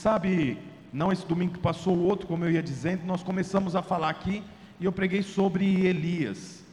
sabe, 0.00 0.56
não 0.90 1.12
esse 1.12 1.26
domingo 1.26 1.52
que 1.52 1.58
passou, 1.58 1.94
o 1.94 2.04
outro, 2.04 2.26
como 2.26 2.42
eu 2.46 2.50
ia 2.50 2.62
dizendo, 2.62 3.04
nós 3.04 3.22
começamos 3.22 3.76
a 3.76 3.82
falar 3.82 4.08
aqui 4.08 4.42
e 4.80 4.86
eu 4.86 4.92
preguei 4.92 5.22
sobre 5.22 5.86
Elias. 5.86 6.64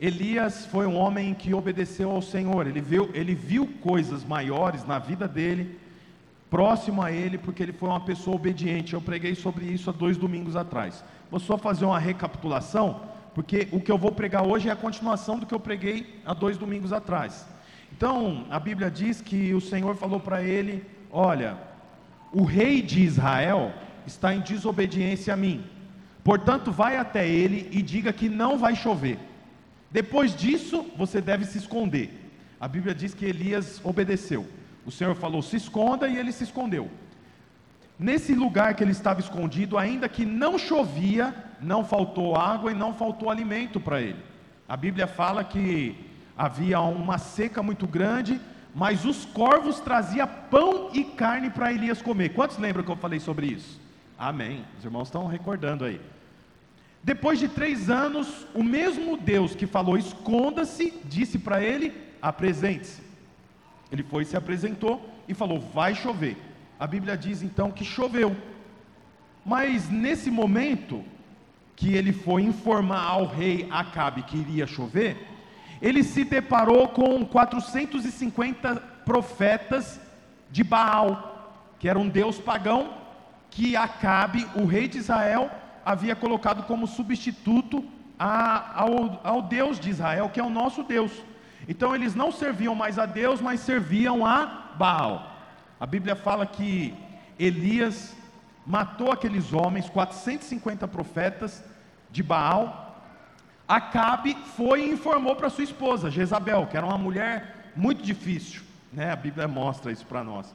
Elias 0.00 0.64
foi 0.64 0.86
um 0.86 0.96
homem 0.96 1.34
que 1.34 1.52
obedeceu 1.52 2.10
ao 2.10 2.22
Senhor, 2.22 2.66
ele 2.66 2.80
viu, 2.80 3.10
ele 3.12 3.34
viu 3.34 3.66
coisas 3.82 4.24
maiores 4.24 4.86
na 4.86 4.98
vida 4.98 5.28
dele, 5.28 5.78
próximo 6.48 7.02
a 7.02 7.12
ele, 7.12 7.36
porque 7.36 7.62
ele 7.62 7.72
foi 7.74 7.90
uma 7.90 8.00
pessoa 8.00 8.36
obediente. 8.36 8.94
Eu 8.94 9.02
preguei 9.02 9.34
sobre 9.34 9.66
isso 9.66 9.90
há 9.90 9.92
dois 9.92 10.16
domingos 10.16 10.56
atrás. 10.56 11.04
Vou 11.30 11.38
só 11.38 11.58
fazer 11.58 11.84
uma 11.84 11.98
recapitulação, 11.98 13.02
porque 13.34 13.68
o 13.72 13.78
que 13.78 13.92
eu 13.92 13.98
vou 13.98 14.12
pregar 14.12 14.46
hoje 14.46 14.70
é 14.70 14.72
a 14.72 14.76
continuação 14.76 15.38
do 15.38 15.44
que 15.44 15.54
eu 15.54 15.60
preguei 15.60 16.18
há 16.24 16.32
dois 16.32 16.56
domingos 16.56 16.94
atrás. 16.94 17.46
Então, 17.92 18.46
a 18.48 18.58
Bíblia 18.58 18.90
diz 18.90 19.20
que 19.20 19.52
o 19.52 19.60
Senhor 19.60 19.96
falou 19.96 20.18
para 20.18 20.42
ele: 20.42 20.82
Olha, 21.12 21.67
o 22.32 22.44
rei 22.44 22.82
de 22.82 23.02
Israel 23.02 23.72
está 24.06 24.34
em 24.34 24.40
desobediência 24.40 25.34
a 25.34 25.36
mim, 25.36 25.64
portanto, 26.22 26.70
vai 26.70 26.96
até 26.96 27.28
ele 27.28 27.68
e 27.72 27.82
diga 27.82 28.12
que 28.12 28.28
não 28.28 28.58
vai 28.58 28.74
chover. 28.74 29.18
Depois 29.90 30.34
disso, 30.36 30.84
você 30.96 31.20
deve 31.20 31.44
se 31.44 31.58
esconder. 31.58 32.10
A 32.60 32.68
Bíblia 32.68 32.94
diz 32.94 33.14
que 33.14 33.24
Elias 33.24 33.80
obedeceu. 33.84 34.46
O 34.84 34.90
Senhor 34.90 35.14
falou: 35.14 35.42
se 35.42 35.56
esconda, 35.56 36.08
e 36.08 36.16
ele 36.16 36.32
se 36.32 36.44
escondeu. 36.44 36.90
Nesse 37.98 38.34
lugar 38.34 38.74
que 38.74 38.84
ele 38.84 38.92
estava 38.92 39.20
escondido, 39.20 39.76
ainda 39.76 40.08
que 40.08 40.24
não 40.24 40.58
chovia, 40.58 41.34
não 41.60 41.84
faltou 41.84 42.36
água 42.36 42.70
e 42.70 42.74
não 42.74 42.94
faltou 42.94 43.28
alimento 43.28 43.80
para 43.80 44.00
ele. 44.00 44.22
A 44.68 44.76
Bíblia 44.76 45.06
fala 45.06 45.42
que 45.42 45.96
havia 46.36 46.80
uma 46.80 47.18
seca 47.18 47.62
muito 47.62 47.86
grande, 47.86 48.40
mas 48.78 49.04
os 49.04 49.24
corvos 49.24 49.80
traziam 49.80 50.28
pão 50.48 50.90
e 50.94 51.02
carne 51.02 51.50
para 51.50 51.72
Elias 51.72 52.00
comer. 52.00 52.28
Quantos 52.28 52.58
lembram 52.58 52.84
que 52.84 52.90
eu 52.90 52.96
falei 52.96 53.18
sobre 53.18 53.48
isso? 53.48 53.80
Amém. 54.16 54.64
Os 54.78 54.84
irmãos 54.84 55.08
estão 55.08 55.26
recordando 55.26 55.84
aí. 55.84 56.00
Depois 57.02 57.40
de 57.40 57.48
três 57.48 57.90
anos, 57.90 58.46
o 58.54 58.62
mesmo 58.62 59.16
Deus 59.16 59.56
que 59.56 59.66
falou 59.66 59.98
esconda-se, 59.98 60.94
disse 61.04 61.40
para 61.40 61.60
ele: 61.60 61.92
apresente-se. 62.22 63.02
Ele 63.90 64.04
foi, 64.04 64.24
se 64.24 64.36
apresentou 64.36 65.12
e 65.26 65.34
falou: 65.34 65.58
vai 65.58 65.96
chover. 65.96 66.36
A 66.78 66.86
Bíblia 66.86 67.16
diz 67.16 67.42
então 67.42 67.72
que 67.72 67.84
choveu. 67.84 68.36
Mas 69.44 69.90
nesse 69.90 70.30
momento 70.30 71.04
que 71.74 71.94
ele 71.94 72.12
foi 72.12 72.42
informar 72.42 73.02
ao 73.02 73.26
rei 73.26 73.66
Acabe 73.72 74.22
que 74.22 74.36
iria 74.36 74.68
chover, 74.68 75.16
ele 75.80 76.02
se 76.02 76.24
deparou 76.24 76.88
com 76.88 77.24
450 77.24 78.76
profetas 79.04 80.00
de 80.50 80.64
Baal, 80.64 81.74
que 81.78 81.88
era 81.88 81.98
um 81.98 82.08
deus 82.08 82.38
pagão 82.38 82.94
que 83.50 83.76
Acabe, 83.76 84.46
o 84.54 84.66
rei 84.66 84.88
de 84.88 84.98
Israel, 84.98 85.50
havia 85.84 86.14
colocado 86.14 86.64
como 86.64 86.86
substituto 86.86 87.84
a, 88.18 88.82
ao, 88.82 89.20
ao 89.24 89.42
Deus 89.42 89.80
de 89.80 89.90
Israel, 89.90 90.28
que 90.28 90.40
é 90.40 90.44
o 90.44 90.50
nosso 90.50 90.82
Deus. 90.82 91.12
Então 91.66 91.94
eles 91.94 92.14
não 92.14 92.30
serviam 92.30 92.74
mais 92.74 92.98
a 92.98 93.06
Deus, 93.06 93.40
mas 93.40 93.60
serviam 93.60 94.24
a 94.24 94.74
Baal. 94.76 95.36
A 95.80 95.86
Bíblia 95.86 96.16
fala 96.16 96.46
que 96.46 96.94
Elias 97.38 98.16
matou 98.66 99.12
aqueles 99.12 99.52
homens, 99.52 99.88
450 99.88 100.86
profetas 100.88 101.64
de 102.10 102.22
Baal. 102.22 102.87
Acabe 103.68 104.34
foi 104.56 104.82
e 104.82 104.90
informou 104.90 105.36
para 105.36 105.50
sua 105.50 105.64
esposa, 105.64 106.10
Jezabel, 106.10 106.66
que 106.66 106.76
era 106.76 106.86
uma 106.86 106.96
mulher 106.96 107.72
muito 107.76 108.02
difícil, 108.02 108.62
né? 108.90 109.12
A 109.12 109.16
Bíblia 109.16 109.46
mostra 109.46 109.92
isso 109.92 110.06
para 110.06 110.24
nós. 110.24 110.54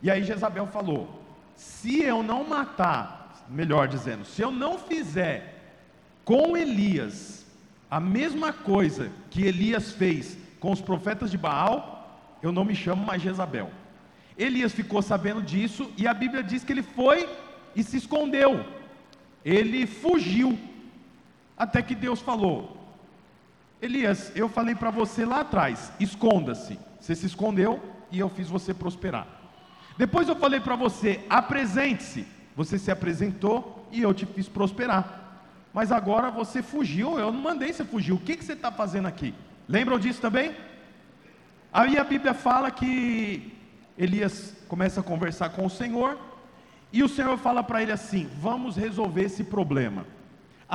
E 0.00 0.10
aí 0.10 0.22
Jezabel 0.22 0.66
falou: 0.68 1.22
se 1.56 2.02
eu 2.02 2.22
não 2.22 2.44
matar, 2.44 3.44
melhor 3.48 3.88
dizendo, 3.88 4.24
se 4.24 4.40
eu 4.40 4.52
não 4.52 4.78
fizer 4.78 5.60
com 6.24 6.56
Elias 6.56 7.44
a 7.90 8.00
mesma 8.00 8.52
coisa 8.52 9.10
que 9.30 9.44
Elias 9.44 9.92
fez 9.92 10.38
com 10.60 10.72
os 10.72 10.80
profetas 10.80 11.30
de 11.30 11.36
Baal, 11.36 12.38
eu 12.42 12.50
não 12.52 12.64
me 12.64 12.74
chamo 12.74 13.04
mais 13.04 13.22
Jezabel. 13.22 13.70
Elias 14.36 14.72
ficou 14.72 15.00
sabendo 15.00 15.42
disso 15.42 15.90
e 15.96 16.06
a 16.06 16.14
Bíblia 16.14 16.42
diz 16.42 16.64
que 16.64 16.72
ele 16.72 16.82
foi 16.82 17.28
e 17.74 17.82
se 17.82 17.96
escondeu. 17.96 18.64
Ele 19.44 19.86
fugiu. 19.86 20.58
Até 21.56 21.82
que 21.82 21.94
Deus 21.94 22.20
falou: 22.20 22.76
Elias, 23.80 24.32
eu 24.34 24.48
falei 24.48 24.74
para 24.74 24.90
você 24.90 25.24
lá 25.24 25.40
atrás, 25.40 25.92
esconda-se. 26.00 26.78
Você 27.00 27.14
se 27.14 27.26
escondeu 27.26 27.82
e 28.10 28.18
eu 28.18 28.28
fiz 28.28 28.48
você 28.48 28.72
prosperar. 28.72 29.26
Depois 29.96 30.28
eu 30.28 30.36
falei 30.36 30.60
para 30.60 30.74
você, 30.76 31.24
apresente-se. 31.28 32.26
Você 32.56 32.78
se 32.78 32.90
apresentou 32.90 33.86
e 33.90 34.00
eu 34.00 34.14
te 34.14 34.24
fiz 34.24 34.48
prosperar. 34.48 35.42
Mas 35.72 35.90
agora 35.90 36.30
você 36.30 36.62
fugiu, 36.62 37.18
eu 37.18 37.32
não 37.32 37.40
mandei 37.40 37.72
você 37.72 37.84
fugir. 37.84 38.12
O 38.12 38.18
que, 38.18 38.36
que 38.36 38.44
você 38.44 38.52
está 38.52 38.70
fazendo 38.70 39.06
aqui? 39.06 39.34
Lembram 39.68 39.98
disso 39.98 40.20
também? 40.20 40.54
Aí 41.72 41.98
a 41.98 42.04
Bíblia 42.04 42.32
fala 42.32 42.70
que 42.70 43.52
Elias 43.98 44.54
começa 44.68 45.00
a 45.00 45.02
conversar 45.02 45.50
com 45.50 45.66
o 45.66 45.70
Senhor, 45.70 46.16
e 46.92 47.02
o 47.02 47.08
Senhor 47.08 47.36
fala 47.36 47.62
para 47.62 47.82
ele 47.82 47.90
assim: 47.90 48.30
Vamos 48.40 48.76
resolver 48.76 49.24
esse 49.24 49.42
problema. 49.42 50.06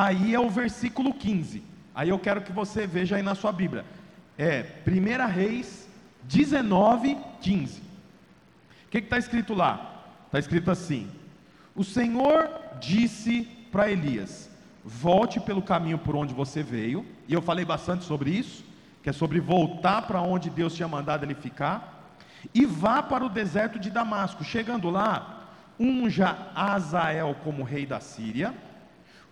Aí 0.02 0.34
é 0.34 0.40
o 0.40 0.50
versículo 0.50 1.14
15. 1.14 1.62
Aí 1.94 2.08
eu 2.08 2.18
quero 2.18 2.42
que 2.42 2.54
você 2.54 2.88
veja 2.88 3.18
aí 3.18 3.22
na 3.22 3.36
sua 3.36 3.52
Bíblia. 3.52 3.84
É 4.38 4.66
1 4.88 5.28
Reis 5.28 5.90
19, 6.24 7.18
15. 7.42 7.82
O 7.82 8.90
que 8.90 9.00
está 9.00 9.18
escrito 9.18 9.54
lá? 9.54 10.06
Está 10.28 10.40
escrito 10.40 10.72
assim: 10.72 11.10
O 11.76 11.84
Senhor 11.84 12.50
disse 12.80 13.42
para 13.74 13.92
Elias: 13.92 14.50
Volte 14.86 15.38
pelo 15.38 15.62
caminho 15.62 15.98
por 15.98 16.16
onde 16.16 16.34
você 16.34 16.64
veio. 16.64 17.06
E 17.28 17.34
eu 17.34 17.42
falei 17.42 17.66
bastante 17.66 18.06
sobre 18.06 18.30
isso, 18.30 18.64
que 19.04 19.10
é 19.10 19.14
sobre 19.14 19.42
voltar 19.42 20.04
para 20.04 20.22
onde 20.22 20.50
Deus 20.50 20.74
tinha 20.74 20.88
mandado 20.88 21.26
ele 21.26 21.36
ficar 21.36 22.16
e 22.54 22.66
vá 22.66 23.04
para 23.04 23.26
o 23.26 23.30
deserto 23.30 23.78
de 23.78 23.90
Damasco. 23.90 24.46
Chegando 24.46 24.90
lá, 24.90 25.50
unja 25.78 26.38
Azael 26.56 27.36
como 27.44 27.64
rei 27.64 27.86
da 27.86 28.00
Síria, 28.00 28.54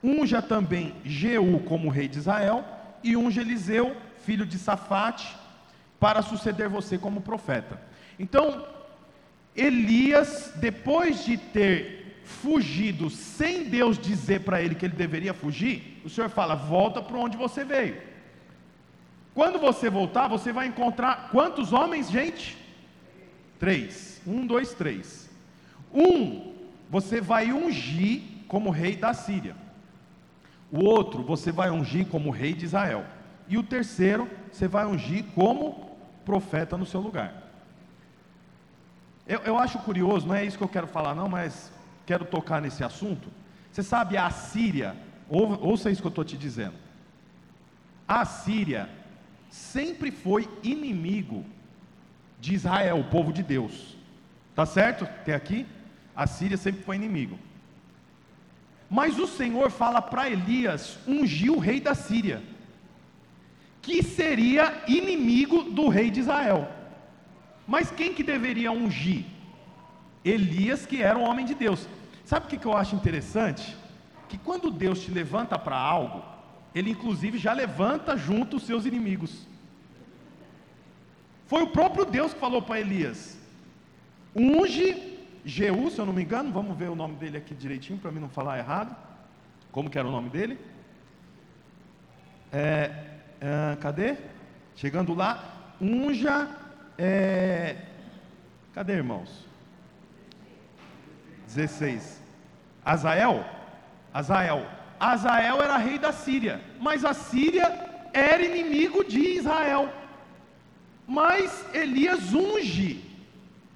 unja 0.03 0.41
também 0.41 0.93
Jeú 1.03 1.59
como 1.61 1.89
rei 1.89 2.07
de 2.07 2.17
Israel, 2.19 2.63
e 3.03 3.15
unja 3.15 3.41
Eliseu, 3.41 3.95
filho 4.25 4.45
de 4.45 4.57
Safate, 4.57 5.35
para 5.99 6.21
suceder 6.21 6.69
você 6.69 6.97
como 6.97 7.21
profeta. 7.21 7.81
Então, 8.19 8.65
Elias, 9.55 10.53
depois 10.57 11.25
de 11.25 11.37
ter 11.37 12.21
fugido 12.23 13.09
sem 13.09 13.63
Deus 13.69 13.97
dizer 13.97 14.41
para 14.41 14.61
ele 14.61 14.75
que 14.75 14.85
ele 14.85 14.95
deveria 14.95 15.33
fugir, 15.33 16.01
o 16.03 16.09
Senhor 16.09 16.29
fala: 16.29 16.55
volta 16.55 17.01
para 17.01 17.17
onde 17.17 17.37
você 17.37 17.63
veio. 17.63 17.97
Quando 19.33 19.59
você 19.59 19.89
voltar, 19.89 20.27
você 20.27 20.51
vai 20.51 20.67
encontrar 20.67 21.29
quantos 21.31 21.71
homens, 21.71 22.09
gente? 22.09 22.57
Três. 23.59 24.21
Um, 24.25 24.45
dois, 24.45 24.73
três. 24.73 25.29
Um, 25.93 26.53
você 26.89 27.21
vai 27.21 27.51
ungir 27.51 28.21
como 28.47 28.69
rei 28.69 28.95
da 28.95 29.13
Síria. 29.13 29.55
O 30.71 30.83
outro, 30.83 31.23
você 31.23 31.51
vai 31.51 31.69
ungir 31.69 32.07
como 32.07 32.29
rei 32.29 32.53
de 32.53 32.65
Israel. 32.65 33.05
E 33.47 33.57
o 33.57 33.63
terceiro, 33.63 34.29
você 34.51 34.67
vai 34.67 34.85
ungir 34.85 35.23
como 35.33 35.97
profeta 36.25 36.77
no 36.77 36.85
seu 36.85 36.99
lugar. 36.99 37.43
Eu, 39.25 39.39
eu 39.41 39.57
acho 39.57 39.79
curioso, 39.79 40.27
não 40.27 40.35
é 40.35 40.45
isso 40.45 40.57
que 40.57 40.63
eu 40.63 40.69
quero 40.69 40.87
falar, 40.87 41.15
não, 41.15 41.29
mas 41.29 41.71
quero 42.05 42.25
tocar 42.25 42.61
nesse 42.61 42.83
assunto. 42.83 43.29
Você 43.71 43.83
sabe, 43.83 44.17
a 44.17 44.29
Síria, 44.29 44.95
ou, 45.29 45.61
ouça 45.61 45.91
isso 45.91 46.01
que 46.01 46.07
eu 46.07 46.09
estou 46.09 46.23
te 46.23 46.37
dizendo. 46.37 46.75
A 48.07 48.25
Síria 48.25 48.89
sempre 49.49 50.11
foi 50.11 50.49
inimigo 50.63 51.45
de 52.39 52.53
Israel, 52.53 52.99
o 52.99 53.03
povo 53.05 53.33
de 53.33 53.43
Deus. 53.43 53.97
Tá 54.55 54.65
certo? 54.65 55.03
Até 55.03 55.35
aqui? 55.35 55.65
A 56.15 56.25
Síria 56.25 56.57
sempre 56.57 56.83
foi 56.83 56.95
inimigo. 56.95 57.37
Mas 58.89 59.19
o 59.19 59.27
Senhor 59.27 59.69
fala 59.69 60.01
para 60.01 60.29
Elias 60.29 60.97
ungir 61.05 61.51
o 61.51 61.59
rei 61.59 61.79
da 61.81 61.93
Síria, 61.93 62.41
que 63.81 64.01
seria 64.01 64.83
inimigo 64.87 65.63
do 65.63 65.89
rei 65.89 66.09
de 66.09 66.21
Israel. 66.21 66.69
Mas 67.67 67.91
quem 67.91 68.13
que 68.13 68.23
deveria 68.23 68.71
ungir? 68.71 69.25
Elias, 70.23 70.85
que 70.85 71.01
era 71.01 71.17
um 71.17 71.23
homem 71.23 71.45
de 71.45 71.53
Deus. 71.53 71.87
Sabe 72.23 72.45
o 72.45 72.49
que, 72.49 72.65
eu 72.65 72.75
acho 72.75 72.95
interessante? 72.95 73.75
Que 74.29 74.37
quando 74.37 74.71
Deus 74.71 75.01
te 75.01 75.11
levanta 75.11 75.57
para 75.57 75.77
algo, 75.77 76.23
Ele 76.73 76.91
inclusive 76.91 77.37
já 77.37 77.53
levanta 77.53 78.17
junto 78.17 78.57
os 78.57 78.63
seus 78.63 78.85
inimigos. 78.85 79.47
Foi 81.45 81.63
o 81.63 81.67
próprio 81.67 82.05
Deus 82.05 82.33
que 82.33 82.39
falou 82.39 82.61
para 82.61 82.79
Elias: 82.79 83.37
unge 84.35 85.16
Jeú, 85.45 85.89
se 85.89 85.99
eu 85.99 86.05
não 86.05 86.13
me 86.13 86.23
engano, 86.23 86.51
vamos 86.51 86.77
ver 86.77 86.89
o 86.89 86.95
nome 86.95 87.15
dele 87.15 87.37
aqui 87.37 87.55
direitinho 87.55 87.99
para 87.99 88.11
mim 88.11 88.19
não 88.19 88.29
falar 88.29 88.57
errado. 88.57 88.95
Como 89.71 89.89
que 89.89 89.97
era 89.97 90.07
o 90.07 90.11
nome 90.11 90.29
dele? 90.29 90.59
É, 92.51 92.91
é, 93.39 93.77
cadê? 93.79 94.17
Chegando 94.75 95.13
lá, 95.13 95.75
unja. 95.79 96.49
É, 96.97 97.77
cadê, 98.73 98.93
irmãos? 98.93 99.45
16. 101.47 102.21
Azael, 102.83 103.45
Azael, 104.13 104.65
Azael 104.99 105.61
era 105.61 105.77
rei 105.77 105.99
da 105.99 106.11
Síria, 106.11 106.61
mas 106.79 107.03
a 107.03 107.13
Síria 107.13 107.67
era 108.13 108.43
inimigo 108.43 109.03
de 109.03 109.19
Israel. 109.19 109.91
Mas 111.07 111.65
Elias 111.73 112.33
unge 112.33 113.06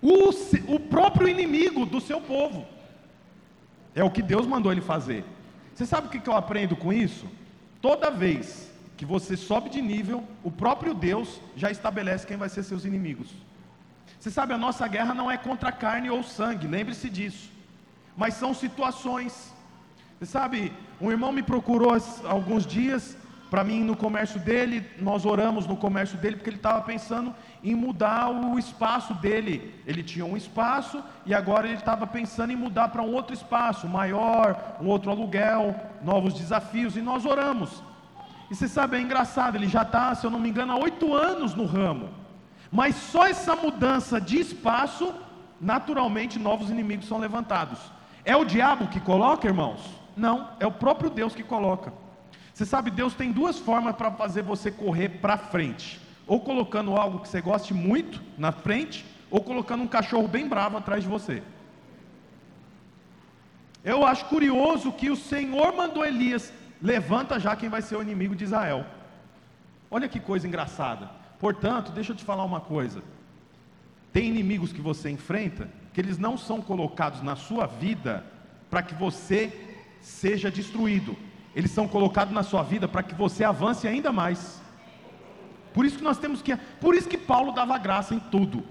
o, 0.02 0.30
o 0.76 0.80
próprio 0.80 1.28
inimigo 1.28 1.86
do 1.86 2.02
seu 2.02 2.20
povo. 2.20 2.66
É 3.94 4.04
o 4.04 4.10
que 4.10 4.22
Deus 4.22 4.48
mandou 4.48 4.72
ele 4.72 4.82
fazer. 4.82 5.24
Você 5.74 5.86
sabe 5.86 6.08
o 6.08 6.10
que 6.10 6.28
eu 6.28 6.36
aprendo 6.36 6.76
com 6.76 6.92
isso? 6.92 7.26
Toda 7.82 8.10
vez 8.10 8.72
que 8.98 9.06
você 9.06 9.36
sobe 9.36 9.70
de 9.70 9.82
nível, 9.82 10.24
o 10.44 10.52
próprio 10.52 10.94
Deus 10.94 11.42
já 11.56 11.72
estabelece 11.72 12.28
quem 12.28 12.38
vai 12.38 12.50
ser 12.50 12.64
seus 12.64 12.86
inimigos. 12.86 13.30
Você 14.20 14.30
sabe, 14.30 14.54
a 14.54 14.58
nossa 14.58 14.88
guerra 14.88 15.14
não 15.14 15.32
é 15.32 15.38
contra 15.38 15.72
carne 15.72 16.10
ou 16.10 16.22
sangue, 16.24 16.68
lembre-se 16.68 17.10
disso. 17.10 17.50
Mas 18.16 18.36
são 18.36 18.54
situações. 18.54 19.52
Você 20.20 20.28
sabe, 20.28 20.72
um 21.00 21.10
irmão 21.10 21.32
me 21.32 21.42
procurou 21.42 21.92
alguns 22.26 22.66
dias 22.66 23.18
para 23.52 23.66
mim 23.66 23.84
no 23.84 23.98
comércio 23.98 24.40
dele, 24.40 24.90
nós 24.98 25.26
oramos 25.26 25.68
no 25.68 25.76
comércio 25.76 26.18
dele 26.18 26.38
porque 26.38 26.50
ele 26.50 26.56
estava 26.56 26.80
pensando 26.84 27.36
em 27.62 27.76
mudar 27.76 28.30
o 28.30 28.58
espaço 28.58 29.14
dele. 29.16 29.76
Ele 29.86 30.02
tinha 30.02 30.24
um 30.24 30.38
espaço 30.38 31.04
e 31.26 31.34
agora 31.34 31.68
ele 31.68 31.76
estava 31.76 32.08
pensando 32.08 32.54
em 32.54 32.56
mudar 32.56 32.88
para 32.88 33.02
um 33.02 33.14
outro 33.14 33.34
espaço, 33.34 33.90
maior, 33.90 34.78
um 34.80 34.88
outro 34.88 35.12
aluguel, 35.12 35.76
novos 36.02 36.34
desafios, 36.34 36.96
e 36.96 37.02
nós 37.02 37.26
oramos. 37.26 37.84
E 38.50 38.56
você 38.56 38.70
sabe, 38.70 38.96
é 38.96 39.02
engraçado, 39.02 39.58
ele 39.58 39.68
já 39.68 39.82
está, 39.82 40.16
se 40.16 40.26
eu 40.26 40.32
não 40.32 40.40
me 40.40 40.48
engano, 40.48 40.72
há 40.72 40.78
oito 40.78 41.14
anos 41.14 41.54
no 41.54 41.66
ramo. 41.66 42.08
Mas 42.72 42.96
só 42.96 43.28
essa 43.28 43.54
mudança 43.54 44.22
de 44.22 44.40
espaço, 44.40 45.14
naturalmente 45.60 46.40
novos 46.40 46.70
inimigos 46.70 47.06
são 47.06 47.18
levantados. 47.18 47.80
É 48.24 48.34
o 48.34 48.46
diabo 48.46 48.88
que 48.88 49.02
coloca, 49.02 49.46
irmãos? 49.46 49.82
Não, 50.16 50.52
é 50.58 50.66
o 50.66 50.72
próprio 50.72 51.10
Deus 51.10 51.36
que 51.36 51.44
coloca. 51.44 51.92
Você 52.54 52.66
sabe, 52.66 52.92
Deus 52.92 53.14
tem 53.14 53.32
duas 53.32 53.60
formas 53.60 53.96
para 53.96 54.12
fazer 54.12 54.42
você 54.42 54.72
correr 54.72 55.10
para 55.10 55.38
frente: 55.38 56.00
ou 56.28 56.40
colocando 56.42 56.96
algo 56.96 57.20
que 57.20 57.28
você 57.28 57.42
goste 57.42 57.74
muito 57.74 58.22
na 58.38 58.52
frente, 58.52 59.06
ou 59.30 59.42
colocando 59.42 59.84
um 59.84 59.88
cachorro 59.88 60.28
bem 60.28 60.48
bravo 60.48 60.78
atrás 60.78 61.04
de 61.04 61.10
você. 61.10 61.42
Eu 63.84 64.06
acho 64.06 64.26
curioso 64.26 64.92
que 64.92 65.10
o 65.10 65.16
Senhor 65.16 65.76
mandou 65.76 66.06
Elias: 66.06 66.54
levanta 66.82 67.40
já 67.40 67.56
quem 67.56 67.70
vai 67.70 67.82
ser 67.82 67.96
o 67.96 68.02
inimigo 68.02 68.36
de 68.36 68.44
Israel. 68.44 68.86
Olha 69.90 70.08
que 70.08 70.20
coisa 70.20 70.48
engraçada. 70.48 71.10
Portanto, 71.40 71.92
deixa 71.92 72.12
eu 72.12 72.16
te 72.16 72.24
falar 72.24 72.44
uma 72.44 72.62
coisa. 72.62 73.02
Tem 74.14 74.28
inimigos 74.28 74.72
que 74.72 74.82
você 74.82 75.10
enfrenta 75.10 75.70
que 75.94 76.00
eles 76.00 76.18
não 76.18 76.38
são 76.38 76.62
colocados 76.62 77.22
na 77.22 77.36
sua 77.36 77.66
vida 77.66 78.24
para 78.70 78.84
que 78.84 78.94
você 78.94 79.52
seja 80.02 80.52
destruído 80.52 81.18
eles 81.56 81.72
são 81.72 81.88
colocados 81.88 82.34
na 82.34 82.44
sua 82.44 82.64
vida 82.64 82.88
para 82.88 83.04
que 83.04 83.14
você 83.14 83.44
avance 83.44 83.88
ainda 83.88 84.12
mais. 84.12 84.62
Por 85.74 85.86
isso 85.86 85.98
que 85.98 86.04
nós 86.04 86.18
temos 86.18 86.42
que, 86.42 86.56
por 86.56 86.96
isso 86.96 87.08
que 87.08 87.18
Paulo 87.18 87.52
dava 87.52 87.78
graça 87.78 88.14
em 88.14 88.20
tudo. 88.20 88.66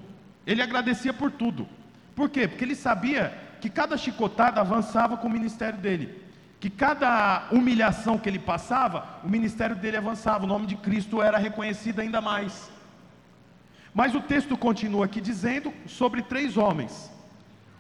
Ele 0.46 0.62
agradecia 0.62 1.12
por 1.12 1.30
tudo. 1.30 1.66
Por 2.14 2.28
quê? 2.28 2.48
Porque 2.48 2.64
ele 2.64 2.74
sabia 2.74 3.36
que 3.60 3.68
cada 3.68 3.96
chicotada 3.96 4.60
avançava 4.60 5.16
com 5.16 5.28
o 5.28 5.30
ministério 5.30 5.78
dele. 5.78 6.22
Que 6.58 6.68
cada 6.68 7.48
humilhação 7.50 8.18
que 8.18 8.28
ele 8.28 8.38
passava, 8.38 9.20
o 9.24 9.28
ministério 9.28 9.76
dele 9.76 9.96
avançava, 9.96 10.44
o 10.44 10.48
nome 10.48 10.66
de 10.66 10.76
Cristo 10.76 11.22
era 11.22 11.38
reconhecido 11.38 12.00
ainda 12.00 12.20
mais. 12.20 12.70
Mas 13.94 14.14
o 14.14 14.20
texto 14.20 14.56
continua 14.56 15.06
aqui 15.06 15.20
dizendo 15.20 15.72
sobre 15.86 16.22
três 16.22 16.56
homens: 16.56 17.10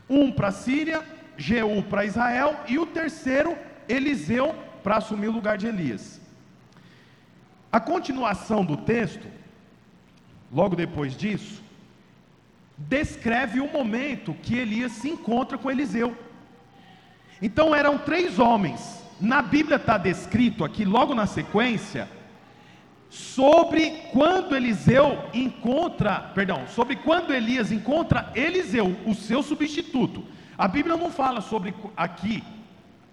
um 0.08 0.32
para 0.32 0.48
a 0.48 0.52
Síria, 0.52 1.04
Jeú 1.36 1.82
para 1.82 2.04
Israel 2.04 2.58
e 2.68 2.78
o 2.78 2.86
terceiro, 2.86 3.56
Eliseu 3.88 4.54
para 4.82 4.96
assumir 4.96 5.28
o 5.28 5.32
lugar 5.32 5.56
de 5.56 5.66
Elias. 5.66 6.20
A 7.72 7.78
continuação 7.78 8.64
do 8.64 8.76
texto, 8.76 9.26
logo 10.52 10.74
depois 10.74 11.16
disso, 11.16 11.62
descreve 12.76 13.60
o 13.60 13.70
momento 13.70 14.34
que 14.42 14.56
Elias 14.56 14.92
se 14.92 15.08
encontra 15.08 15.56
com 15.56 15.70
Eliseu. 15.70 16.16
Então 17.40 17.74
eram 17.74 17.98
três 17.98 18.38
homens. 18.38 19.04
Na 19.20 19.42
Bíblia 19.42 19.76
está 19.76 19.98
descrito 19.98 20.64
aqui, 20.64 20.84
logo 20.84 21.14
na 21.14 21.26
sequência, 21.26 22.08
sobre 23.10 23.90
quando 24.12 24.56
Eliseu 24.56 25.24
encontra, 25.34 26.20
perdão, 26.34 26.66
sobre 26.68 26.96
quando 26.96 27.34
Elias 27.34 27.70
encontra 27.70 28.32
Eliseu, 28.34 28.96
o 29.06 29.14
seu 29.14 29.42
substituto. 29.42 30.24
A 30.56 30.66
Bíblia 30.66 30.96
não 30.96 31.10
fala 31.10 31.40
sobre 31.40 31.74
aqui 31.96 32.42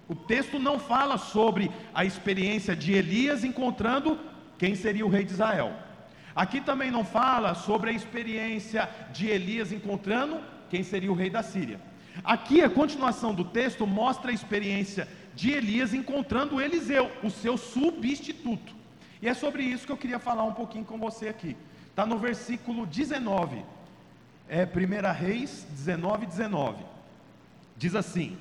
o 0.07 0.15
texto 0.15 0.57
não 0.57 0.79
fala 0.79 1.17
sobre 1.17 1.69
a 1.93 2.05
experiência 2.05 2.75
de 2.75 2.93
Elias 2.93 3.43
encontrando 3.43 4.19
quem 4.57 4.73
seria 4.73 5.05
o 5.05 5.09
rei 5.09 5.23
de 5.23 5.33
Israel. 5.33 5.73
Aqui 6.35 6.61
também 6.61 6.89
não 6.91 7.03
fala 7.03 7.55
sobre 7.55 7.89
a 7.89 7.93
experiência 7.93 8.89
de 9.11 9.27
Elias 9.27 9.71
encontrando 9.71 10.39
quem 10.69 10.83
seria 10.83 11.11
o 11.11 11.15
rei 11.15 11.29
da 11.29 11.43
Síria. 11.43 11.79
Aqui 12.23 12.61
a 12.61 12.69
continuação 12.69 13.33
do 13.33 13.43
texto 13.43 13.85
mostra 13.85 14.31
a 14.31 14.33
experiência 14.33 15.07
de 15.35 15.51
Elias 15.51 15.93
encontrando 15.93 16.61
Eliseu, 16.61 17.11
o 17.23 17.29
seu 17.29 17.57
substituto. 17.57 18.75
E 19.21 19.27
é 19.27 19.33
sobre 19.33 19.63
isso 19.63 19.85
que 19.85 19.91
eu 19.91 19.97
queria 19.97 20.19
falar 20.19 20.43
um 20.43 20.53
pouquinho 20.53 20.85
com 20.85 20.97
você 20.97 21.27
aqui. 21.27 21.55
Está 21.89 22.05
no 22.05 22.17
versículo 22.17 22.85
19, 22.85 23.63
é 24.47 24.63
1 24.63 25.13
Reis 25.13 25.67
19, 25.71 26.25
19. 26.27 26.83
Diz 27.75 27.95
assim: 27.95 28.37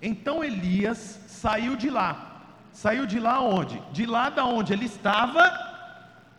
então 0.00 0.44
Elias 0.44 1.20
saiu 1.26 1.76
de 1.76 1.90
lá. 1.90 2.44
Saiu 2.72 3.06
de 3.06 3.18
lá 3.18 3.40
onde? 3.40 3.82
De 3.92 4.04
lá 4.04 4.28
da 4.28 4.44
onde 4.44 4.72
ele 4.72 4.84
estava 4.84 5.50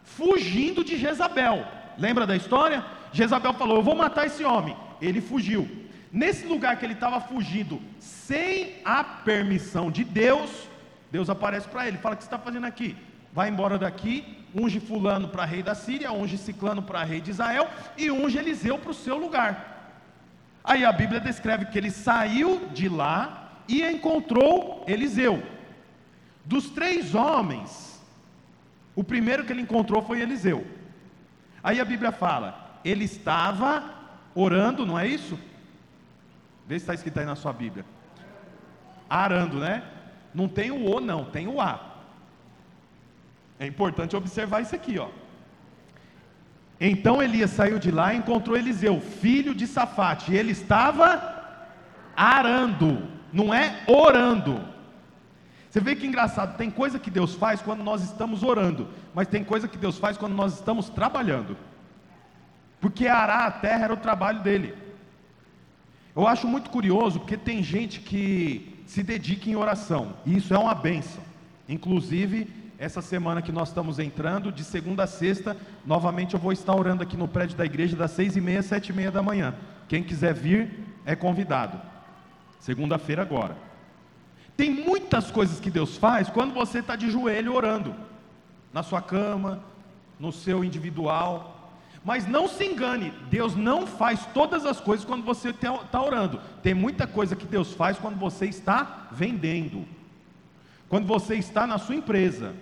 fugindo 0.03 0.83
de 0.83 0.97
Jezabel. 0.97 1.65
Lembra 1.97 2.27
da 2.27 2.35
história? 2.35 2.85
Jezabel 3.11 3.53
falou: 3.53 3.77
"Eu 3.77 3.83
vou 3.83 3.95
matar 3.95 4.27
esse 4.27 4.43
homem". 4.43 4.75
Ele 5.01 5.21
fugiu. 5.21 5.67
Nesse 6.11 6.45
lugar 6.45 6.77
que 6.77 6.85
ele 6.85 6.93
estava 6.93 7.19
fugindo, 7.19 7.81
sem 7.99 8.75
a 8.85 9.03
permissão 9.03 9.91
de 9.91 10.03
Deus, 10.03 10.49
Deus 11.11 11.29
aparece 11.29 11.67
para 11.67 11.87
ele, 11.87 11.97
fala: 11.97 12.13
"O 12.15 12.17
que 12.17 12.23
você 12.23 12.27
está 12.27 12.39
fazendo 12.39 12.65
aqui? 12.65 12.95
Vai 13.33 13.49
embora 13.49 13.77
daqui, 13.77 14.45
unge 14.55 14.79
fulano 14.79 15.27
para 15.27 15.45
rei 15.45 15.61
da 15.61 15.75
Síria, 15.75 16.11
unge 16.11 16.37
ciclano 16.37 16.81
para 16.81 17.03
rei 17.03 17.19
de 17.19 17.31
Israel 17.31 17.67
e 17.97 18.09
unge 18.09 18.37
Eliseu 18.37 18.77
para 18.77 18.91
o 18.91 18.93
seu 18.93 19.17
lugar". 19.17 19.73
Aí 20.63 20.83
a 20.85 20.91
Bíblia 20.91 21.19
descreve 21.19 21.65
que 21.65 21.77
ele 21.77 21.89
saiu 21.89 22.67
de 22.73 22.89
lá 22.89 23.46
e 23.67 23.83
encontrou 23.83 24.83
Eliseu. 24.87 25.43
Dos 26.45 26.69
três 26.69 27.13
homens, 27.13 28.01
o 28.95 29.03
primeiro 29.03 29.43
que 29.43 29.51
ele 29.51 29.61
encontrou 29.61 30.01
foi 30.01 30.21
Eliseu. 30.21 30.65
Aí 31.61 31.81
a 31.81 31.85
Bíblia 31.85 32.11
fala, 32.11 32.79
ele 32.85 33.03
estava 33.03 33.83
orando, 34.33 34.85
não 34.85 34.97
é 34.97 35.05
isso? 35.05 35.37
Vê 36.67 36.79
se 36.79 36.83
está 36.83 36.93
escrito 36.93 37.19
aí 37.19 37.25
na 37.25 37.35
sua 37.35 37.51
Bíblia. 37.51 37.85
Arando, 39.09 39.59
né? 39.59 39.83
Não 40.33 40.47
tem 40.47 40.71
o 40.71 40.85
O, 40.89 40.99
não, 40.99 41.25
tem 41.25 41.47
o 41.47 41.59
A. 41.59 41.97
É 43.59 43.65
importante 43.65 44.15
observar 44.15 44.61
isso 44.61 44.75
aqui, 44.75 44.99
ó. 44.99 45.09
Então 46.79 47.21
Elias 47.21 47.51
saiu 47.51 47.79
de 47.79 47.89
lá 47.89 48.13
e 48.13 48.17
encontrou 48.17 48.55
Eliseu, 48.55 49.01
filho 49.01 49.55
de 49.55 49.65
Safate, 49.65 50.31
e 50.31 50.37
ele 50.37 50.51
estava 50.51 51.65
arando 52.15 53.16
não 53.37 53.53
é 53.53 53.83
orando. 53.87 54.59
Você 55.69 55.79
vê 55.79 55.95
que 55.95 56.07
engraçado, 56.07 56.57
tem 56.57 56.71
coisa 56.71 56.97
que 56.97 57.11
Deus 57.11 57.35
faz 57.35 57.61
quando 57.61 57.83
nós 57.83 58.01
estamos 58.01 58.41
orando, 58.41 58.87
mas 59.13 59.27
tem 59.27 59.43
coisa 59.43 59.67
que 59.67 59.77
Deus 59.77 59.99
faz 59.99 60.17
quando 60.17 60.33
nós 60.33 60.55
estamos 60.55 60.89
trabalhando. 60.89 61.55
Porque 62.81 63.07
arar 63.07 63.45
a 63.45 63.51
terra 63.51 63.83
era 63.85 63.93
o 63.93 63.97
trabalho 63.97 64.41
dele. 64.41 64.73
Eu 66.15 66.27
acho 66.27 66.47
muito 66.47 66.71
curioso, 66.71 67.19
porque 67.19 67.37
tem 67.37 67.61
gente 67.61 67.99
que 67.99 68.83
se 68.87 69.03
dedica 69.03 69.49
em 69.49 69.55
oração, 69.55 70.15
e 70.25 70.35
isso 70.35 70.51
é 70.51 70.57
uma 70.57 70.73
benção. 70.73 71.21
Inclusive, 71.69 72.51
essa 72.79 73.03
semana 73.03 73.41
que 73.41 73.51
nós 73.51 73.67
estamos 73.67 73.99
entrando, 73.99 74.51
de 74.51 74.63
segunda 74.63 75.03
a 75.03 75.07
sexta, 75.07 75.55
novamente 75.85 76.33
eu 76.33 76.39
vou 76.39 76.51
estar 76.51 76.75
orando 76.75 77.03
aqui 77.03 77.15
no 77.15 77.27
prédio 77.27 77.55
da 77.55 77.65
igreja 77.65 77.95
das 77.95 78.11
seis 78.11 78.35
e 78.35 78.41
meia, 78.41 78.63
sete 78.63 78.89
e 78.89 78.93
meia 78.93 79.11
da 79.11 79.21
manhã. 79.21 79.53
Quem 79.87 80.01
quiser 80.01 80.33
vir 80.33 80.71
é 81.05 81.15
convidado. 81.15 81.79
Segunda-feira 82.59 83.21
agora. 83.21 83.55
Tem 84.55 84.71
muitas 84.71 85.29
coisas 85.29 85.59
que 85.59 85.69
Deus 85.69 85.97
faz 85.97 86.29
quando 86.29 86.53
você 86.53 86.79
está 86.79 86.95
de 86.95 87.11
joelho 87.11 87.53
orando, 87.53 87.95
na 88.73 88.81
sua 88.81 89.01
cama, 89.01 89.63
no 90.19 90.31
seu 90.31 90.63
individual. 90.63 91.53
Mas 92.03 92.25
não 92.25 92.47
se 92.47 92.65
engane, 92.65 93.13
Deus 93.29 93.55
não 93.55 93.85
faz 93.85 94.25
todas 94.33 94.65
as 94.65 94.79
coisas 94.79 95.05
quando 95.05 95.23
você 95.23 95.49
está 95.49 96.01
orando. 96.01 96.41
Tem 96.63 96.73
muita 96.73 97.05
coisa 97.05 97.35
que 97.35 97.45
Deus 97.45 97.73
faz 97.73 97.97
quando 97.97 98.17
você 98.17 98.45
está 98.45 99.07
vendendo, 99.11 99.85
quando 100.89 101.05
você 101.05 101.35
está 101.35 101.67
na 101.67 101.77
sua 101.77 101.95
empresa. 101.95 102.55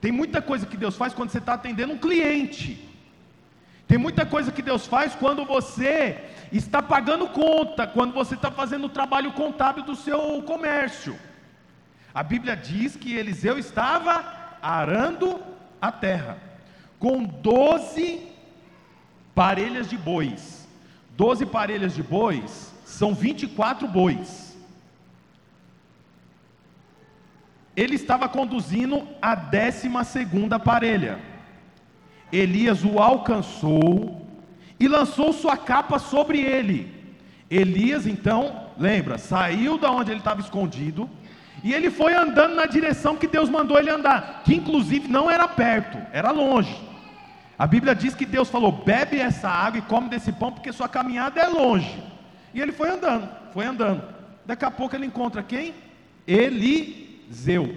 Tem 0.00 0.12
muita 0.12 0.42
coisa 0.42 0.66
que 0.66 0.76
Deus 0.76 0.96
faz 0.96 1.14
quando 1.14 1.30
você 1.30 1.38
está 1.38 1.54
atendendo 1.54 1.92
um 1.92 1.98
cliente. 1.98 2.88
Tem 3.86 3.96
muita 3.96 4.26
coisa 4.26 4.52
que 4.52 4.60
Deus 4.60 4.86
faz 4.86 5.14
quando 5.14 5.44
você 5.46 6.22
está 6.56 6.80
pagando 6.82 7.28
conta, 7.28 7.86
quando 7.86 8.12
você 8.12 8.34
está 8.34 8.50
fazendo 8.50 8.86
o 8.86 8.90
trabalho 8.90 9.32
contábil 9.32 9.84
do 9.84 9.94
seu 9.94 10.42
comércio. 10.42 11.18
A 12.14 12.22
Bíblia 12.22 12.56
diz 12.56 12.96
que 12.96 13.14
Eliseu 13.14 13.58
estava 13.58 14.56
arando 14.62 15.40
a 15.80 15.92
terra 15.92 16.38
com 16.98 17.22
doze 17.22 18.26
parelhas 19.34 19.88
de 19.88 19.96
bois. 19.96 20.66
Doze 21.16 21.46
parelhas 21.46 21.94
de 21.94 22.02
bois 22.02 22.74
são 22.84 23.14
24 23.14 23.86
bois. 23.86 24.56
Ele 27.76 27.94
estava 27.94 28.28
conduzindo 28.28 29.06
a 29.22 29.36
décima 29.36 30.02
segunda 30.02 30.58
parelha. 30.58 31.20
Elias 32.32 32.84
o 32.84 32.98
alcançou 32.98 34.27
e 34.78 34.86
lançou 34.86 35.32
sua 35.32 35.56
capa 35.56 35.98
sobre 35.98 36.40
ele. 36.40 36.94
Elias, 37.50 38.06
então, 38.06 38.68
lembra, 38.78 39.18
saiu 39.18 39.78
da 39.78 39.90
onde 39.90 40.10
ele 40.10 40.20
estava 40.20 40.40
escondido 40.40 41.08
e 41.64 41.72
ele 41.72 41.90
foi 41.90 42.14
andando 42.14 42.54
na 42.54 42.66
direção 42.66 43.16
que 43.16 43.26
Deus 43.26 43.48
mandou 43.48 43.78
ele 43.78 43.90
andar, 43.90 44.42
que 44.44 44.54
inclusive 44.54 45.08
não 45.08 45.30
era 45.30 45.48
perto, 45.48 45.98
era 46.12 46.30
longe. 46.30 46.76
A 47.58 47.66
Bíblia 47.66 47.94
diz 47.94 48.14
que 48.14 48.26
Deus 48.26 48.48
falou: 48.48 48.70
bebe 48.70 49.18
essa 49.18 49.48
água 49.48 49.78
e 49.78 49.82
come 49.82 50.08
desse 50.08 50.30
pão, 50.30 50.52
porque 50.52 50.72
sua 50.72 50.88
caminhada 50.88 51.40
é 51.40 51.46
longe. 51.46 52.02
E 52.54 52.60
ele 52.60 52.70
foi 52.70 52.90
andando, 52.90 53.28
foi 53.52 53.64
andando. 53.64 54.02
Daqui 54.46 54.64
a 54.64 54.70
pouco 54.70 54.94
ele 54.94 55.06
encontra 55.06 55.42
quem? 55.42 55.74
Eliseu. 56.26 57.76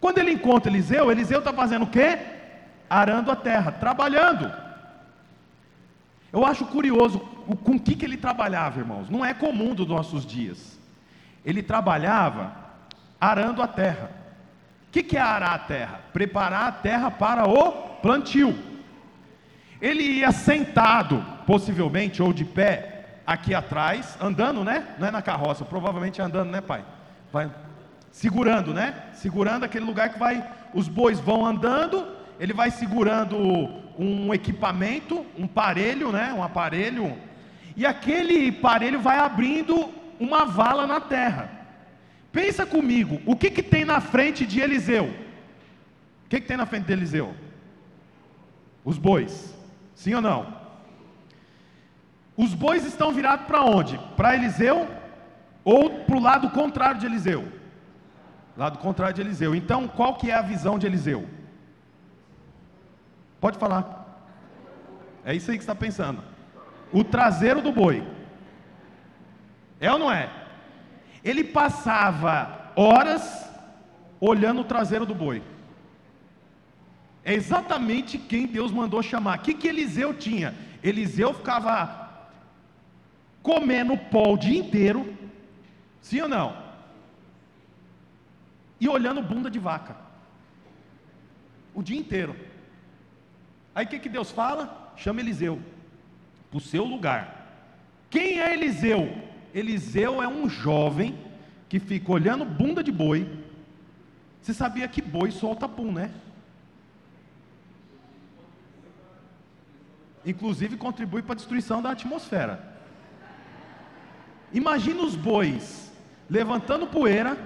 Quando 0.00 0.18
ele 0.18 0.32
encontra 0.32 0.70
Eliseu, 0.70 1.10
Eliseu 1.10 1.38
está 1.38 1.52
fazendo 1.52 1.84
o 1.84 1.86
quê? 1.86 2.18
arando 2.88 3.30
a 3.30 3.36
terra, 3.36 3.72
trabalhando. 3.72 4.52
Eu 6.34 6.44
acho 6.44 6.66
curioso 6.66 7.20
com 7.62 7.76
o 7.76 7.80
que, 7.80 7.94
que 7.94 8.04
ele 8.04 8.16
trabalhava, 8.16 8.80
irmãos. 8.80 9.08
Não 9.08 9.24
é 9.24 9.32
comum 9.32 9.72
dos 9.72 9.86
nossos 9.86 10.26
dias. 10.26 10.76
Ele 11.44 11.62
trabalhava 11.62 12.52
arando 13.20 13.62
a 13.62 13.68
terra. 13.68 14.10
O 14.88 14.90
que, 14.90 15.04
que 15.04 15.16
é 15.16 15.20
arar 15.20 15.54
a 15.54 15.58
terra? 15.60 16.00
Preparar 16.12 16.66
a 16.66 16.72
terra 16.72 17.08
para 17.08 17.48
o 17.48 17.70
plantio. 18.02 18.52
Ele 19.80 20.02
ia 20.02 20.32
sentado, 20.32 21.24
possivelmente, 21.46 22.20
ou 22.20 22.32
de 22.32 22.44
pé, 22.44 23.20
aqui 23.24 23.54
atrás, 23.54 24.18
andando, 24.20 24.64
né? 24.64 24.88
Não 24.98 25.06
é 25.06 25.12
na 25.12 25.22
carroça, 25.22 25.64
provavelmente 25.64 26.20
andando, 26.20 26.50
né, 26.50 26.60
pai? 26.60 26.84
Vai 27.32 27.48
segurando, 28.10 28.74
né? 28.74 29.04
Segurando 29.12 29.62
aquele 29.62 29.84
lugar 29.84 30.08
que 30.08 30.18
vai, 30.18 30.44
os 30.74 30.88
bois 30.88 31.20
vão 31.20 31.46
andando 31.46 32.12
ele 32.38 32.52
vai 32.52 32.70
segurando 32.70 33.83
um 33.98 34.32
equipamento, 34.32 35.24
um 35.36 35.46
parelho, 35.46 36.10
né? 36.10 36.32
Um 36.32 36.42
aparelho, 36.42 37.16
e 37.76 37.84
aquele 37.84 38.52
parelho 38.52 39.00
vai 39.00 39.18
abrindo 39.18 39.90
uma 40.18 40.44
vala 40.44 40.86
na 40.86 41.00
terra. 41.00 41.50
Pensa 42.30 42.66
comigo, 42.66 43.20
o 43.26 43.36
que, 43.36 43.50
que 43.50 43.62
tem 43.62 43.84
na 43.84 44.00
frente 44.00 44.46
de 44.46 44.60
Eliseu? 44.60 45.06
O 46.24 46.28
que, 46.28 46.40
que 46.40 46.46
tem 46.46 46.56
na 46.56 46.66
frente 46.66 46.86
de 46.86 46.92
Eliseu? 46.92 47.34
Os 48.84 48.98
bois, 48.98 49.56
sim 49.94 50.14
ou 50.14 50.20
não? 50.20 50.64
Os 52.36 52.52
bois 52.52 52.84
estão 52.84 53.12
virados 53.12 53.46
para 53.46 53.62
onde? 53.62 53.98
Para 54.16 54.34
Eliseu 54.34 54.88
ou 55.64 56.00
para 56.00 56.16
o 56.16 56.20
lado 56.20 56.50
contrário 56.50 57.00
de 57.00 57.06
Eliseu? 57.06 57.46
Lado 58.56 58.78
contrário 58.78 59.14
de 59.14 59.20
Eliseu. 59.20 59.54
Então, 59.54 59.88
qual 59.88 60.14
que 60.14 60.30
é 60.30 60.34
a 60.34 60.42
visão 60.42 60.78
de 60.78 60.86
Eliseu? 60.86 61.26
Pode 63.44 63.58
falar. 63.58 63.84
É 65.22 65.34
isso 65.34 65.50
aí 65.50 65.58
que 65.58 65.62
está 65.62 65.74
pensando. 65.74 66.24
O 66.90 67.04
traseiro 67.04 67.60
do 67.60 67.70
boi. 67.70 68.02
É 69.78 69.92
ou 69.92 69.98
não 69.98 70.10
é? 70.10 70.30
Ele 71.22 71.44
passava 71.44 72.72
horas 72.74 73.46
olhando 74.18 74.62
o 74.62 74.64
traseiro 74.64 75.04
do 75.04 75.14
boi. 75.14 75.42
É 77.22 77.34
exatamente 77.34 78.16
quem 78.16 78.46
Deus 78.46 78.72
mandou 78.72 79.02
chamar. 79.02 79.40
O 79.40 79.42
que, 79.42 79.52
que 79.52 79.68
Eliseu 79.68 80.14
tinha? 80.14 80.54
Eliseu 80.82 81.34
ficava 81.34 82.30
comendo 83.42 83.94
pó 83.98 84.32
o 84.32 84.38
dia 84.38 84.58
inteiro, 84.58 85.14
sim 86.00 86.22
ou 86.22 86.28
não? 86.30 86.56
E 88.80 88.88
olhando 88.88 89.20
bunda 89.20 89.50
de 89.50 89.58
vaca. 89.58 89.94
O 91.74 91.82
dia 91.82 92.00
inteiro. 92.00 92.53
Aí 93.74 93.84
o 93.84 93.88
que, 93.88 93.98
que 93.98 94.08
Deus 94.08 94.30
fala? 94.30 94.92
Chama 94.96 95.20
Eliseu 95.20 95.60
para 96.50 96.58
o 96.58 96.60
seu 96.60 96.84
lugar. 96.84 97.44
Quem 98.08 98.40
é 98.40 98.54
Eliseu? 98.54 99.12
Eliseu 99.52 100.22
é 100.22 100.28
um 100.28 100.48
jovem 100.48 101.18
que 101.68 101.80
fica 101.80 102.12
olhando 102.12 102.44
bunda 102.44 102.82
de 102.82 102.92
boi. 102.92 103.28
Você 104.40 104.54
sabia 104.54 104.86
que 104.86 105.02
boi 105.02 105.32
solta 105.32 105.68
pum, 105.68 105.90
né? 105.90 106.12
Inclusive 110.24 110.76
contribui 110.76 111.22
para 111.22 111.32
a 111.32 111.36
destruição 111.36 111.82
da 111.82 111.90
atmosfera. 111.90 112.72
Imagina 114.52 115.02
os 115.02 115.16
bois 115.16 115.92
levantando 116.30 116.86
poeira, 116.86 117.36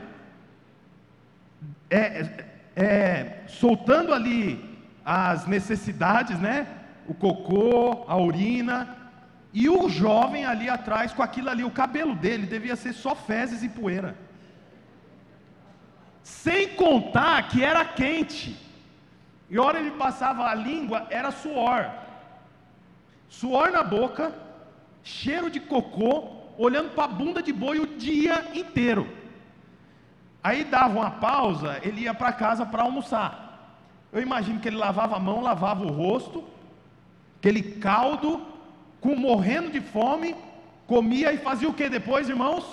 é, 1.89 1.97
é, 1.97 2.47
é 2.77 3.45
soltando 3.49 4.13
ali 4.13 4.68
as 5.11 5.47
necessidades, 5.47 6.39
né? 6.39 6.67
O 7.07 7.15
cocô, 7.15 8.05
a 8.07 8.19
urina, 8.19 8.95
e 9.55 9.67
o 9.67 9.89
jovem 9.89 10.45
ali 10.45 10.69
atrás 10.69 11.15
com 11.15 11.23
aquilo 11.23 11.49
ali, 11.49 11.65
o 11.65 11.71
cabelo 11.71 12.15
dele 12.15 12.47
devia 12.47 12.77
ser 12.77 12.93
só 12.93 13.15
fezes 13.15 13.63
e 13.63 13.71
poeira. 13.71 14.15
Sem 16.23 16.75
contar 16.75 17.49
que 17.49 17.65
era 17.65 17.87
quente. 17.87 18.55
E 19.49 19.59
hora 19.59 19.81
ele 19.81 19.93
passava 19.93 20.45
a 20.45 20.55
língua, 20.55 21.07
era 21.09 21.31
suor. 21.31 21.91
Suor 23.31 23.71
na 23.73 23.83
boca, 23.83 24.35
cheiro 25.03 25.49
de 25.49 25.59
cocô, 25.59 26.29
olhando 26.59 26.91
para 26.91 27.05
a 27.05 27.09
bunda 27.09 27.43
de 27.43 27.51
boi 27.51 27.81
o 27.81 27.87
dia 27.87 28.51
inteiro. 28.53 29.09
Aí 30.45 30.65
dava 30.65 30.99
uma 30.99 31.13
pausa, 31.13 31.81
ele 31.83 32.03
ia 32.03 32.13
para 32.13 32.31
casa 32.31 32.67
para 32.67 32.83
almoçar. 32.83 33.48
Eu 34.13 34.23
imagino 34.23 34.61
que 34.61 34.69
ele 34.69 34.77
lavava 34.77 35.17
a 35.17 35.21
mão, 35.21 35.43
lavava 35.43 35.85
o 35.85 35.93
rosto, 35.93 36.45
aquele 37.39 37.63
caldo, 37.63 38.41
com 39.01 39.15
morrendo 39.15 39.71
de 39.71 39.81
fome, 39.81 40.35
comia 40.87 41.33
e 41.33 41.39
fazia 41.39 41.69
o 41.69 41.75
que 41.75 41.89
depois, 41.89 42.29
irmãos? 42.29 42.65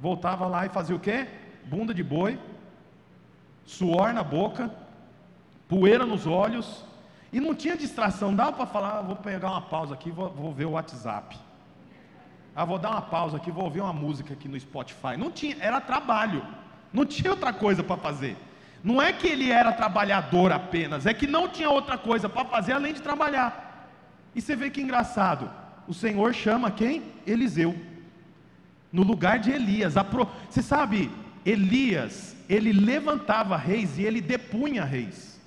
Voltava 0.00 0.46
lá 0.46 0.66
e 0.66 0.68
fazia 0.68 0.96
o 0.96 1.00
que? 1.00 1.26
Bunda 1.64 1.94
de 1.94 2.02
boi, 2.02 2.38
suor 3.64 4.12
na 4.12 4.24
boca, 4.24 4.70
poeira 5.68 6.04
nos 6.04 6.26
olhos, 6.26 6.84
e 7.32 7.40
não 7.40 7.54
tinha 7.54 7.76
distração, 7.76 8.34
dava 8.34 8.52
para 8.52 8.66
falar, 8.66 8.98
ah, 8.98 9.02
vou 9.02 9.16
pegar 9.16 9.52
uma 9.52 9.62
pausa 9.62 9.94
aqui, 9.94 10.10
vou, 10.10 10.28
vou 10.30 10.52
ver 10.52 10.66
o 10.66 10.72
WhatsApp. 10.72 11.38
Ah, 12.54 12.64
vou 12.64 12.78
dar 12.78 12.90
uma 12.90 13.02
pausa 13.02 13.38
aqui, 13.38 13.50
vou 13.50 13.64
ouvir 13.64 13.80
uma 13.80 13.92
música 13.92 14.34
aqui 14.34 14.48
no 14.48 14.60
Spotify. 14.60 15.16
Não 15.16 15.30
tinha, 15.30 15.56
era 15.58 15.80
trabalho, 15.80 16.44
não 16.92 17.06
tinha 17.06 17.30
outra 17.30 17.52
coisa 17.52 17.82
para 17.82 17.96
fazer. 17.96 18.36
Não 18.82 19.00
é 19.00 19.12
que 19.12 19.28
ele 19.28 19.50
era 19.50 19.72
trabalhador 19.72 20.50
apenas, 20.50 21.06
é 21.06 21.14
que 21.14 21.26
não 21.26 21.48
tinha 21.48 21.70
outra 21.70 21.96
coisa 21.96 22.28
para 22.28 22.44
fazer 22.44 22.72
além 22.72 22.92
de 22.92 23.00
trabalhar. 23.00 23.88
E 24.34 24.40
você 24.40 24.56
vê 24.56 24.70
que 24.70 24.80
engraçado, 24.80 25.48
o 25.86 25.94
Senhor 25.94 26.34
chama 26.34 26.70
quem? 26.70 27.02
Eliseu, 27.26 27.76
no 28.92 29.02
lugar 29.02 29.38
de 29.38 29.50
Elias. 29.50 29.94
Você 30.48 30.62
sabe, 30.62 31.10
Elias, 31.44 32.36
ele 32.48 32.72
levantava 32.72 33.56
reis 33.56 33.98
e 33.98 34.02
ele 34.02 34.20
depunha 34.20 34.84
reis. 34.84 35.40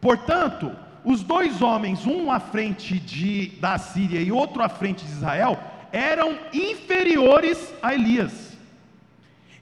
Portanto, 0.00 0.74
os 1.04 1.22
dois 1.22 1.60
homens, 1.60 2.06
um 2.06 2.30
à 2.30 2.40
frente 2.40 2.98
de, 2.98 3.48
da 3.60 3.76
Síria 3.76 4.20
e 4.20 4.32
outro 4.32 4.62
à 4.62 4.68
frente 4.68 5.04
de 5.04 5.12
Israel, 5.12 5.58
eram 5.92 6.38
inferiores 6.52 7.72
a 7.82 7.94
Elias. 7.94 8.51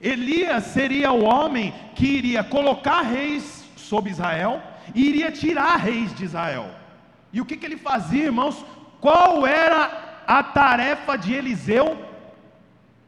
Elias 0.01 0.63
seria 0.65 1.11
o 1.11 1.23
homem 1.23 1.73
que 1.95 2.07
iria 2.07 2.43
colocar 2.43 3.01
reis 3.01 3.63
sobre 3.75 4.09
Israel 4.09 4.61
e 4.95 5.07
iria 5.07 5.31
tirar 5.31 5.75
reis 5.75 6.13
de 6.15 6.25
Israel. 6.25 6.69
E 7.31 7.39
o 7.39 7.45
que, 7.45 7.55
que 7.55 7.65
ele 7.65 7.77
fazia, 7.77 8.25
irmãos? 8.25 8.65
Qual 8.99 9.45
era 9.45 10.23
a 10.27 10.41
tarefa 10.43 11.15
de 11.15 11.33
Eliseu? 11.33 11.97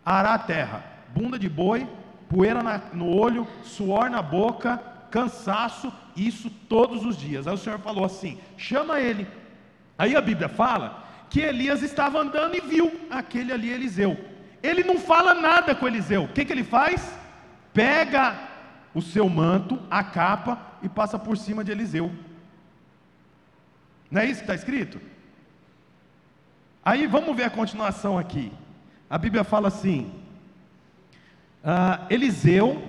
Arar 0.05 0.33
a 0.33 0.39
terra, 0.39 0.83
bunda 1.15 1.39
de 1.39 1.49
boi, 1.49 1.87
poeira 2.29 2.61
na, 2.61 2.81
no 2.93 3.07
olho, 3.07 3.47
suor 3.63 4.09
na 4.09 4.21
boca, 4.21 4.81
cansaço, 5.09 5.91
isso 6.15 6.49
todos 6.69 7.05
os 7.05 7.17
dias. 7.17 7.47
Aí 7.47 7.53
o 7.53 7.57
Senhor 7.57 7.79
falou 7.79 8.05
assim: 8.05 8.39
chama 8.57 8.99
ele. 8.99 9.27
Aí 9.97 10.15
a 10.15 10.21
Bíblia 10.21 10.49
fala 10.49 11.03
que 11.29 11.39
Elias 11.39 11.81
estava 11.81 12.19
andando 12.19 12.55
e 12.55 12.61
viu 12.61 12.91
aquele 13.09 13.51
ali 13.51 13.69
Eliseu. 13.69 14.32
Ele 14.63 14.83
não 14.83 14.97
fala 14.97 15.33
nada 15.33 15.75
com 15.75 15.85
Eliseu. 15.85 16.23
O 16.23 16.29
que, 16.29 16.45
que 16.45 16.53
ele 16.53 16.63
faz? 16.63 17.13
Pega 17.73 18.39
o 18.95 19.01
seu 19.01 19.27
manto, 19.27 19.77
a 19.91 20.03
capa 20.03 20.57
e 20.81 20.87
passa 20.87 21.19
por 21.19 21.37
cima 21.37 21.63
de 21.63 21.71
Eliseu. 21.71 22.09
Não 24.09 24.21
é 24.21 24.25
isso 24.25 24.35
que 24.35 24.43
está 24.43 24.55
escrito? 24.55 25.01
Aí 26.85 27.05
vamos 27.07 27.35
ver 27.35 27.43
a 27.43 27.49
continuação 27.49 28.17
aqui. 28.17 28.51
A 29.09 29.17
Bíblia 29.17 29.43
fala 29.43 29.67
assim: 29.67 30.13
uh, 31.63 32.05
Eliseu, 32.09 32.87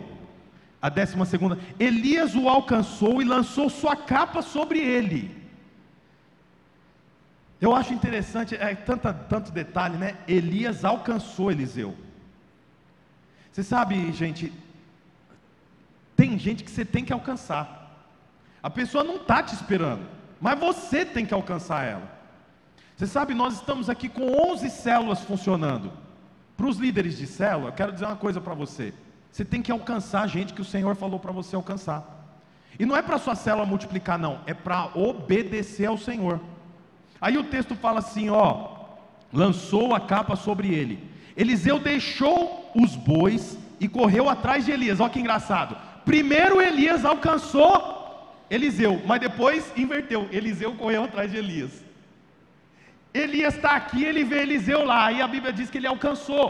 a 0.80 0.88
décima 0.88 1.24
segunda, 1.24 1.58
Elias 1.78 2.36
o 2.36 2.48
alcançou 2.48 3.20
e 3.20 3.24
lançou 3.24 3.68
sua 3.68 3.96
capa 3.96 4.42
sobre 4.42 4.78
ele. 4.78 5.43
Eu 7.64 7.74
acho 7.74 7.94
interessante, 7.94 8.54
é 8.54 8.74
tanta, 8.74 9.10
tanto 9.10 9.50
detalhe, 9.50 9.96
né? 9.96 10.18
Elias 10.28 10.84
alcançou 10.84 11.50
Eliseu. 11.50 11.96
Você 13.50 13.62
sabe, 13.62 14.12
gente, 14.12 14.52
tem 16.14 16.38
gente 16.38 16.62
que 16.62 16.70
você 16.70 16.84
tem 16.84 17.02
que 17.02 17.12
alcançar. 17.14 17.66
A 18.62 18.68
pessoa 18.68 19.02
não 19.02 19.16
está 19.16 19.42
te 19.42 19.54
esperando, 19.54 20.06
mas 20.38 20.60
você 20.60 21.06
tem 21.06 21.24
que 21.24 21.32
alcançar 21.32 21.86
ela. 21.86 22.06
Você 22.94 23.06
sabe, 23.06 23.32
nós 23.32 23.54
estamos 23.54 23.88
aqui 23.88 24.10
com 24.10 24.52
11 24.52 24.68
células 24.68 25.22
funcionando. 25.22 25.90
Para 26.58 26.66
os 26.66 26.76
líderes 26.76 27.16
de 27.16 27.26
célula, 27.26 27.70
eu 27.70 27.72
quero 27.72 27.92
dizer 27.92 28.04
uma 28.04 28.14
coisa 28.14 28.42
para 28.42 28.52
você. 28.52 28.92
Você 29.32 29.42
tem 29.42 29.62
que 29.62 29.72
alcançar 29.72 30.20
a 30.20 30.26
gente 30.26 30.52
que 30.52 30.60
o 30.60 30.66
Senhor 30.66 30.94
falou 30.96 31.18
para 31.18 31.32
você 31.32 31.56
alcançar. 31.56 32.04
E 32.78 32.84
não 32.84 32.94
é 32.94 33.00
para 33.00 33.16
sua 33.16 33.34
célula 33.34 33.64
multiplicar, 33.64 34.18
não. 34.18 34.42
É 34.44 34.52
para 34.52 34.90
obedecer 34.94 35.86
ao 35.86 35.96
Senhor. 35.96 36.38
Aí 37.24 37.38
o 37.38 37.44
texto 37.44 37.74
fala 37.74 38.00
assim: 38.00 38.28
ó, 38.28 38.48
lançou 39.32 39.94
a 39.94 40.00
capa 40.00 40.36
sobre 40.36 40.74
ele. 40.74 40.98
Eliseu 41.34 41.78
deixou 41.78 42.70
os 42.76 42.94
bois 42.94 43.58
e 43.80 43.88
correu 43.88 44.28
atrás 44.28 44.66
de 44.66 44.72
Elias. 44.72 45.00
Olha 45.00 45.08
que 45.08 45.20
engraçado. 45.20 45.74
Primeiro 46.04 46.60
Elias 46.60 47.02
alcançou 47.02 47.72
Eliseu, 48.50 49.00
mas 49.06 49.22
depois 49.22 49.72
inverteu. 49.74 50.28
Eliseu 50.30 50.74
correu 50.74 51.04
atrás 51.04 51.30
de 51.30 51.38
Elias. 51.38 51.82
Elias 53.14 53.54
está 53.54 53.70
aqui, 53.70 54.04
ele 54.04 54.22
vê 54.22 54.42
Eliseu 54.42 54.84
lá, 54.84 55.06
aí 55.06 55.22
a 55.22 55.26
Bíblia 55.26 55.50
diz 55.50 55.70
que 55.70 55.78
ele 55.78 55.86
alcançou. 55.86 56.46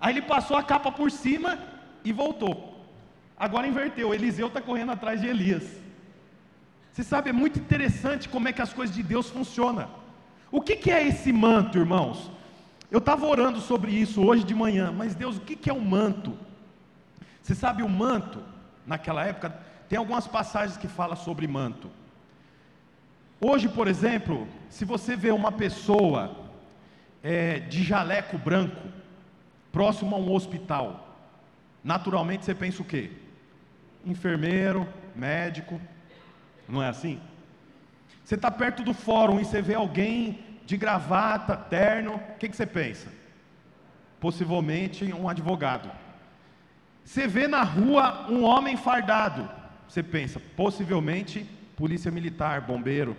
Aí 0.00 0.12
ele 0.12 0.22
passou 0.22 0.56
a 0.56 0.62
capa 0.64 0.90
por 0.90 1.08
cima 1.08 1.56
e 2.04 2.12
voltou. 2.12 2.84
Agora 3.38 3.68
inverteu, 3.68 4.12
Eliseu 4.12 4.48
está 4.48 4.60
correndo 4.60 4.90
atrás 4.90 5.20
de 5.20 5.28
Elias. 5.28 5.87
Você 6.98 7.04
sabe, 7.04 7.30
é 7.30 7.32
muito 7.32 7.60
interessante 7.60 8.28
como 8.28 8.48
é 8.48 8.52
que 8.52 8.60
as 8.60 8.72
coisas 8.72 8.92
de 8.92 9.04
Deus 9.04 9.30
funcionam. 9.30 9.88
O 10.50 10.60
que, 10.60 10.74
que 10.74 10.90
é 10.90 11.06
esse 11.06 11.32
manto, 11.32 11.78
irmãos? 11.78 12.28
Eu 12.90 12.98
estava 12.98 13.24
orando 13.24 13.60
sobre 13.60 13.92
isso 13.92 14.20
hoje 14.20 14.42
de 14.42 14.52
manhã, 14.52 14.90
mas 14.90 15.14
Deus, 15.14 15.36
o 15.36 15.40
que, 15.42 15.54
que 15.54 15.70
é 15.70 15.72
um 15.72 15.78
manto? 15.78 16.36
Você 17.40 17.54
sabe, 17.54 17.84
o 17.84 17.88
manto, 17.88 18.42
naquela 18.84 19.24
época, 19.24 19.56
tem 19.88 19.96
algumas 19.96 20.26
passagens 20.26 20.76
que 20.76 20.88
falam 20.88 21.14
sobre 21.14 21.46
manto. 21.46 21.88
Hoje, 23.40 23.68
por 23.68 23.86
exemplo, 23.86 24.48
se 24.68 24.84
você 24.84 25.14
vê 25.14 25.30
uma 25.30 25.52
pessoa 25.52 26.36
é, 27.22 27.60
de 27.60 27.84
jaleco 27.84 28.36
branco, 28.36 28.88
próximo 29.70 30.16
a 30.16 30.18
um 30.18 30.32
hospital, 30.32 31.16
naturalmente 31.84 32.44
você 32.44 32.56
pensa 32.56 32.82
o 32.82 32.84
quê? 32.84 33.12
Enfermeiro, 34.04 34.84
médico, 35.14 35.80
não 36.68 36.82
é 36.82 36.88
assim? 36.88 37.20
Você 38.24 38.34
está 38.34 38.50
perto 38.50 38.82
do 38.82 38.92
fórum 38.92 39.40
e 39.40 39.44
você 39.44 39.62
vê 39.62 39.74
alguém 39.74 40.40
de 40.66 40.76
gravata, 40.76 41.56
terno, 41.56 42.16
o 42.16 42.38
que, 42.38 42.48
que 42.48 42.56
você 42.56 42.66
pensa? 42.66 43.08
Possivelmente 44.20 45.10
um 45.14 45.28
advogado. 45.28 45.90
Você 47.04 47.26
vê 47.26 47.48
na 47.48 47.62
rua 47.62 48.26
um 48.28 48.44
homem 48.44 48.76
fardado, 48.76 49.48
você 49.88 50.02
pensa, 50.02 50.38
possivelmente 50.54 51.48
polícia 51.74 52.10
militar, 52.10 52.60
bombeiro. 52.60 53.16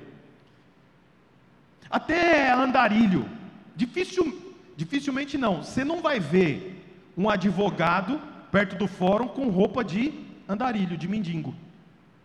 Até 1.89 2.51
andarilho. 2.51 3.27
Difícil, 3.75 4.55
dificilmente 4.77 5.38
não. 5.38 5.63
Você 5.63 5.83
não 5.83 6.01
vai 6.01 6.19
ver 6.19 6.85
um 7.17 7.29
advogado 7.29 8.21
perto 8.51 8.75
do 8.75 8.88
fórum 8.88 9.27
com 9.27 9.49
roupa 9.49 9.83
de 9.83 10.13
andarilho, 10.47 10.95
de 10.95 11.07
mendigo. 11.07 11.55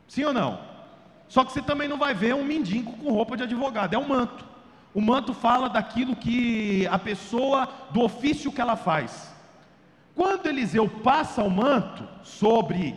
Sim 0.06 0.24
ou 0.24 0.34
não? 0.34 0.73
Só 1.28 1.44
que 1.44 1.52
você 1.52 1.62
também 1.62 1.88
não 1.88 1.98
vai 1.98 2.14
ver 2.14 2.34
um 2.34 2.44
mendigo 2.44 2.92
com 2.92 3.10
roupa 3.10 3.36
de 3.36 3.42
advogado, 3.42 3.94
é 3.94 3.98
um 3.98 4.08
manto. 4.08 4.44
O 4.92 5.00
manto 5.00 5.34
fala 5.34 5.68
daquilo 5.68 6.14
que 6.14 6.86
a 6.86 6.98
pessoa, 6.98 7.68
do 7.90 8.00
ofício 8.02 8.52
que 8.52 8.60
ela 8.60 8.76
faz. 8.76 9.34
Quando 10.14 10.46
Eliseu 10.46 10.88
passa 10.88 11.42
o 11.42 11.50
manto 11.50 12.06
sobre, 12.22 12.94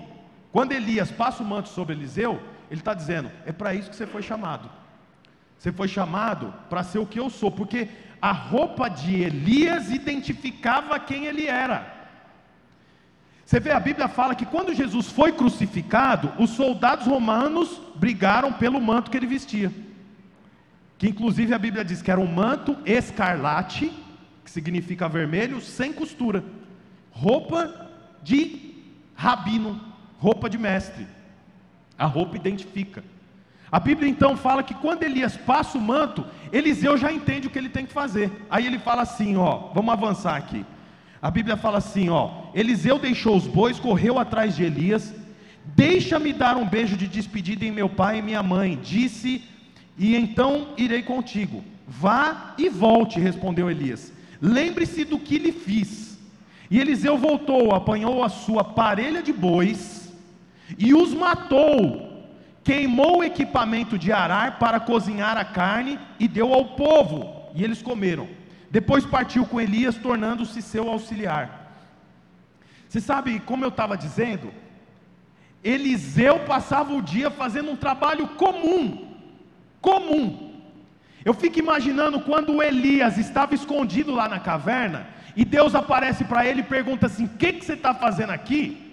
quando 0.52 0.74
Elias 0.74 1.10
passa 1.10 1.42
o 1.42 1.46
manto 1.46 1.70
sobre 1.70 1.96
Eliseu, 1.96 2.40
ele 2.70 2.82
está 2.82 2.94
dizendo: 2.94 3.32
é 3.46 3.52
para 3.52 3.74
isso 3.74 3.90
que 3.90 3.96
você 3.96 4.06
foi 4.06 4.22
chamado. 4.22 4.70
Você 5.58 5.72
foi 5.72 5.88
chamado 5.88 6.54
para 6.70 6.84
ser 6.84 7.00
o 7.00 7.06
que 7.06 7.20
eu 7.20 7.32
sou, 7.32 7.52
porque 7.52 7.90
a 8.22 8.32
roupa 8.32 8.88
de 8.88 9.24
Elias 9.24 9.90
identificava 9.90 11.00
quem 11.00 11.26
ele 11.26 11.48
era. 11.48 11.97
Você 13.48 13.62
vê, 13.62 13.72
a 13.72 13.80
Bíblia 13.80 14.10
fala 14.10 14.36
que 14.36 14.46
quando 14.46 14.74
Jesus 14.74 15.10
foi 15.10 15.32
crucificado, 15.32 16.34
os 16.38 16.50
soldados 16.50 17.08
romanos 17.08 17.80
brigaram 17.96 18.52
pelo 18.52 18.82
manto 18.82 19.10
que 19.10 19.16
ele 19.16 19.26
vestia. 19.26 19.72
Que 20.98 21.08
inclusive 21.08 21.54
a 21.54 21.58
Bíblia 21.58 21.86
diz 21.86 22.02
que 22.02 22.12
era 22.12 22.20
um 22.20 22.28
manto 22.28 22.76
escarlate, 22.86 23.90
que 24.44 24.52
significa 24.52 25.08
vermelho, 25.08 25.62
sem 25.62 25.94
costura. 25.94 26.44
Roupa 27.10 27.90
de 28.22 28.84
rabino, 29.16 29.80
roupa 30.20 30.50
de 30.50 30.58
mestre. 30.58 31.08
A 31.98 32.06
roupa 32.06 32.36
identifica. 32.36 33.02
A 33.72 33.80
Bíblia 33.80 34.10
então 34.10 34.36
fala 34.36 34.62
que 34.62 34.74
quando 34.74 35.04
Elias 35.04 35.38
passa 35.38 35.78
o 35.78 35.82
manto, 35.82 36.26
Eliseu 36.52 36.98
já 36.98 37.14
entende 37.14 37.48
o 37.48 37.50
que 37.50 37.58
ele 37.58 37.70
tem 37.70 37.86
que 37.86 37.94
fazer. 37.94 38.30
Aí 38.50 38.68
ele 38.68 38.78
fala 38.78 39.04
assim, 39.04 39.38
ó, 39.38 39.72
vamos 39.74 39.94
avançar 39.94 40.36
aqui. 40.36 40.66
A 41.22 41.32
Bíblia 41.32 41.58
fala 41.58 41.80
assim, 41.80 42.10
ó, 42.10 42.44
Eliseu 42.54 43.00
deixou 43.00 43.36
os 43.36 43.48
bois, 43.48 43.80
correu 43.80 44.20
atrás 44.20 44.56
de 44.56 44.64
Elias, 44.64 45.14
deixa-me 45.66 46.32
dar 46.32 46.58
um 46.58 46.68
beijo 46.68 46.96
de 46.96 47.08
despedida 47.08 47.66
em 47.66 47.72
meu 47.72 47.90
pai 47.90 48.20
e 48.20 48.22
minha 48.22 48.44
mãe, 48.44 48.80
disse, 48.82 49.44
e 49.98 50.16
então 50.16 50.70
irei 50.78 51.02
contigo. 51.02 51.64
Vá 51.88 52.54
e 52.58 52.70
volte, 52.70 53.20
respondeu 53.20 53.72
Elias. 53.72 54.14
Lembre-se 54.42 55.06
do 55.06 55.18
que 55.18 55.40
lhe 55.40 55.52
fiz. 55.52 56.20
E 56.70 56.80
Eliseu 56.80 57.18
voltou, 57.18 57.74
apanhou 57.74 58.24
a 58.24 58.30
sua 58.30 58.64
parelha 58.64 59.24
de 59.24 59.32
bois 59.32 60.14
e 60.78 60.94
os 60.94 61.14
matou 61.14 62.08
queimou 62.68 63.20
o 63.20 63.24
equipamento 63.24 63.98
de 63.98 64.12
arar 64.12 64.60
para 64.60 64.78
cozinhar 64.78 65.38
a 65.38 65.46
carne 65.46 65.98
e 66.20 66.28
deu 66.28 66.54
ao 66.54 66.66
povo, 66.66 67.50
e 67.56 67.64
eles 67.64 67.82
comeram. 67.82 68.28
Depois 68.70 69.06
partiu 69.06 69.46
com 69.46 69.62
Elias, 69.62 69.96
tornando-se 69.96 70.62
seu 70.62 70.90
auxiliar. 70.90 71.74
Você 72.88 73.00
sabe, 73.00 73.40
como 73.40 73.64
eu 73.64 73.70
estava 73.70 73.98
dizendo, 73.98 74.52
Eliseu 75.64 76.40
passava 76.40 76.94
o 76.94 77.02
dia 77.02 77.30
fazendo 77.30 77.72
um 77.72 77.76
trabalho 77.76 78.28
comum, 78.30 79.16
comum. 79.82 80.54
Eu 81.26 81.34
fico 81.34 81.60
imaginando 81.60 82.22
quando 82.22 82.64
Elias 82.64 83.18
estava 83.18 83.54
escondido 83.54 84.14
lá 84.14 84.30
na 84.30 84.40
caverna, 84.40 85.08
e 85.36 85.44
Deus 85.44 85.76
aparece 85.76 86.24
para 86.24 86.46
ele 86.46 86.62
e 86.62 86.64
pergunta 86.64 87.08
assim: 87.08 87.26
O 87.26 87.30
que, 87.30 87.54
que 87.54 87.66
você 87.66 87.74
está 87.74 87.94
fazendo 87.94 88.32
aqui? 88.32 88.88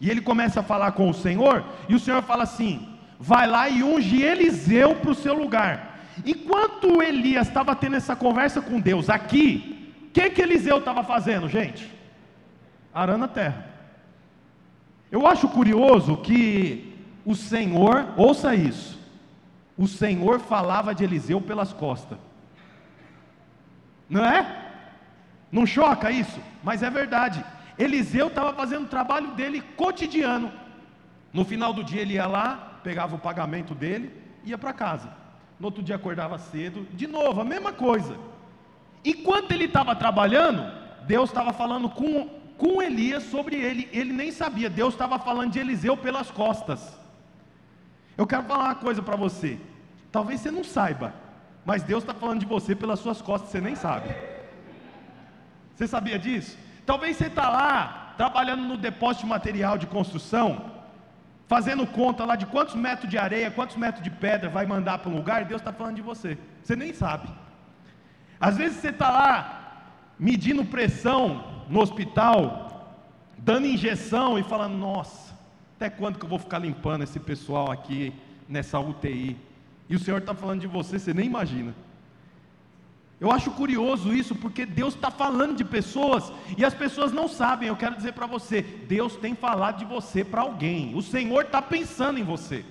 E 0.00 0.10
ele 0.10 0.20
começa 0.20 0.60
a 0.60 0.62
falar 0.62 0.92
com 0.92 1.08
o 1.08 1.14
Senhor, 1.14 1.64
e 1.88 1.94
o 1.94 2.00
Senhor 2.00 2.22
fala 2.22 2.42
assim: 2.44 2.88
vai 3.18 3.46
lá 3.46 3.68
e 3.68 3.82
unge 3.82 4.22
Eliseu 4.22 4.96
para 4.96 5.10
o 5.10 5.14
seu 5.14 5.34
lugar. 5.34 5.87
Enquanto 6.24 7.02
Elias 7.02 7.48
estava 7.48 7.74
tendo 7.74 7.96
essa 7.96 8.16
conversa 8.16 8.60
com 8.60 8.80
Deus 8.80 9.08
aqui, 9.08 9.94
o 10.08 10.10
que, 10.10 10.30
que 10.30 10.42
Eliseu 10.42 10.78
estava 10.78 11.02
fazendo, 11.04 11.48
gente? 11.48 11.90
Arando 12.92 13.24
a 13.24 13.28
terra. 13.28 13.66
Eu 15.10 15.26
acho 15.26 15.48
curioso 15.48 16.16
que 16.16 16.94
o 17.24 17.34
Senhor, 17.34 18.08
ouça 18.16 18.54
isso, 18.54 18.98
o 19.76 19.86
Senhor 19.86 20.40
falava 20.40 20.94
de 20.94 21.04
Eliseu 21.04 21.40
pelas 21.40 21.72
costas. 21.72 22.18
Não 24.08 24.24
é? 24.24 24.70
Não 25.52 25.66
choca 25.66 26.10
isso? 26.10 26.40
Mas 26.62 26.82
é 26.82 26.90
verdade. 26.90 27.44
Eliseu 27.78 28.26
estava 28.26 28.52
fazendo 28.52 28.84
o 28.84 28.88
trabalho 28.88 29.32
dele 29.32 29.62
cotidiano. 29.76 30.50
No 31.32 31.44
final 31.44 31.72
do 31.72 31.84
dia 31.84 32.00
ele 32.00 32.14
ia 32.14 32.26
lá, 32.26 32.80
pegava 32.82 33.14
o 33.14 33.18
pagamento 33.18 33.74
dele, 33.74 34.12
ia 34.44 34.58
para 34.58 34.72
casa. 34.72 35.10
No 35.58 35.66
outro 35.66 35.82
dia 35.82 35.96
acordava 35.96 36.38
cedo, 36.38 36.86
de 36.92 37.06
novo, 37.06 37.40
a 37.40 37.44
mesma 37.44 37.72
coisa. 37.72 38.16
Enquanto 39.04 39.52
ele 39.52 39.64
estava 39.64 39.94
trabalhando, 39.96 40.70
Deus 41.06 41.30
estava 41.30 41.52
falando 41.52 41.88
com, 41.88 42.28
com 42.56 42.82
Elias 42.82 43.24
sobre 43.24 43.56
ele, 43.56 43.88
ele 43.92 44.12
nem 44.12 44.30
sabia, 44.30 44.70
Deus 44.70 44.94
estava 44.94 45.18
falando 45.18 45.52
de 45.52 45.58
Eliseu 45.58 45.96
pelas 45.96 46.30
costas. 46.30 46.96
Eu 48.16 48.26
quero 48.26 48.44
falar 48.44 48.64
uma 48.64 48.74
coisa 48.74 49.02
para 49.02 49.16
você, 49.16 49.58
talvez 50.12 50.40
você 50.40 50.50
não 50.50 50.64
saiba, 50.64 51.14
mas 51.64 51.82
Deus 51.82 52.02
está 52.02 52.14
falando 52.14 52.40
de 52.40 52.46
você 52.46 52.74
pelas 52.74 53.00
suas 53.00 53.20
costas, 53.20 53.50
você 53.50 53.60
nem 53.60 53.74
sabe. 53.74 54.14
Você 55.74 55.86
sabia 55.86 56.18
disso? 56.18 56.58
Talvez 56.84 57.16
você 57.16 57.26
está 57.26 57.48
lá 57.48 58.14
trabalhando 58.16 58.64
no 58.64 58.76
depósito 58.76 59.24
de 59.24 59.30
material 59.30 59.78
de 59.78 59.86
construção, 59.86 60.77
fazendo 61.48 61.86
conta 61.86 62.24
lá 62.26 62.36
de 62.36 62.46
quantos 62.46 62.74
metros 62.74 63.10
de 63.10 63.16
areia, 63.16 63.50
quantos 63.50 63.74
metros 63.74 64.04
de 64.04 64.10
pedra 64.10 64.50
vai 64.50 64.66
mandar 64.66 64.98
para 64.98 65.10
um 65.10 65.16
lugar, 65.16 65.46
Deus 65.46 65.60
está 65.60 65.72
falando 65.72 65.96
de 65.96 66.02
você. 66.02 66.36
Você 66.62 66.76
nem 66.76 66.92
sabe. 66.92 67.28
Às 68.38 68.58
vezes 68.58 68.76
você 68.76 68.90
está 68.90 69.10
lá 69.10 69.82
medindo 70.18 70.64
pressão 70.64 71.64
no 71.68 71.80
hospital, 71.80 72.94
dando 73.38 73.66
injeção 73.66 74.38
e 74.38 74.42
falando, 74.42 74.76
nossa, 74.76 75.34
até 75.76 75.88
quando 75.88 76.18
que 76.18 76.24
eu 76.24 76.28
vou 76.28 76.38
ficar 76.38 76.58
limpando 76.58 77.02
esse 77.02 77.18
pessoal 77.18 77.72
aqui 77.72 78.12
nessa 78.46 78.78
UTI? 78.78 79.36
E 79.88 79.96
o 79.96 79.98
Senhor 79.98 80.18
está 80.18 80.34
falando 80.34 80.60
de 80.60 80.66
você, 80.66 80.98
você 80.98 81.14
nem 81.14 81.26
imagina. 81.26 81.74
Eu 83.20 83.32
acho 83.32 83.50
curioso 83.50 84.14
isso, 84.14 84.34
porque 84.34 84.64
Deus 84.64 84.94
está 84.94 85.10
falando 85.10 85.56
de 85.56 85.64
pessoas 85.64 86.32
e 86.56 86.64
as 86.64 86.72
pessoas 86.72 87.12
não 87.12 87.26
sabem. 87.26 87.68
Eu 87.68 87.76
quero 87.76 87.96
dizer 87.96 88.12
para 88.12 88.26
você: 88.26 88.62
Deus 88.62 89.16
tem 89.16 89.34
falado 89.34 89.78
de 89.78 89.84
você 89.84 90.22
para 90.24 90.42
alguém, 90.42 90.94
o 90.94 91.02
Senhor 91.02 91.44
está 91.44 91.60
pensando 91.60 92.18
em 92.18 92.22
você. 92.22 92.64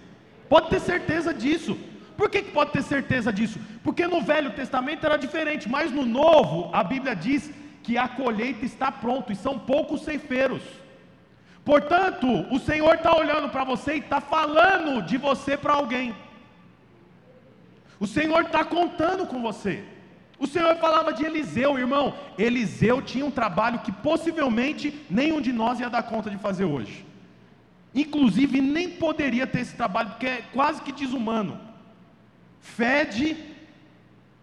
Pode 0.47 0.69
ter 0.69 0.79
certeza 0.79 1.33
disso. 1.33 1.77
Por 2.15 2.29
que, 2.29 2.41
que 2.41 2.51
pode 2.51 2.71
ter 2.71 2.81
certeza 2.81 3.31
disso? 3.31 3.59
Porque 3.83 4.07
no 4.07 4.21
Velho 4.21 4.51
Testamento 4.51 5.05
era 5.05 5.17
diferente, 5.17 5.69
mas 5.69 5.91
no 5.91 6.05
Novo, 6.05 6.69
a 6.73 6.83
Bíblia 6.83 7.15
diz 7.15 7.51
que 7.83 7.97
a 7.97 8.07
colheita 8.07 8.65
está 8.65 8.91
pronta 8.91 9.33
e 9.33 9.35
são 9.35 9.59
poucos 9.59 10.01
ceifeiros. 10.01 10.63
Portanto, 11.63 12.27
o 12.49 12.57
Senhor 12.57 12.95
está 12.95 13.15
olhando 13.15 13.49
para 13.49 13.65
você 13.65 13.95
e 13.95 13.99
está 13.99 14.21
falando 14.21 15.01
de 15.05 15.17
você 15.17 15.57
para 15.57 15.73
alguém. 15.73 16.15
O 17.99 18.07
Senhor 18.07 18.43
está 18.43 18.63
contando 18.63 19.27
com 19.27 19.41
você. 19.41 19.83
O 20.39 20.45
Senhor 20.45 20.75
falava 20.77 21.11
de 21.11 21.25
Eliseu, 21.25 21.77
irmão. 21.79 22.13
Eliseu 22.37 23.01
tinha 23.01 23.25
um 23.25 23.31
trabalho 23.31 23.79
que 23.79 23.91
possivelmente 23.91 25.05
nenhum 25.09 25.41
de 25.41 25.51
nós 25.51 25.79
ia 25.79 25.89
dar 25.89 26.03
conta 26.03 26.29
de 26.29 26.37
fazer 26.37 26.65
hoje. 26.65 27.05
Inclusive, 27.93 28.61
nem 28.61 28.89
poderia 28.89 29.47
ter 29.47 29.61
esse 29.61 29.75
trabalho, 29.75 30.09
porque 30.11 30.27
é 30.27 30.43
quase 30.53 30.81
que 30.81 30.91
desumano. 30.91 31.59
Fede, 32.61 33.35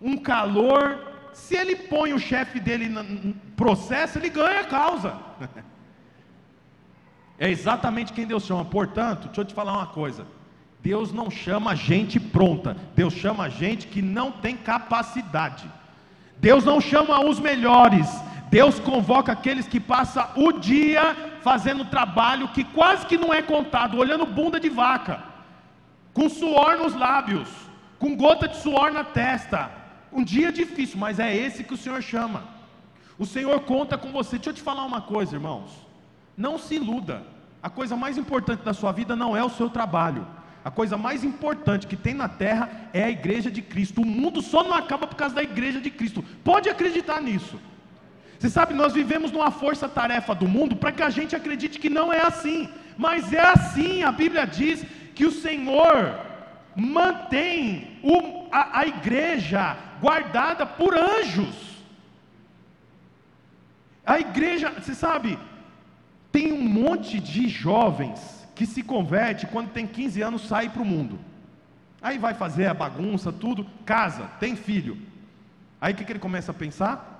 um 0.00 0.16
calor. 0.16 1.12
Se 1.32 1.56
ele 1.56 1.76
põe 1.76 2.12
o 2.12 2.18
chefe 2.18 2.58
dele 2.58 2.88
no 2.88 3.34
processo, 3.56 4.18
ele 4.18 4.28
ganha 4.28 4.60
a 4.60 4.64
causa. 4.64 5.18
É 7.36 7.50
exatamente 7.50 8.12
quem 8.12 8.24
Deus 8.24 8.44
chama. 8.44 8.64
Portanto, 8.64 9.26
deixa 9.26 9.40
eu 9.40 9.44
te 9.44 9.52
falar 9.52 9.72
uma 9.72 9.88
coisa. 9.88 10.24
Deus 10.80 11.12
não 11.12 11.30
chama 11.30 11.74
gente 11.74 12.20
pronta, 12.20 12.76
Deus 12.94 13.14
chama 13.14 13.48
gente 13.48 13.86
que 13.86 14.02
não 14.02 14.30
tem 14.30 14.56
capacidade. 14.56 15.68
Deus 16.38 16.64
não 16.64 16.80
chama 16.80 17.24
os 17.24 17.38
melhores, 17.40 18.08
Deus 18.50 18.78
convoca 18.78 19.32
aqueles 19.32 19.66
que 19.66 19.80
passam 19.80 20.26
o 20.36 20.52
dia 20.52 21.16
fazendo 21.42 21.84
trabalho 21.84 22.48
que 22.48 22.64
quase 22.64 23.06
que 23.06 23.18
não 23.18 23.32
é 23.32 23.42
contado, 23.42 23.98
olhando 23.98 24.26
bunda 24.26 24.60
de 24.60 24.68
vaca, 24.68 25.22
com 26.12 26.28
suor 26.28 26.78
nos 26.78 26.94
lábios, 26.94 27.48
com 27.98 28.16
gota 28.16 28.46
de 28.48 28.56
suor 28.58 28.92
na 28.92 29.04
testa. 29.04 29.70
Um 30.12 30.22
dia 30.22 30.52
difícil, 30.52 30.98
mas 30.98 31.18
é 31.18 31.34
esse 31.34 31.64
que 31.64 31.74
o 31.74 31.76
Senhor 31.76 32.00
chama. 32.00 32.44
O 33.18 33.26
Senhor 33.26 33.60
conta 33.60 33.98
com 33.98 34.12
você. 34.12 34.36
Deixa 34.36 34.50
eu 34.50 34.54
te 34.54 34.62
falar 34.62 34.84
uma 34.84 35.00
coisa, 35.00 35.34
irmãos. 35.34 35.70
Não 36.36 36.58
se 36.58 36.76
iluda. 36.76 37.22
A 37.62 37.70
coisa 37.70 37.96
mais 37.96 38.18
importante 38.18 38.62
da 38.62 38.72
sua 38.74 38.92
vida 38.92 39.16
não 39.16 39.36
é 39.36 39.42
o 39.42 39.50
seu 39.50 39.68
trabalho. 39.68 40.26
A 40.64 40.70
coisa 40.70 40.96
mais 40.96 41.22
importante 41.22 41.86
que 41.86 41.96
tem 41.96 42.14
na 42.14 42.26
terra 42.26 42.70
é 42.94 43.04
a 43.04 43.10
igreja 43.10 43.50
de 43.50 43.60
Cristo. 43.60 44.00
O 44.00 44.06
mundo 44.06 44.40
só 44.40 44.64
não 44.64 44.72
acaba 44.72 45.06
por 45.06 45.14
causa 45.14 45.34
da 45.34 45.42
igreja 45.42 45.78
de 45.78 45.90
Cristo. 45.90 46.24
Pode 46.42 46.70
acreditar 46.70 47.20
nisso. 47.20 47.60
Você 48.38 48.48
sabe, 48.48 48.72
nós 48.72 48.94
vivemos 48.94 49.30
numa 49.30 49.50
força-tarefa 49.50 50.34
do 50.34 50.48
mundo 50.48 50.74
para 50.74 50.90
que 50.90 51.02
a 51.02 51.10
gente 51.10 51.36
acredite 51.36 51.78
que 51.78 51.90
não 51.90 52.10
é 52.10 52.26
assim. 52.26 52.70
Mas 52.96 53.30
é 53.30 53.40
assim. 53.40 54.02
A 54.02 54.10
Bíblia 54.10 54.46
diz 54.46 54.82
que 55.14 55.26
o 55.26 55.30
Senhor 55.30 56.18
mantém 56.74 57.98
o, 58.02 58.48
a, 58.50 58.80
a 58.80 58.86
igreja 58.86 59.76
guardada 60.00 60.64
por 60.64 60.96
anjos. 60.96 61.54
A 64.06 64.18
igreja, 64.18 64.70
você 64.70 64.94
sabe, 64.94 65.38
tem 66.32 66.52
um 66.52 66.62
monte 66.62 67.20
de 67.20 67.48
jovens 67.48 68.43
que 68.54 68.66
se 68.66 68.82
converte 68.82 69.46
quando 69.46 69.70
tem 69.70 69.86
15 69.86 70.22
anos, 70.22 70.46
sai 70.46 70.68
para 70.68 70.82
o 70.82 70.86
mundo. 70.86 71.18
Aí 72.00 72.18
vai 72.18 72.34
fazer 72.34 72.66
a 72.66 72.74
bagunça, 72.74 73.32
tudo, 73.32 73.66
casa, 73.84 74.24
tem 74.38 74.54
filho. 74.54 74.98
Aí 75.80 75.92
o 75.92 75.96
que, 75.96 76.04
que 76.04 76.12
ele 76.12 76.18
começa 76.18 76.50
a 76.50 76.54
pensar? 76.54 77.14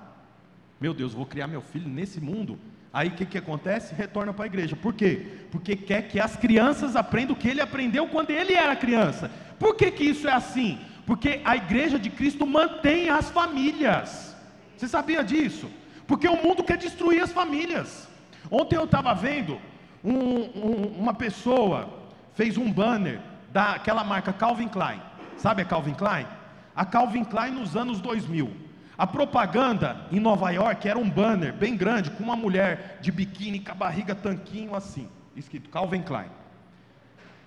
Meu 0.79 0.93
Deus, 0.93 1.13
vou 1.13 1.25
criar 1.25 1.47
meu 1.47 1.61
filho 1.61 1.89
nesse 1.89 2.21
mundo. 2.21 2.59
Aí 2.93 3.09
o 3.09 3.11
que, 3.11 3.25
que 3.25 3.37
acontece? 3.37 3.93
Retorna 3.93 4.33
para 4.33 4.45
a 4.45 4.47
igreja. 4.47 4.75
Por 4.75 4.93
quê? 4.93 5.25
Porque 5.51 5.75
quer 5.75 6.07
que 6.07 6.19
as 6.19 6.35
crianças 6.35 6.95
aprendam 6.95 7.35
o 7.35 7.37
que 7.37 7.47
ele 7.47 7.61
aprendeu 7.61 8.07
quando 8.07 8.29
ele 8.29 8.53
era 8.53 8.75
criança. 8.75 9.29
Por 9.59 9.75
que, 9.75 9.91
que 9.91 10.03
isso 10.03 10.27
é 10.27 10.33
assim? 10.33 10.79
Porque 11.05 11.41
a 11.43 11.55
igreja 11.55 11.99
de 11.99 12.09
Cristo 12.09 12.47
mantém 12.47 13.09
as 13.09 13.29
famílias. 13.29 14.35
Você 14.77 14.87
sabia 14.87 15.23
disso? 15.23 15.69
Porque 16.07 16.27
o 16.27 16.41
mundo 16.41 16.63
quer 16.63 16.77
destruir 16.77 17.21
as 17.21 17.31
famílias. 17.31 18.07
Ontem 18.49 18.75
eu 18.75 18.85
estava 18.85 19.13
vendo 19.13 19.59
um, 20.05 20.11
um, 20.13 20.95
uma 20.99 21.13
pessoa 21.13 21.89
fez 22.35 22.57
um 22.57 22.71
banner 22.71 23.19
daquela 23.51 24.03
marca 24.03 24.31
Calvin 24.31 24.67
Klein. 24.67 25.01
Sabe 25.37 25.63
a 25.63 25.65
Calvin 25.65 25.95
Klein? 25.95 26.27
A 26.75 26.85
Calvin 26.85 27.23
Klein 27.23 27.51
nos 27.51 27.75
anos 27.75 27.99
2000. 27.99 28.51
A 28.97 29.07
propaganda 29.07 30.05
em 30.11 30.19
Nova 30.19 30.51
York 30.51 30.87
era 30.87 30.97
um 30.97 31.09
banner 31.09 31.51
bem 31.53 31.75
grande 31.75 32.11
com 32.11 32.23
uma 32.23 32.35
mulher 32.35 32.99
de 33.01 33.11
biquíni 33.11 33.59
com 33.59 33.71
a 33.71 33.75
barriga 33.75 34.15
tanquinho 34.15 34.75
assim, 34.75 35.09
escrito 35.35 35.69
Calvin 35.69 36.01
Klein. 36.01 36.29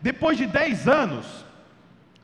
Depois 0.01 0.37
de 0.37 0.47
10 0.47 0.89
anos, 0.89 1.47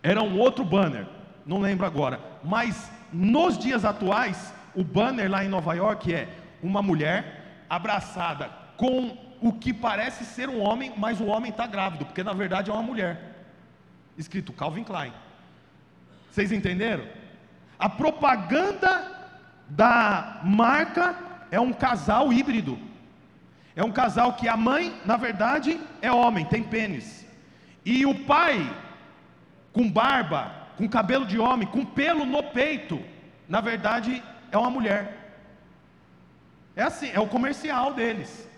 era 0.02 0.22
um 0.22 0.38
outro 0.38 0.64
banner, 0.64 1.06
não 1.46 1.58
lembro 1.58 1.86
agora, 1.86 2.20
mas 2.42 2.90
nos 3.12 3.56
dias 3.56 3.84
atuais, 3.84 4.52
o 4.74 4.84
banner 4.84 5.30
lá 5.30 5.44
em 5.44 5.48
Nova 5.48 5.72
York 5.74 6.12
é 6.12 6.28
uma 6.62 6.82
mulher 6.82 7.64
abraçada 7.68 8.50
com 8.76 9.23
o 9.44 9.52
que 9.52 9.74
parece 9.74 10.24
ser 10.24 10.48
um 10.48 10.58
homem, 10.58 10.94
mas 10.96 11.20
o 11.20 11.26
homem 11.26 11.50
está 11.50 11.66
grávido, 11.66 12.06
porque 12.06 12.22
na 12.22 12.32
verdade 12.32 12.70
é 12.70 12.72
uma 12.72 12.82
mulher. 12.82 13.44
Escrito 14.16 14.54
Calvin 14.54 14.84
Klein. 14.84 15.12
Vocês 16.30 16.50
entenderam? 16.50 17.04
A 17.78 17.86
propaganda 17.86 18.90
da 19.68 20.40
marca 20.42 21.14
é 21.50 21.60
um 21.60 21.74
casal 21.74 22.32
híbrido. 22.32 22.78
É 23.76 23.84
um 23.84 23.92
casal 23.92 24.32
que 24.32 24.48
a 24.48 24.56
mãe, 24.56 24.98
na 25.04 25.18
verdade, 25.18 25.78
é 26.00 26.10
homem, 26.10 26.46
tem 26.46 26.62
pênis. 26.62 27.26
E 27.84 28.06
o 28.06 28.24
pai, 28.24 28.74
com 29.74 29.90
barba, 29.90 30.54
com 30.78 30.88
cabelo 30.88 31.26
de 31.26 31.38
homem, 31.38 31.68
com 31.68 31.84
pelo 31.84 32.24
no 32.24 32.42
peito, 32.44 32.98
na 33.46 33.60
verdade, 33.60 34.22
é 34.50 34.56
uma 34.56 34.70
mulher. 34.70 35.36
É 36.74 36.82
assim, 36.82 37.10
é 37.12 37.20
o 37.20 37.28
comercial 37.28 37.92
deles. 37.92 38.53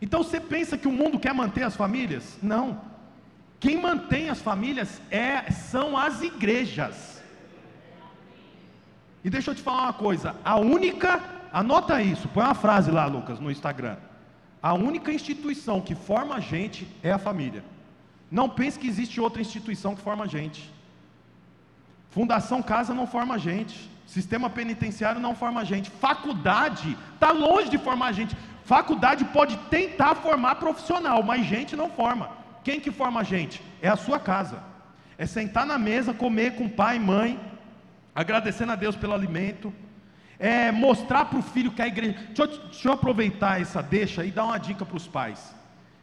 Então 0.00 0.22
você 0.22 0.40
pensa 0.40 0.78
que 0.78 0.88
o 0.88 0.92
mundo 0.92 1.18
quer 1.18 1.34
manter 1.34 1.62
as 1.62 1.76
famílias? 1.76 2.38
Não. 2.42 2.80
Quem 3.58 3.76
mantém 3.76 4.30
as 4.30 4.40
famílias 4.40 5.00
é, 5.10 5.50
são 5.50 5.96
as 5.96 6.22
igrejas. 6.22 7.22
E 9.22 9.28
deixa 9.28 9.50
eu 9.50 9.54
te 9.54 9.62
falar 9.62 9.82
uma 9.82 9.92
coisa: 9.92 10.34
a 10.44 10.58
única, 10.58 11.20
anota 11.52 12.00
isso, 12.00 12.28
põe 12.28 12.44
uma 12.44 12.54
frase 12.54 12.90
lá, 12.90 13.06
Lucas, 13.06 13.38
no 13.38 13.50
Instagram. 13.50 13.96
A 14.62 14.74
única 14.74 15.12
instituição 15.12 15.80
que 15.80 15.94
forma 15.94 16.34
a 16.34 16.40
gente 16.40 16.88
é 17.02 17.12
a 17.12 17.18
família. 17.18 17.64
Não 18.30 18.48
pense 18.48 18.78
que 18.78 18.86
existe 18.86 19.20
outra 19.20 19.42
instituição 19.42 19.94
que 19.94 20.02
forma 20.02 20.24
a 20.24 20.28
gente. 20.28 20.70
Fundação 22.10 22.62
Casa 22.62 22.94
não 22.94 23.06
forma 23.06 23.34
a 23.34 23.38
gente. 23.38 23.90
Sistema 24.06 24.50
penitenciário 24.50 25.20
não 25.20 25.34
forma 25.34 25.60
a 25.60 25.64
gente. 25.64 25.90
Faculdade 25.90 26.96
está 27.14 27.30
longe 27.30 27.68
de 27.68 27.78
formar 27.78 28.08
a 28.08 28.12
gente. 28.12 28.36
Faculdade 28.64 29.24
pode 29.26 29.56
tentar 29.68 30.14
formar 30.14 30.56
profissional, 30.56 31.22
mas 31.22 31.46
gente 31.46 31.74
não 31.76 31.90
forma. 31.90 32.30
Quem 32.62 32.80
que 32.80 32.90
forma 32.90 33.24
gente? 33.24 33.62
É 33.80 33.88
a 33.88 33.96
sua 33.96 34.18
casa. 34.18 34.62
É 35.18 35.26
sentar 35.26 35.66
na 35.66 35.78
mesa, 35.78 36.14
comer 36.14 36.54
com 36.56 36.68
pai 36.68 36.96
e 36.96 37.00
mãe, 37.00 37.40
agradecendo 38.14 38.72
a 38.72 38.76
Deus 38.76 38.96
pelo 38.96 39.14
alimento, 39.14 39.72
é 40.38 40.72
mostrar 40.72 41.26
para 41.26 41.38
o 41.38 41.42
filho 41.42 41.70
que 41.70 41.82
a 41.82 41.86
igreja. 41.86 42.14
Deixa 42.28 42.42
eu, 42.42 42.46
deixa 42.46 42.88
eu 42.88 42.92
aproveitar 42.92 43.60
essa 43.60 43.82
deixa 43.82 44.24
e 44.24 44.30
dar 44.30 44.44
uma 44.44 44.58
dica 44.58 44.86
para 44.86 44.96
os 44.96 45.06
pais. 45.06 45.54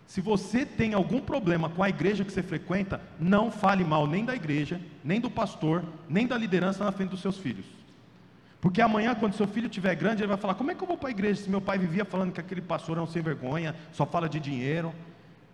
Se 0.06 0.22
você 0.22 0.66
tem 0.66 0.94
algum 0.94 1.20
problema 1.20 1.70
com 1.70 1.84
a 1.84 1.90
igreja 1.90 2.24
que 2.24 2.32
você 2.32 2.42
frequenta, 2.42 3.02
não 3.20 3.52
fale 3.52 3.84
mal 3.84 4.08
nem 4.08 4.24
da 4.24 4.36
igreja, 4.36 4.80
nem 5.04 5.20
do 5.20 5.30
pastor, 5.30 5.84
nem 6.08 6.26
da 6.26 6.38
liderança 6.38 6.84
na 6.84 6.92
frente 6.92 7.10
dos 7.10 7.22
seus 7.22 7.38
filhos. 7.38 7.66
Porque 8.60 8.82
amanhã, 8.82 9.14
quando 9.14 9.34
seu 9.34 9.48
filho 9.48 9.68
estiver 9.68 9.96
grande, 9.96 10.22
ele 10.22 10.28
vai 10.28 10.38
falar: 10.38 10.56
Como 10.56 10.72
é 10.72 10.76
que 10.76 10.84
eu 10.84 10.88
vou 10.88 10.98
para 10.98 11.10
a 11.10 11.12
igreja 11.12 11.44
se 11.44 11.50
meu 11.50 11.62
pai 11.62 11.78
vivia 11.78 12.04
falando 12.04 12.32
que 12.32 12.40
aquele 12.40 12.62
pastor 12.62 12.98
é 12.98 13.02
um 13.02 13.08
sem 13.08 13.22
vergonha, 13.22 13.76
só 13.92 14.06
fala 14.06 14.28
de 14.28 14.40
dinheiro, 14.40 14.94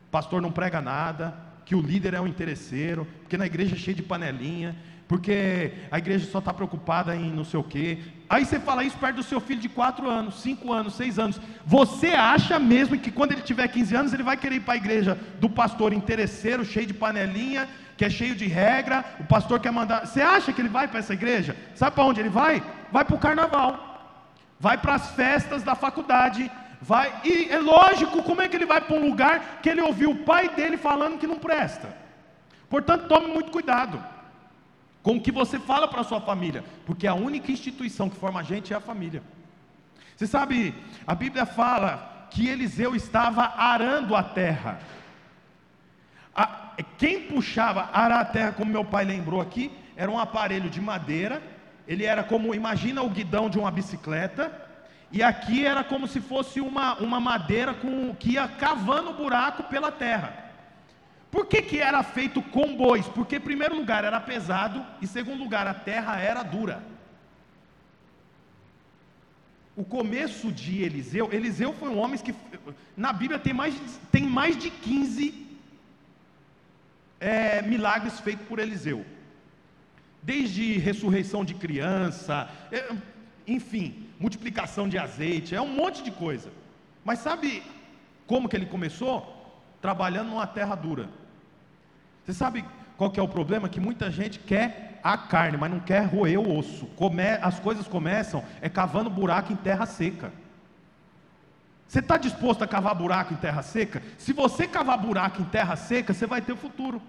pastor 0.10 0.42
não 0.42 0.52
prega 0.52 0.82
nada, 0.82 1.36
que 1.66 1.76
o 1.76 1.82
líder 1.82 2.14
é 2.14 2.22
um 2.22 2.28
interesseiro, 2.28 3.08
porque 3.22 3.38
na 3.38 3.46
igreja 3.46 3.76
é 3.76 3.78
cheio 3.78 3.96
de 3.96 4.04
panelinha, 4.04 4.76
porque 5.08 5.74
a 5.92 5.98
igreja 5.98 6.26
só 6.32 6.40
está 6.40 6.54
preocupada 6.54 7.16
em 7.16 7.32
não 7.32 7.44
sei 7.44 7.60
o 7.60 7.64
quê. 7.64 8.00
Aí 8.30 8.46
você 8.46 8.60
fala 8.60 8.84
isso 8.84 8.98
perto 8.98 9.18
do 9.18 9.24
seu 9.24 9.40
filho 9.40 9.60
de 9.60 9.70
4 9.70 10.10
anos, 10.10 10.42
5 10.42 10.72
anos, 10.72 10.96
6 10.96 11.20
anos. 11.20 11.42
Você 11.66 12.08
acha 12.08 12.58
mesmo 12.58 12.98
que 12.98 13.12
quando 13.12 13.34
ele 13.34 13.42
tiver 13.42 13.68
15 13.68 13.96
anos, 13.96 14.14
ele 14.14 14.24
vai 14.24 14.38
querer 14.38 14.56
ir 14.56 14.62
para 14.62 14.74
a 14.74 14.78
igreja 14.78 15.18
do 15.40 15.50
pastor 15.50 15.94
interesseiro, 15.94 16.66
cheio 16.66 16.88
de 16.88 16.94
panelinha, 16.94 17.68
que 17.98 18.06
é 18.06 18.10
cheio 18.10 18.36
de 18.36 18.48
regra, 18.48 19.04
o 19.20 19.24
pastor 19.24 19.60
quer 19.60 19.72
mandar. 19.72 20.06
Você 20.06 20.22
acha 20.22 20.52
que 20.52 20.62
ele 20.62 20.70
vai 20.70 20.88
para 20.88 21.00
essa 21.00 21.14
igreja? 21.14 21.56
Sabe 21.76 21.96
para 21.96 22.06
onde 22.06 22.20
ele 22.20 22.30
vai? 22.30 22.64
Vai 22.92 23.06
para 23.06 23.16
o 23.16 23.20
carnaval, 23.20 24.22
vai 24.60 24.78
para 24.78 24.96
as 24.96 25.12
festas 25.12 25.64
da 25.64 25.76
faculdade, 25.76 26.50
vai. 26.82 27.14
E 27.24 27.50
é 27.50 27.60
lógico, 27.60 28.24
como 28.24 28.42
é 28.42 28.48
que 28.48 28.56
ele 28.56 28.66
vai 28.66 28.82
para 28.82 28.96
um 28.96 29.10
lugar 29.10 29.60
que 29.62 29.70
ele 29.70 29.82
ouviu 29.82 30.12
o 30.12 30.24
pai 30.24 30.50
dele 30.50 30.78
falando 30.78 31.18
que 31.18 31.28
não 31.28 31.38
presta? 31.38 31.96
Portanto, 32.70 33.08
tome 33.08 33.28
muito 33.28 33.52
cuidado 33.52 34.04
com 35.04 35.18
o 35.18 35.22
que 35.22 35.32
você 35.32 35.60
fala 35.60 35.88
para 35.88 36.02
a 36.02 36.04
sua 36.04 36.22
família, 36.22 36.64
porque 36.86 37.06
a 37.06 37.14
única 37.14 37.52
instituição 37.52 38.10
que 38.10 38.16
forma 38.16 38.40
a 38.40 38.44
gente 38.44 38.74
é 38.74 38.76
a 38.76 38.82
família. 38.82 39.22
Você 40.16 40.26
sabe, 40.26 40.74
a 41.06 41.14
Bíblia 41.14 41.46
fala 41.46 42.28
que 42.32 42.48
Eliseu 42.48 42.96
estava 42.96 43.54
arando 43.58 44.16
a 44.16 44.24
terra. 44.24 44.80
A, 46.36 46.76
quem 46.98 47.28
puxava 47.28 47.90
arar 47.94 48.22
a 48.22 48.26
terra, 48.26 48.52
como 48.52 48.72
meu 48.72 48.84
pai 48.84 49.06
lembrou 49.06 49.40
aqui, 49.40 49.72
era 49.96 50.10
um 50.10 50.20
aparelho 50.20 50.70
de 50.70 50.82
madeira. 50.82 51.42
Ele 51.88 52.06
era 52.06 52.24
como, 52.24 52.56
imagina 52.56 53.02
o 53.02 53.10
guidão 53.10 53.50
de 53.50 53.60
uma 53.60 53.70
bicicleta, 53.70 54.52
e 55.12 55.22
aqui 55.22 55.66
era 55.66 55.84
como 55.84 56.08
se 56.08 56.20
fosse 56.20 56.60
uma, 56.60 56.96
uma 56.96 57.20
madeira 57.20 57.74
com, 57.74 58.16
que 58.16 58.32
ia 58.32 58.48
cavando 58.48 59.14
buraco 59.14 59.64
pela 59.64 59.92
terra. 59.92 60.44
Por 61.30 61.46
que, 61.46 61.62
que 61.62 61.80
era 61.80 62.02
feito 62.04 62.42
com 62.42 62.76
bois? 62.76 63.08
Porque, 63.08 63.36
em 63.36 63.42
primeiro 63.42 63.76
lugar, 63.76 64.04
era 64.04 64.20
pesado, 64.20 64.84
e, 65.02 65.06
em 65.06 65.08
segundo 65.08 65.44
lugar, 65.44 65.68
a 65.68 65.74
terra 65.74 66.20
era 66.20 66.42
dura. 66.42 66.82
O 69.76 69.84
começo 69.84 70.52
de 70.52 70.84
Eliseu, 70.84 71.30
Eliseu 71.32 71.74
foi 71.74 71.90
um 71.90 72.00
homem 72.00 72.20
que, 72.20 72.34
na 72.96 73.12
Bíblia, 73.12 73.40
tem 73.40 73.54
mais, 73.54 73.76
tem 74.12 74.24
mais 74.24 74.56
de 74.58 74.70
15 74.70 75.43
é, 77.24 77.62
milagres 77.62 78.20
feitos 78.20 78.46
por 78.46 78.60
Eliseu. 78.60 79.06
Desde 80.22 80.78
ressurreição 80.78 81.44
de 81.46 81.54
criança, 81.54 82.50
é, 82.72 82.94
enfim, 83.48 84.10
multiplicação 84.20 84.88
de 84.90 84.98
azeite, 84.98 85.56
é 85.56 85.62
um 85.62 85.74
monte 85.74 86.04
de 86.04 86.12
coisa. 86.12 86.50
Mas 87.04 87.20
sabe 87.20 87.64
como 88.28 88.50
que 88.50 88.56
ele 88.56 88.66
começou? 88.66 89.18
Trabalhando 89.82 90.30
numa 90.30 90.48
terra 90.48 90.76
dura. 90.76 91.10
Você 92.26 92.34
sabe 92.34 92.64
qual 92.98 93.10
que 93.10 93.20
é 93.20 93.24
o 93.24 93.28
problema? 93.28 93.70
Que 93.70 93.80
muita 93.80 94.12
gente 94.12 94.40
quer 94.40 95.00
a 95.02 95.18
carne, 95.18 95.58
mas 95.58 95.72
não 95.72 95.80
quer 95.80 96.06
roer 96.06 96.40
o 96.40 96.58
osso. 96.58 96.86
Come, 96.96 97.24
as 97.42 97.60
coisas 97.60 97.88
começam 97.88 98.44
é 98.62 98.70
cavando 98.70 99.10
buraco 99.10 99.52
em 99.52 99.58
terra 99.58 99.86
seca. 99.86 100.32
Você 101.88 102.00
está 102.00 102.18
disposto 102.18 102.64
a 102.64 102.68
cavar 102.68 102.96
buraco 102.96 103.34
em 103.34 103.38
terra 103.38 103.62
seca? 103.62 104.02
Se 104.18 104.34
você 104.34 104.68
cavar 104.68 104.98
buraco 104.98 105.42
em 105.42 105.46
terra 105.46 105.76
seca, 105.76 106.14
você 106.14 106.26
vai 106.26 106.42
ter 106.42 106.56
futuro. 106.56 107.02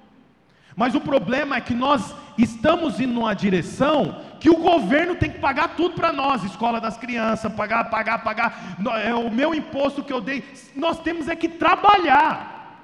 Mas 0.77 0.95
o 0.95 1.01
problema 1.01 1.57
é 1.57 1.61
que 1.61 1.75
nós 1.75 2.15
estamos 2.37 2.99
indo 2.99 3.15
numa 3.15 3.35
direção 3.35 4.21
que 4.41 4.51
o 4.51 4.57
governo 4.57 5.15
tem 5.15 5.31
que 5.31 5.39
pagar 5.39 5.77
tudo 5.77 5.95
para 5.95 6.13
nós, 6.13 6.43
escola 6.43 6.81
das 6.81 6.97
crianças, 6.97 7.53
pagar, 7.53 7.85
pagar, 7.89 8.23
pagar, 8.23 8.77
é 9.03 9.15
o 9.15 9.31
meu 9.31 9.55
imposto 9.55 10.03
que 10.03 10.13
eu 10.13 10.21
dei. 10.21 10.45
Nós 10.75 11.01
temos 11.01 11.29
é 11.29 11.37
que 11.37 11.49
trabalhar. 11.49 12.83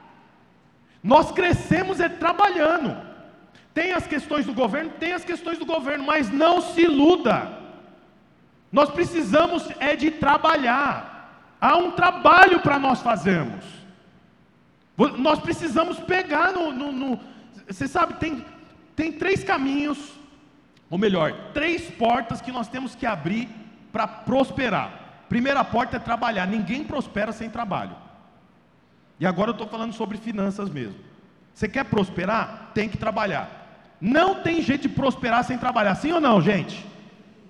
Nós 1.02 1.32
crescemos 1.32 2.00
é 2.00 2.08
trabalhando. 2.08 2.96
Tem 3.74 3.92
as 3.92 4.06
questões 4.06 4.46
do 4.46 4.52
governo, 4.52 4.90
tem 4.98 5.12
as 5.12 5.24
questões 5.24 5.58
do 5.58 5.66
governo, 5.66 6.04
mas 6.04 6.30
não 6.30 6.60
se 6.60 6.82
iluda. 6.82 7.58
Nós 8.72 8.90
precisamos 8.90 9.68
é 9.80 9.96
de 9.96 10.10
trabalhar. 10.12 11.56
Há 11.60 11.76
um 11.76 11.90
trabalho 11.90 12.60
para 12.60 12.78
nós 12.78 13.02
fazermos. 13.02 13.64
Nós 15.18 15.38
precisamos 15.40 15.98
pegar 16.00 16.52
no, 16.52 16.72
no, 16.72 16.92
no, 16.92 17.20
Você 17.70 17.86
sabe, 17.86 18.14
tem, 18.14 18.44
tem 18.96 19.12
três 19.12 19.44
caminhos, 19.44 20.18
ou 20.88 20.98
melhor, 20.98 21.32
três 21.54 21.88
portas 21.90 22.40
que 22.40 22.50
nós 22.50 22.66
temos 22.66 22.96
que 22.96 23.06
abrir 23.06 23.48
para 23.92 24.06
prosperar. 24.06 25.24
Primeira 25.28 25.62
porta 25.64 25.96
é 25.96 26.00
trabalhar. 26.00 26.46
Ninguém 26.46 26.82
prospera 26.82 27.30
sem 27.30 27.48
trabalho. 27.48 27.94
E 29.20 29.26
agora 29.26 29.50
eu 29.50 29.52
estou 29.52 29.68
falando 29.68 29.92
sobre 29.92 30.18
finanças 30.18 30.68
mesmo. 30.68 30.96
Você 31.54 31.68
quer 31.68 31.84
prosperar? 31.84 32.72
Tem 32.74 32.88
que 32.88 32.98
trabalhar. 32.98 33.48
Não 34.00 34.42
tem 34.42 34.60
jeito 34.62 34.82
de 34.82 34.88
prosperar 34.88 35.44
sem 35.44 35.56
trabalhar, 35.56 35.94
sim 35.94 36.10
ou 36.10 36.20
não, 36.20 36.40
gente? 36.40 36.84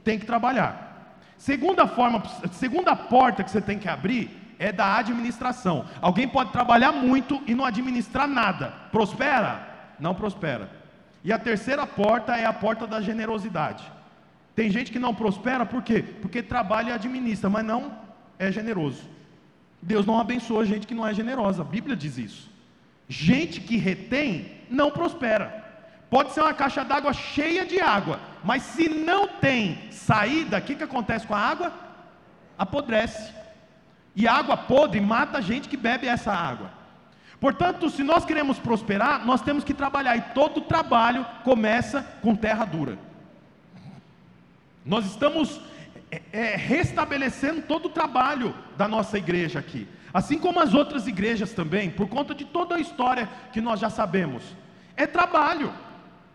Tem 0.04 0.18
que 0.18 0.26
trabalhar. 0.26 1.16
Segunda 1.38 1.86
forma, 1.86 2.22
segunda 2.52 2.94
porta 2.94 3.42
que 3.42 3.50
você 3.50 3.60
tem 3.62 3.78
que 3.78 3.88
abrir 3.88 4.28
é 4.58 4.70
da 4.70 4.98
administração. 4.98 5.86
Alguém 6.02 6.28
pode 6.28 6.52
trabalhar 6.52 6.92
muito 6.92 7.40
e 7.46 7.54
não 7.54 7.64
administrar 7.64 8.28
nada. 8.28 8.74
Prospera? 8.92 9.69
Não 10.00 10.14
prospera. 10.14 10.70
E 11.22 11.32
a 11.32 11.38
terceira 11.38 11.86
porta 11.86 12.36
é 12.36 12.46
a 12.46 12.52
porta 12.52 12.86
da 12.86 13.00
generosidade. 13.00 13.84
Tem 14.54 14.70
gente 14.70 14.90
que 14.90 14.98
não 14.98 15.14
prospera 15.14 15.64
por 15.64 15.82
quê? 15.82 16.02
Porque 16.20 16.42
trabalha 16.42 16.90
e 16.90 16.92
administra, 16.92 17.48
mas 17.48 17.64
não 17.64 17.92
é 18.38 18.50
generoso. 18.50 19.02
Deus 19.82 20.04
não 20.04 20.18
abençoa 20.18 20.64
gente 20.64 20.86
que 20.86 20.94
não 20.94 21.06
é 21.06 21.14
generosa. 21.14 21.62
A 21.62 21.64
Bíblia 21.64 21.96
diz 21.96 22.18
isso. 22.18 22.50
Gente 23.08 23.60
que 23.60 23.76
retém 23.76 24.60
não 24.68 24.90
prospera. 24.90 25.60
Pode 26.08 26.32
ser 26.32 26.40
uma 26.40 26.54
caixa 26.54 26.84
d'água 26.84 27.12
cheia 27.12 27.64
de 27.64 27.80
água, 27.80 28.18
mas 28.42 28.62
se 28.62 28.88
não 28.88 29.28
tem 29.28 29.90
saída, 29.92 30.58
o 30.58 30.62
que, 30.62 30.74
que 30.74 30.82
acontece 30.82 31.26
com 31.26 31.34
a 31.34 31.38
água? 31.38 31.72
Apodrece. 32.58 33.32
E 34.16 34.26
água 34.26 34.56
podre 34.56 35.00
mata 35.00 35.38
a 35.38 35.40
gente 35.40 35.68
que 35.68 35.76
bebe 35.76 36.08
essa 36.08 36.32
água. 36.32 36.79
Portanto, 37.40 37.88
se 37.88 38.02
nós 38.02 38.24
queremos 38.24 38.58
prosperar, 38.58 39.24
nós 39.24 39.40
temos 39.40 39.64
que 39.64 39.72
trabalhar, 39.72 40.16
e 40.16 40.20
todo 40.34 40.60
trabalho 40.60 41.24
começa 41.42 42.02
com 42.20 42.36
terra 42.36 42.66
dura. 42.66 42.98
Nós 44.84 45.06
estamos 45.06 45.60
é, 46.10 46.20
é, 46.32 46.56
restabelecendo 46.56 47.62
todo 47.62 47.86
o 47.86 47.90
trabalho 47.90 48.54
da 48.76 48.86
nossa 48.86 49.16
igreja 49.16 49.58
aqui. 49.58 49.88
Assim 50.12 50.38
como 50.38 50.60
as 50.60 50.74
outras 50.74 51.06
igrejas 51.06 51.52
também, 51.52 51.88
por 51.88 52.08
conta 52.08 52.34
de 52.34 52.44
toda 52.44 52.74
a 52.74 52.80
história 52.80 53.28
que 53.52 53.60
nós 53.60 53.80
já 53.80 53.88
sabemos. 53.88 54.42
É 54.96 55.06
trabalho. 55.06 55.72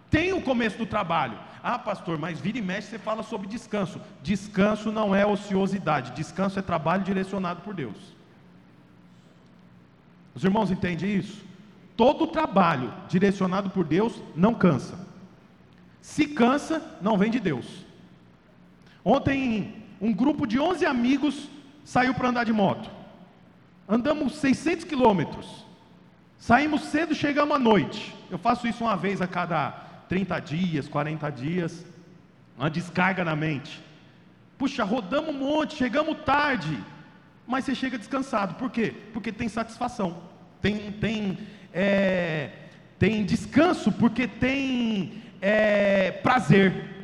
Tem 0.09 0.33
o 0.33 0.41
começo 0.41 0.77
do 0.77 0.85
trabalho. 0.85 1.37
Ah, 1.61 1.77
pastor, 1.77 2.17
mas 2.17 2.39
vira 2.39 2.57
e 2.57 2.61
mexe 2.61 2.87
você 2.87 2.97
fala 2.97 3.21
sobre 3.21 3.47
descanso. 3.47 3.99
Descanso 4.23 4.91
não 4.91 5.13
é 5.13 5.25
ociosidade, 5.25 6.11
descanso 6.11 6.57
é 6.57 6.61
trabalho 6.61 7.03
direcionado 7.03 7.61
por 7.61 7.73
Deus. 7.73 8.14
Os 10.35 10.43
irmãos 10.43 10.69
entendem 10.69 11.15
isso? 11.15 11.43
Todo 11.95 12.27
trabalho 12.27 12.93
direcionado 13.07 13.69
por 13.69 13.85
Deus 13.85 14.21
não 14.35 14.53
cansa. 14.53 14.99
Se 16.01 16.27
cansa, 16.27 16.83
não 17.01 17.17
vem 17.17 17.31
de 17.31 17.39
Deus. 17.39 17.65
Ontem, 19.03 19.83
um 19.99 20.13
grupo 20.13 20.45
de 20.45 20.59
11 20.59 20.85
amigos 20.85 21.49
saiu 21.85 22.13
para 22.13 22.29
andar 22.29 22.43
de 22.43 22.51
moto. 22.51 22.89
Andamos 23.87 24.35
600 24.35 24.83
quilômetros. 24.83 25.65
Saímos 26.37 26.81
cedo, 26.83 27.15
chegamos 27.15 27.55
à 27.55 27.59
noite. 27.59 28.13
Eu 28.29 28.37
faço 28.37 28.67
isso 28.67 28.83
uma 28.83 28.97
vez 28.97 29.21
a 29.21 29.27
cada 29.27 29.71
30 30.09 30.39
dias, 30.41 30.87
40 30.87 31.29
dias. 31.31 31.85
Uma 32.57 32.69
descarga 32.69 33.23
na 33.23 33.35
mente. 33.35 33.81
Puxa, 34.57 34.83
rodamos 34.83 35.33
um 35.33 35.39
monte, 35.39 35.75
chegamos 35.75 36.17
tarde. 36.25 36.77
Mas 37.47 37.65
você 37.65 37.75
chega 37.75 37.97
descansado. 37.97 38.55
Por 38.55 38.69
quê? 38.69 38.93
Porque 39.13 39.31
tem 39.31 39.47
satisfação. 39.47 40.23
Tem, 40.61 40.91
tem, 40.93 41.37
é, 41.73 42.51
tem 42.97 43.23
descanso, 43.23 43.91
porque 43.91 44.27
tem 44.27 45.23
é, 45.41 46.11
prazer. 46.11 46.95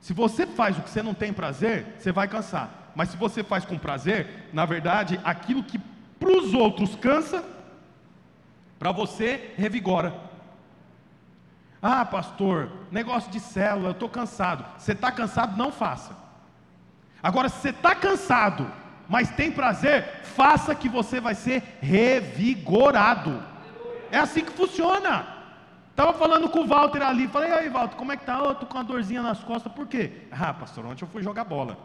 Se 0.00 0.12
você 0.12 0.46
faz 0.46 0.78
o 0.78 0.82
que 0.82 0.90
você 0.90 1.02
não 1.02 1.14
tem 1.14 1.32
prazer, 1.32 1.86
você 1.98 2.12
vai 2.12 2.28
cansar. 2.28 2.92
Mas 2.94 3.08
se 3.08 3.16
você 3.16 3.42
faz 3.42 3.64
com 3.64 3.78
prazer, 3.78 4.48
na 4.52 4.64
verdade, 4.64 5.18
aquilo 5.24 5.62
que 5.62 5.78
para 6.18 6.30
os 6.30 6.54
outros 6.54 6.94
cansa, 6.96 7.44
para 8.78 8.92
você 8.92 9.52
revigora. 9.56 10.14
Ah, 11.80 12.04
pastor, 12.04 12.70
negócio 12.92 13.30
de 13.30 13.40
célula, 13.40 13.88
eu 13.88 13.92
estou 13.92 14.08
cansado. 14.08 14.64
Você 14.78 14.92
está 14.92 15.10
cansado, 15.10 15.56
não 15.56 15.72
faça. 15.72 16.16
Agora, 17.20 17.48
se 17.48 17.60
você 17.60 17.70
está 17.70 17.94
cansado, 17.94 18.70
mas 19.08 19.30
tem 19.30 19.50
prazer, 19.50 20.04
faça 20.22 20.74
que 20.74 20.88
você 20.88 21.20
vai 21.20 21.34
ser 21.34 21.62
revigorado. 21.80 23.42
É 24.10 24.18
assim 24.18 24.44
que 24.44 24.52
funciona. 24.52 25.26
Estava 25.90 26.14
falando 26.14 26.48
com 26.48 26.60
o 26.60 26.66
Walter 26.66 27.02
ali, 27.02 27.28
falei, 27.28 27.52
aí 27.52 27.68
Walter, 27.68 27.96
como 27.96 28.12
é 28.12 28.16
que 28.16 28.24
tá? 28.24 28.38
Eu 28.38 28.54
tô 28.54 28.66
com 28.66 28.78
uma 28.78 28.84
dorzinha 28.84 29.22
nas 29.22 29.40
costas, 29.40 29.70
por 29.72 29.86
quê? 29.86 30.10
Ah, 30.30 30.54
pastor, 30.54 30.86
ontem 30.86 31.04
eu 31.04 31.08
fui 31.08 31.22
jogar 31.22 31.44
bola. 31.44 31.76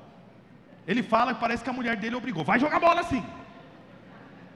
Ele 0.87 1.03
fala 1.03 1.33
que 1.33 1.39
parece 1.41 1.63
que 1.63 1.69
a 1.69 1.73
mulher 1.73 1.97
dele 1.97 2.15
obrigou, 2.15 2.43
vai 2.43 2.59
jogar 2.59 2.79
bola 2.79 3.01
assim. 3.01 3.23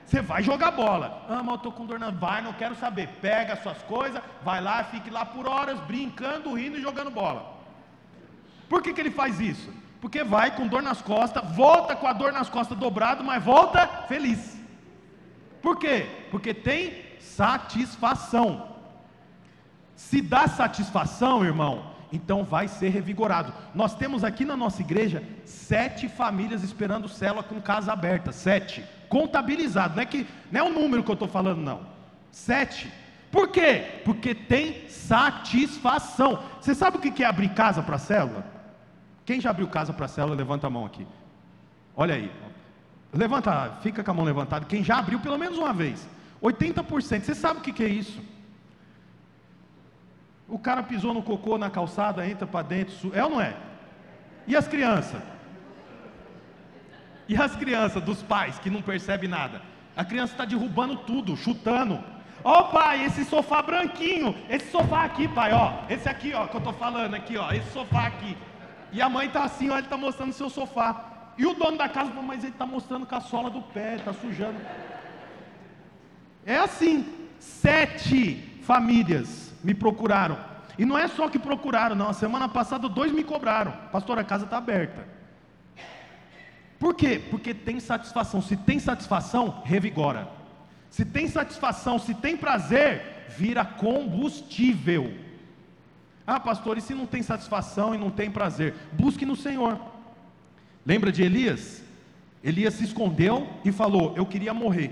Você 0.06 0.22
vai 0.22 0.44
jogar 0.44 0.72
bola. 0.72 1.26
Ah, 1.30 1.42
mas 1.42 1.48
eu 1.48 1.56
estou 1.56 1.72
com 1.72 1.86
dor 1.86 1.98
na. 1.98 2.10
Vai, 2.10 2.42
não 2.42 2.52
quero 2.52 2.76
saber. 2.76 3.08
Pega 3.22 3.56
suas 3.56 3.82
coisas, 3.84 4.22
vai 4.44 4.60
lá, 4.60 4.84
fique 4.84 5.10
lá 5.10 5.26
por 5.26 5.48
horas, 5.48 5.80
brincando, 5.82 6.54
rindo 6.54 6.78
e 6.78 6.82
jogando 6.82 7.10
bola. 7.10 7.58
Por 8.68 8.82
que, 8.82 8.94
que 8.94 9.00
ele 9.00 9.12
faz 9.12 9.40
isso? 9.40 9.70
Porque 10.02 10.24
vai 10.24 10.56
com 10.56 10.68
dor 10.68 10.82
nas 10.82 11.00
costas, 11.00 11.56
volta 11.56 11.96
com 11.96 12.08
a 12.08 12.14
dor 12.14 12.34
nas 12.34 12.50
costas 12.50 12.76
dobrado, 12.76 13.24
mas 13.24 13.42
volta 13.42 13.88
feliz. 14.08 14.60
Por 15.62 15.78
quê? 15.78 16.08
Porque 16.32 16.56
tem 16.56 17.04
satisfação. 17.20 18.70
Se 19.96 20.20
dá 20.20 20.48
satisfação, 20.48 21.46
irmão, 21.46 21.92
então 22.12 22.44
vai 22.44 22.68
ser 22.68 22.90
revigorado. 22.90 23.54
Nós 23.76 23.94
temos 23.94 24.24
aqui 24.24 24.44
na 24.44 24.58
nossa 24.58 24.82
igreja 24.82 25.24
sete 25.46 26.10
famílias 26.10 26.64
esperando 26.64 27.08
célula 27.08 27.44
com 27.44 27.62
casa 27.62 27.94
aberta. 27.94 28.32
Sete. 28.32 28.84
Contabilizado. 29.08 29.96
Não 29.96 30.02
é, 30.02 30.06
que, 30.08 30.26
não 30.52 30.60
é 30.60 30.64
o 30.64 30.74
número 30.74 31.04
que 31.04 31.12
eu 31.12 31.14
estou 31.14 31.28
falando, 31.28 31.62
não. 31.62 31.82
Sete. 32.32 32.92
Por 33.32 33.50
quê? 33.50 34.02
Porque 34.04 34.34
tem 34.34 34.90
satisfação. 34.90 36.44
Você 36.60 36.74
sabe 36.74 36.98
o 36.98 37.00
que 37.00 37.24
é 37.24 37.28
abrir 37.28 37.50
casa 37.50 37.84
para 37.84 38.00
célula? 38.00 38.61
Quem 39.26 39.40
já 39.40 39.50
abriu 39.50 39.68
casa 39.68 39.94
para 39.94 40.08
célula, 40.08 40.36
levanta 40.36 40.68
a 40.68 40.70
mão 40.70 40.86
aqui. 40.86 41.06
Olha 41.96 42.16
aí. 42.16 42.32
Levanta, 43.14 43.78
fica 43.82 44.04
com 44.04 44.12
a 44.12 44.14
mão 44.14 44.26
levantada. 44.26 44.66
Quem 44.66 44.84
já 44.84 44.98
abriu 44.98 45.20
pelo 45.20 45.38
menos 45.38 45.58
uma 45.58 45.74
vez. 45.74 46.08
80%. 46.42 47.22
Você 47.22 47.36
sabe 47.36 47.60
o 47.60 47.62
que 47.62 47.84
é 47.84 47.88
isso? 47.88 48.22
O 50.48 50.60
cara 50.60 50.84
pisou 50.84 51.14
no 51.14 51.24
cocô 51.24 51.58
na 51.58 51.70
calçada, 51.70 52.28
entra 52.28 52.46
para 52.46 52.62
dentro, 52.62 53.12
é 53.14 53.24
ou 53.24 53.30
não 53.30 53.42
é? 53.42 53.56
E 54.46 54.56
as 54.56 54.68
crianças? 54.68 55.22
E 57.28 57.38
as 57.38 57.56
crianças 57.56 58.04
dos 58.04 58.22
pais 58.22 58.60
que 58.60 58.70
não 58.70 58.82
percebem 58.82 59.30
nada? 59.30 59.62
A 59.96 60.04
criança 60.04 60.34
está 60.34 60.44
derrubando 60.44 60.98
tudo, 60.98 61.38
chutando. 61.38 62.04
Ó 62.44 62.60
oh, 62.60 62.64
pai, 62.66 63.06
esse 63.06 63.24
sofá 63.24 63.62
branquinho, 63.62 64.36
esse 64.50 64.70
sofá 64.72 65.04
aqui, 65.04 65.28
pai, 65.28 65.54
ó, 65.54 65.74
esse 65.88 66.10
aqui, 66.10 66.34
ó, 66.34 66.48
que 66.48 66.56
eu 66.56 66.58
estou 66.58 66.74
falando 66.74 67.14
aqui, 67.14 67.38
ó, 67.38 67.52
esse 67.52 67.72
sofá 67.72 68.08
aqui. 68.08 68.36
E 68.92 69.02
a 69.02 69.10
mãe 69.10 69.28
está 69.28 69.44
assim, 69.44 69.70
ó, 69.70 69.78
ele 69.78 69.88
está 69.88 69.98
mostrando 69.98 70.34
seu 70.34 70.50
sofá. 70.50 71.34
E 71.38 71.46
o 71.46 71.54
dono 71.54 71.78
da 71.78 71.88
casa, 71.88 72.12
mas 72.22 72.44
ele 72.44 72.52
está 72.52 72.66
mostrando 72.66 73.06
com 73.06 73.16
a 73.16 73.22
sola 73.22 73.50
do 73.50 73.62
pé, 73.62 73.96
está 73.96 74.14
sujando. 74.14 74.60
É 76.46 76.58
assim, 76.58 77.06
sete 77.40 78.60
famílias 78.64 79.54
me 79.64 79.74
procuraram. 79.74 80.38
E 80.78 80.86
não 80.86 80.98
é 80.98 81.08
só 81.08 81.30
que 81.30 81.40
procuraram, 81.40 81.96
não. 81.96 82.10
A 82.10 82.14
semana 82.14 82.50
passada 82.50 82.90
dois 82.90 83.12
me 83.12 83.24
cobraram. 83.24 83.72
Pastor, 83.92 84.20
a 84.20 84.24
casa 84.24 84.46
está 84.46 84.58
aberta. 84.58 85.08
Por 86.80 86.96
quê? 86.96 87.22
Porque 87.30 87.54
tem 87.54 87.80
satisfação. 87.80 88.42
Se 88.42 88.58
tem 88.58 88.80
satisfação, 88.80 89.62
revigora. 89.64 90.28
Se 90.90 91.06
tem 91.06 91.28
satisfação, 91.28 92.00
se 92.00 92.14
tem 92.16 92.36
prazer, 92.36 93.26
vira 93.38 93.64
combustível. 93.64 95.14
Ah, 96.26 96.40
pastor, 96.40 96.78
e 96.78 96.82
se 96.82 96.94
não 96.94 97.06
tem 97.06 97.22
satisfação 97.24 97.94
e 97.96 97.98
não 97.98 98.10
tem 98.10 98.30
prazer? 98.30 98.74
Busque 98.94 99.26
no 99.26 99.36
Senhor. 99.36 99.80
Lembra 100.86 101.12
de 101.12 101.24
Elias? 101.24 101.84
Elias 102.44 102.76
se 102.76 102.84
escondeu 102.84 103.48
e 103.64 103.72
falou: 103.72 104.14
Eu 104.16 104.26
queria 104.26 104.54
morrer 104.54 104.92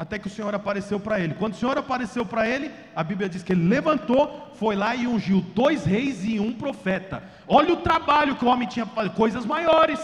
até 0.00 0.18
que 0.18 0.28
o 0.28 0.30
Senhor 0.30 0.54
apareceu 0.54 0.98
para 0.98 1.20
ele. 1.20 1.34
Quando 1.34 1.52
o 1.52 1.56
Senhor 1.58 1.76
apareceu 1.76 2.24
para 2.24 2.48
ele, 2.48 2.70
a 2.96 3.04
Bíblia 3.04 3.28
diz 3.28 3.42
que 3.42 3.52
ele 3.52 3.68
levantou, 3.68 4.50
foi 4.54 4.74
lá 4.74 4.96
e 4.96 5.06
ungiu 5.06 5.42
dois 5.54 5.84
reis 5.84 6.24
e 6.24 6.40
um 6.40 6.54
profeta. 6.54 7.22
Olha 7.46 7.74
o 7.74 7.82
trabalho 7.82 8.34
que 8.34 8.42
o 8.42 8.48
homem 8.48 8.66
tinha 8.66 8.86
coisas 9.14 9.44
maiores. 9.44 10.00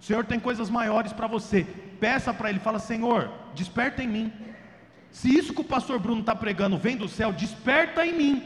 O 0.00 0.04
Senhor 0.04 0.24
tem 0.24 0.40
coisas 0.40 0.70
maiores 0.70 1.12
para 1.12 1.26
você. 1.26 1.66
Peça 2.00 2.32
para 2.32 2.48
ele, 2.48 2.60
fala: 2.60 2.78
Senhor, 2.78 3.30
desperta 3.54 4.02
em 4.02 4.08
mim. 4.08 4.32
Se 5.10 5.28
isso 5.28 5.52
que 5.52 5.60
o 5.60 5.64
pastor 5.64 5.98
Bruno 5.98 6.20
está 6.20 6.34
pregando 6.34 6.78
vem 6.78 6.96
do 6.96 7.06
céu, 7.06 7.30
desperta 7.30 8.06
em 8.06 8.16
mim. 8.16 8.42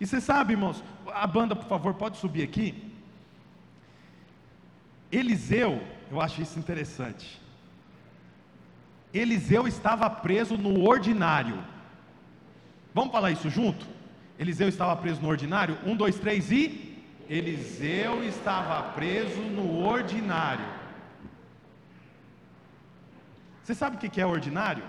E 0.00 0.06
você 0.06 0.20
sabe, 0.20 0.54
irmãos, 0.54 0.82
a 1.12 1.26
banda, 1.26 1.54
por 1.54 1.68
favor, 1.68 1.92
pode 1.94 2.16
subir 2.16 2.42
aqui. 2.42 2.90
Eliseu, 5.12 5.82
eu 6.10 6.20
acho 6.20 6.40
isso 6.40 6.58
interessante. 6.58 7.38
Eliseu 9.12 9.68
estava 9.68 10.08
preso 10.08 10.56
no 10.56 10.88
ordinário. 10.88 11.62
Vamos 12.94 13.12
falar 13.12 13.30
isso 13.30 13.50
junto? 13.50 13.84
Eliseu 14.38 14.68
estava 14.68 14.96
preso 14.96 15.20
no 15.20 15.28
ordinário? 15.28 15.76
Um, 15.84 15.94
dois, 15.94 16.18
três 16.18 16.50
e. 16.50 16.96
Eliseu 17.28 18.24
estava 18.24 18.82
preso 18.94 19.40
no 19.40 19.84
ordinário. 19.86 20.64
Você 23.62 23.74
sabe 23.74 23.96
o 23.96 23.98
que 23.98 24.20
é 24.20 24.26
ordinário? 24.26 24.82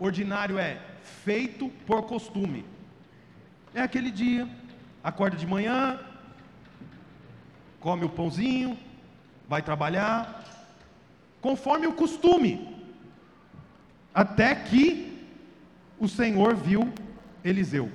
Ordinário 0.00 0.58
é 0.58 0.80
feito 1.24 1.68
por 1.86 2.02
costume. 2.02 2.64
É 3.74 3.82
aquele 3.82 4.10
dia, 4.10 4.48
acorda 5.02 5.36
de 5.36 5.46
manhã, 5.46 5.98
come 7.80 8.04
o 8.04 8.08
pãozinho, 8.08 8.76
vai 9.48 9.62
trabalhar, 9.62 10.44
conforme 11.40 11.86
o 11.86 11.92
costume. 11.92 12.74
Até 14.14 14.54
que 14.54 15.16
o 15.98 16.08
Senhor 16.08 16.54
viu 16.54 16.92
Eliseu. 17.44 17.90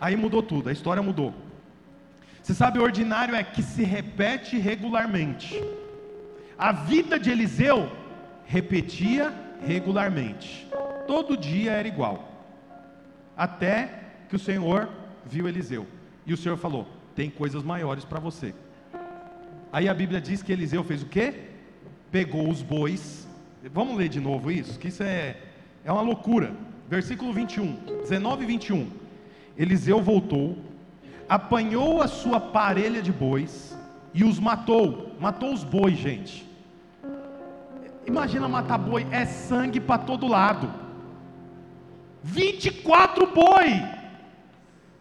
Aí 0.00 0.16
mudou 0.16 0.42
tudo, 0.42 0.68
a 0.68 0.72
história 0.72 1.02
mudou. 1.02 1.34
Você 2.42 2.52
sabe, 2.52 2.78
o 2.78 2.82
ordinário 2.82 3.34
é 3.34 3.42
que 3.42 3.62
se 3.62 3.84
repete 3.84 4.58
regularmente. 4.58 5.62
A 6.58 6.72
vida 6.72 7.18
de 7.18 7.30
Eliseu 7.30 7.90
repetia 8.44 9.32
regularmente. 9.66 10.68
Todo 11.06 11.36
dia 11.36 11.72
era 11.72 11.88
igual. 11.88 12.28
Até 13.36 14.03
que 14.34 14.36
o 14.36 14.38
Senhor 14.44 14.88
viu 15.24 15.46
Eliseu. 15.46 15.86
E 16.26 16.34
o 16.34 16.36
Senhor 16.36 16.56
falou: 16.56 16.88
tem 17.14 17.30
coisas 17.30 17.62
maiores 17.62 18.04
para 18.04 18.18
você. 18.18 18.52
Aí 19.72 19.88
a 19.88 19.94
Bíblia 19.94 20.20
diz 20.20 20.42
que 20.42 20.52
Eliseu 20.52 20.82
fez 20.82 21.02
o 21.02 21.06
quê? 21.06 21.34
Pegou 22.10 22.48
os 22.48 22.62
bois 22.62 23.24
Vamos 23.72 23.96
ler 23.96 24.10
de 24.10 24.20
novo 24.20 24.50
isso, 24.50 24.78
que 24.78 24.88
isso 24.88 25.02
é, 25.02 25.38
é 25.82 25.90
uma 25.90 26.02
loucura. 26.02 26.52
Versículo 26.86 27.32
21, 27.32 27.76
19 28.02 28.42
e 28.42 28.46
21. 28.46 28.90
Eliseu 29.56 30.02
voltou, 30.02 30.58
apanhou 31.26 32.02
a 32.02 32.06
sua 32.06 32.38
parelha 32.38 33.00
de 33.00 33.10
bois 33.10 33.74
e 34.12 34.22
os 34.22 34.38
matou. 34.38 35.16
Matou 35.18 35.50
os 35.54 35.64
bois, 35.64 35.96
gente. 35.96 36.46
Imagina 38.06 38.46
matar 38.48 38.76
boi, 38.76 39.06
é 39.10 39.24
sangue 39.24 39.80
para 39.80 39.96
todo 39.96 40.26
lado. 40.26 40.70
24 42.22 43.26
boi. 43.28 44.03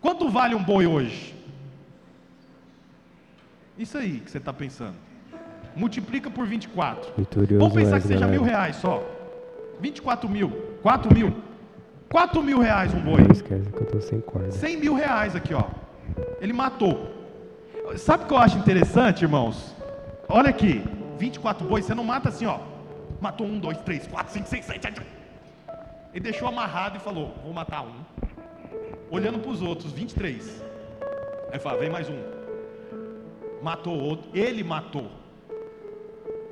Quanto 0.04 0.30
vale 0.30 0.54
um 0.54 0.64
boi 0.64 0.86
hoje? 0.86 1.34
Isso 3.76 3.98
aí 3.98 4.20
que 4.20 4.30
você 4.30 4.38
está 4.38 4.54
pensando 4.54 4.96
multiplica 5.76 6.30
por 6.30 6.46
24. 6.46 7.14
Vitorioso 7.18 7.60
Vamos 7.60 7.74
pensar 7.74 8.00
que 8.00 8.08
seja 8.08 8.28
mil 8.28 8.44
reais 8.44 8.76
só. 8.78 9.04
24 9.80 10.30
mil, 10.30 10.50
4 10.82 11.14
mil. 11.14 11.36
4 12.10 12.44
mil 12.44 12.60
reais 12.60 12.94
um 12.94 13.00
boi. 13.00 13.22
Não 13.22 13.32
esquece 13.32 13.70
que 13.70 13.82
eu 13.82 13.86
tô 13.88 14.02
sem 14.02 14.22
corda. 14.22 14.52
100 14.52 14.78
mil 14.78 14.94
reais 14.94 15.36
aqui, 15.36 15.54
ó. 15.54 15.64
Ele 16.40 16.54
matou. 16.54 17.12
Sabe 17.98 18.24
o 18.24 18.28
que 18.28 18.34
eu 18.34 18.38
acho 18.38 18.58
interessante, 18.58 19.24
irmãos? 19.24 19.76
Olha 20.30 20.50
aqui, 20.50 20.84
24 21.18 21.68
bois, 21.68 21.86
você 21.86 21.96
não 21.96 22.04
mata 22.04 22.30
assim, 22.30 22.46
ó. 22.46 22.60
Matou 23.20 23.48
um, 23.48 23.58
dois, 23.58 23.78
três, 23.80 24.06
quatro, 24.06 24.32
cinco, 24.32 24.48
seis, 24.48 24.66
sete, 24.66 24.82
sete. 24.82 25.02
Ele 26.14 26.24
deixou 26.24 26.48
amarrado 26.48 26.98
e 26.98 27.00
falou: 27.00 27.34
Vou 27.44 27.54
matar 27.54 27.82
um. 27.82 27.94
Olhando 29.14 29.38
para 29.38 29.52
os 29.52 29.62
outros, 29.62 29.92
23. 29.92 30.64
Aí 31.52 31.60
fala: 31.60 31.78
Vem 31.78 31.90
mais 31.92 32.10
um. 32.10 32.20
Matou 33.62 33.96
outro. 33.96 34.28
Ele 34.34 34.64
matou. 34.64 35.08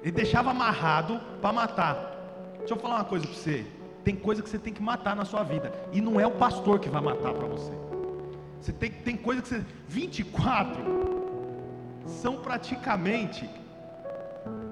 Ele 0.04 0.12
deixava 0.12 0.52
amarrado 0.52 1.19
para 1.41 1.52
matar. 1.52 1.95
Deixa 2.60 2.76
eu 2.76 2.78
falar 2.78 2.97
uma 2.97 3.06
coisa 3.06 3.26
para 3.26 3.36
você. 3.36 3.65
Tem 4.04 4.15
coisa 4.15 4.43
que 4.43 4.50
você 4.50 4.60
tem 4.60 4.71
que 4.71 4.82
matar 4.82 5.15
na 5.15 5.26
sua 5.26 5.41
vida. 5.41 5.74
E 5.91 6.00
não 6.00 6.19
é 6.19 6.28
o 6.28 6.32
pastor 6.32 6.80
que 6.80 6.88
vai 6.88 7.02
matar 7.02 7.34
para 7.34 7.47
você. 7.47 7.71
Você 8.60 8.71
tem, 8.71 8.91
tem 8.91 9.17
coisa 9.17 9.41
que 9.41 9.47
você. 9.47 9.65
24 9.88 10.84
são 12.06 12.38
praticamente 12.38 13.50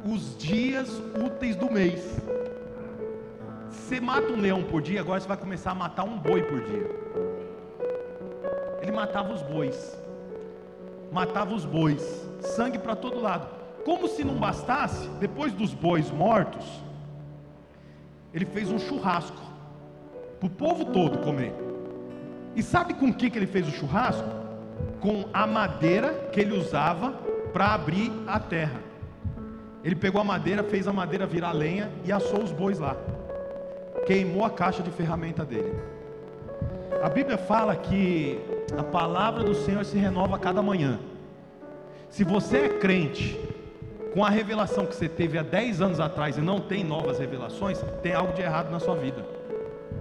os 0.05 0.37
dias 0.37 1.01
úteis 1.25 1.55
do 1.55 1.71
mês. 1.71 2.21
Você 3.71 3.99
mata 3.99 4.31
um 4.31 4.39
leão 4.39 4.61
por 4.61 4.79
dia, 4.79 4.99
agora 4.99 5.19
você 5.19 5.27
vai 5.27 5.37
começar 5.37 5.71
a 5.71 5.75
matar 5.75 6.03
um 6.03 6.19
boi 6.19 6.43
por 6.43 6.61
dia. 6.61 7.28
Ele 8.81 8.91
matava 8.91 9.33
os 9.33 9.41
bois. 9.41 9.97
Matava 11.11 11.53
os 11.53 11.65
bois. 11.65 12.27
Sangue 12.41 12.77
para 12.77 12.95
todo 12.95 13.19
lado. 13.19 13.47
Como 13.85 14.07
se 14.07 14.23
não 14.23 14.35
bastasse, 14.35 15.07
depois 15.19 15.53
dos 15.53 15.73
bois 15.73 16.11
mortos, 16.11 16.65
ele 18.33 18.45
fez 18.45 18.69
um 18.69 18.79
churrasco 18.79 19.41
para 20.39 20.47
o 20.47 20.49
povo 20.49 20.85
todo 20.85 21.19
comer. 21.19 21.53
E 22.55 22.63
sabe 22.63 22.93
com 22.93 23.13
que, 23.13 23.29
que 23.29 23.37
ele 23.37 23.47
fez 23.47 23.67
o 23.67 23.71
churrasco? 23.71 24.27
Com 24.99 25.25
a 25.33 25.45
madeira 25.47 26.29
que 26.31 26.39
ele 26.39 26.57
usava 26.57 27.11
para 27.53 27.73
abrir 27.73 28.11
a 28.27 28.39
terra. 28.39 28.79
Ele 29.83 29.95
pegou 29.95 30.19
a 30.19 30.23
madeira, 30.23 30.63
fez 30.63 30.87
a 30.87 30.93
madeira 30.93 31.25
virar 31.25 31.51
lenha 31.51 31.89
e 32.03 32.11
assou 32.11 32.43
os 32.43 32.51
bois 32.51 32.79
lá. 32.79 32.95
Queimou 34.05 34.43
a 34.43 34.49
caixa 34.49 34.83
de 34.83 34.91
ferramenta 34.91 35.45
dele. 35.45 35.73
A 37.01 37.09
Bíblia 37.09 37.37
fala 37.37 37.75
que 37.75 38.39
a 38.77 38.83
palavra 38.83 39.43
do 39.43 39.53
Senhor 39.53 39.83
se 39.85 39.97
renova 39.97 40.35
a 40.35 40.39
cada 40.39 40.61
manhã. 40.61 40.99
Se 42.09 42.23
você 42.23 42.57
é 42.57 42.69
crente, 42.69 43.39
com 44.13 44.25
a 44.25 44.29
revelação 44.29 44.85
que 44.85 44.95
você 44.95 45.07
teve 45.07 45.37
há 45.37 45.43
10 45.43 45.81
anos 45.81 45.99
atrás 45.99 46.37
e 46.37 46.41
não 46.41 46.59
tem 46.59 46.83
novas 46.83 47.19
revelações, 47.19 47.79
tem 48.01 48.13
algo 48.13 48.33
de 48.33 48.41
errado 48.41 48.71
na 48.71 48.79
sua 48.79 48.95
vida. 48.95 49.25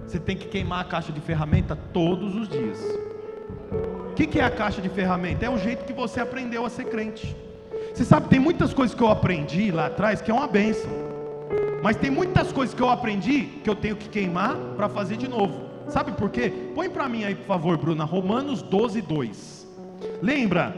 Você 0.05 0.19
tem 0.19 0.35
que 0.35 0.47
queimar 0.47 0.81
a 0.81 0.83
caixa 0.83 1.11
de 1.11 1.21
ferramenta 1.21 1.77
todos 1.93 2.35
os 2.35 2.49
dias. 2.49 2.79
O 4.09 4.13
que, 4.15 4.39
é 4.39 4.43
a 4.43 4.49
caixa 4.49 4.81
de 4.81 4.89
ferramenta? 4.89 5.45
É 5.45 5.49
o 5.49 5.57
jeito 5.57 5.85
que 5.85 5.93
você 5.93 6.19
aprendeu 6.19 6.65
a 6.65 6.69
ser 6.69 6.85
crente. 6.85 7.35
Você 7.93 8.03
sabe, 8.03 8.27
tem 8.27 8.39
muitas 8.39 8.73
coisas 8.73 8.95
que 8.95 9.01
eu 9.01 9.09
aprendi 9.09 9.71
lá 9.71 9.85
atrás 9.85 10.21
que 10.21 10.31
é 10.31 10.33
uma 10.33 10.47
benção. 10.47 10.89
Mas 11.81 11.95
tem 11.95 12.09
muitas 12.09 12.51
coisas 12.51 12.75
que 12.75 12.81
eu 12.81 12.89
aprendi 12.89 13.43
que 13.63 13.69
eu 13.69 13.75
tenho 13.75 13.95
que 13.95 14.09
queimar 14.09 14.55
para 14.75 14.89
fazer 14.89 15.15
de 15.15 15.27
novo. 15.27 15.68
Sabe 15.89 16.11
por 16.11 16.29
quê? 16.29 16.51
Põe 16.75 16.89
para 16.89 17.09
mim 17.09 17.23
aí, 17.23 17.35
por 17.35 17.45
favor, 17.45 17.77
Bruna, 17.77 18.03
Romanos 18.03 18.61
12, 18.61 19.01
2. 19.01 19.67
Lembra? 20.21 20.75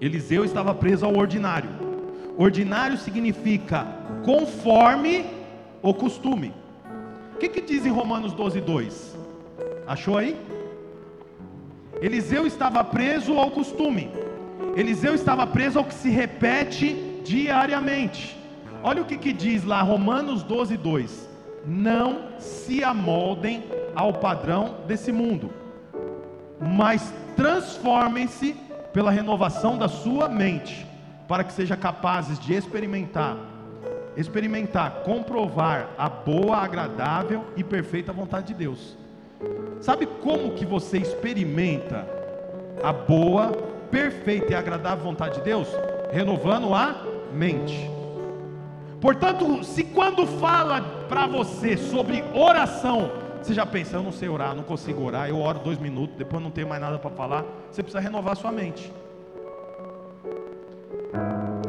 Eliseu 0.00 0.44
estava 0.44 0.74
preso 0.74 1.04
ao 1.04 1.16
ordinário. 1.16 1.70
Ordinário 2.36 2.96
significa 2.96 3.86
conforme 4.24 5.26
o 5.82 5.92
costume. 5.92 6.54
O 7.34 7.38
que, 7.38 7.48
que 7.48 7.60
diz 7.60 7.84
em 7.84 7.90
Romanos 7.90 8.32
12, 8.32 8.60
2? 8.60 9.16
Achou 9.86 10.16
aí? 10.16 10.36
Eliseu 12.00 12.46
estava 12.46 12.84
preso 12.84 13.36
ao 13.38 13.50
costume. 13.50 14.08
Eliseu 14.76 15.14
estava 15.14 15.46
preso 15.46 15.80
ao 15.80 15.84
que 15.84 15.94
se 15.94 16.10
repete 16.10 17.20
diariamente. 17.24 18.38
Olha 18.84 19.02
o 19.02 19.04
que, 19.04 19.18
que 19.18 19.32
diz 19.32 19.64
lá, 19.64 19.82
Romanos 19.82 20.44
12, 20.44 20.76
2. 20.76 21.27
Não 21.68 22.38
se 22.38 22.82
amoldem 22.82 23.62
ao 23.94 24.14
padrão 24.14 24.76
desse 24.86 25.12
mundo, 25.12 25.50
mas 26.58 27.12
transformem-se 27.36 28.56
pela 28.90 29.10
renovação 29.10 29.76
da 29.76 29.86
sua 29.86 30.30
mente, 30.30 30.86
para 31.28 31.44
que 31.44 31.52
sejam 31.52 31.76
capazes 31.76 32.38
de 32.38 32.54
experimentar, 32.54 33.36
experimentar, 34.16 35.02
comprovar 35.04 35.90
a 35.98 36.08
boa, 36.08 36.56
agradável 36.56 37.44
e 37.54 37.62
perfeita 37.62 38.14
vontade 38.14 38.46
de 38.46 38.54
Deus. 38.54 38.96
Sabe 39.82 40.06
como 40.06 40.52
que 40.52 40.64
você 40.64 40.96
experimenta 40.96 42.08
a 42.82 42.94
boa, 42.94 43.52
perfeita 43.90 44.52
e 44.52 44.54
agradável 44.54 45.04
vontade 45.04 45.34
de 45.34 45.42
Deus? 45.42 45.68
Renovando 46.10 46.74
a 46.74 47.04
mente. 47.30 47.97
Portanto, 49.00 49.62
se 49.62 49.84
quando 49.84 50.26
fala 50.26 50.80
para 51.08 51.26
você 51.26 51.76
sobre 51.76 52.22
oração, 52.34 53.10
você 53.40 53.54
já 53.54 53.64
pensa, 53.64 53.96
eu 53.96 54.02
não 54.02 54.10
sei 54.10 54.28
orar, 54.28 54.54
não 54.54 54.64
consigo 54.64 55.02
orar, 55.02 55.28
eu 55.28 55.38
oro 55.38 55.60
dois 55.60 55.78
minutos, 55.78 56.16
depois 56.16 56.42
não 56.42 56.50
tenho 56.50 56.68
mais 56.68 56.80
nada 56.80 56.98
para 56.98 57.10
falar. 57.10 57.44
Você 57.70 57.82
precisa 57.82 58.00
renovar 58.00 58.36
sua 58.36 58.50
mente. 58.50 58.92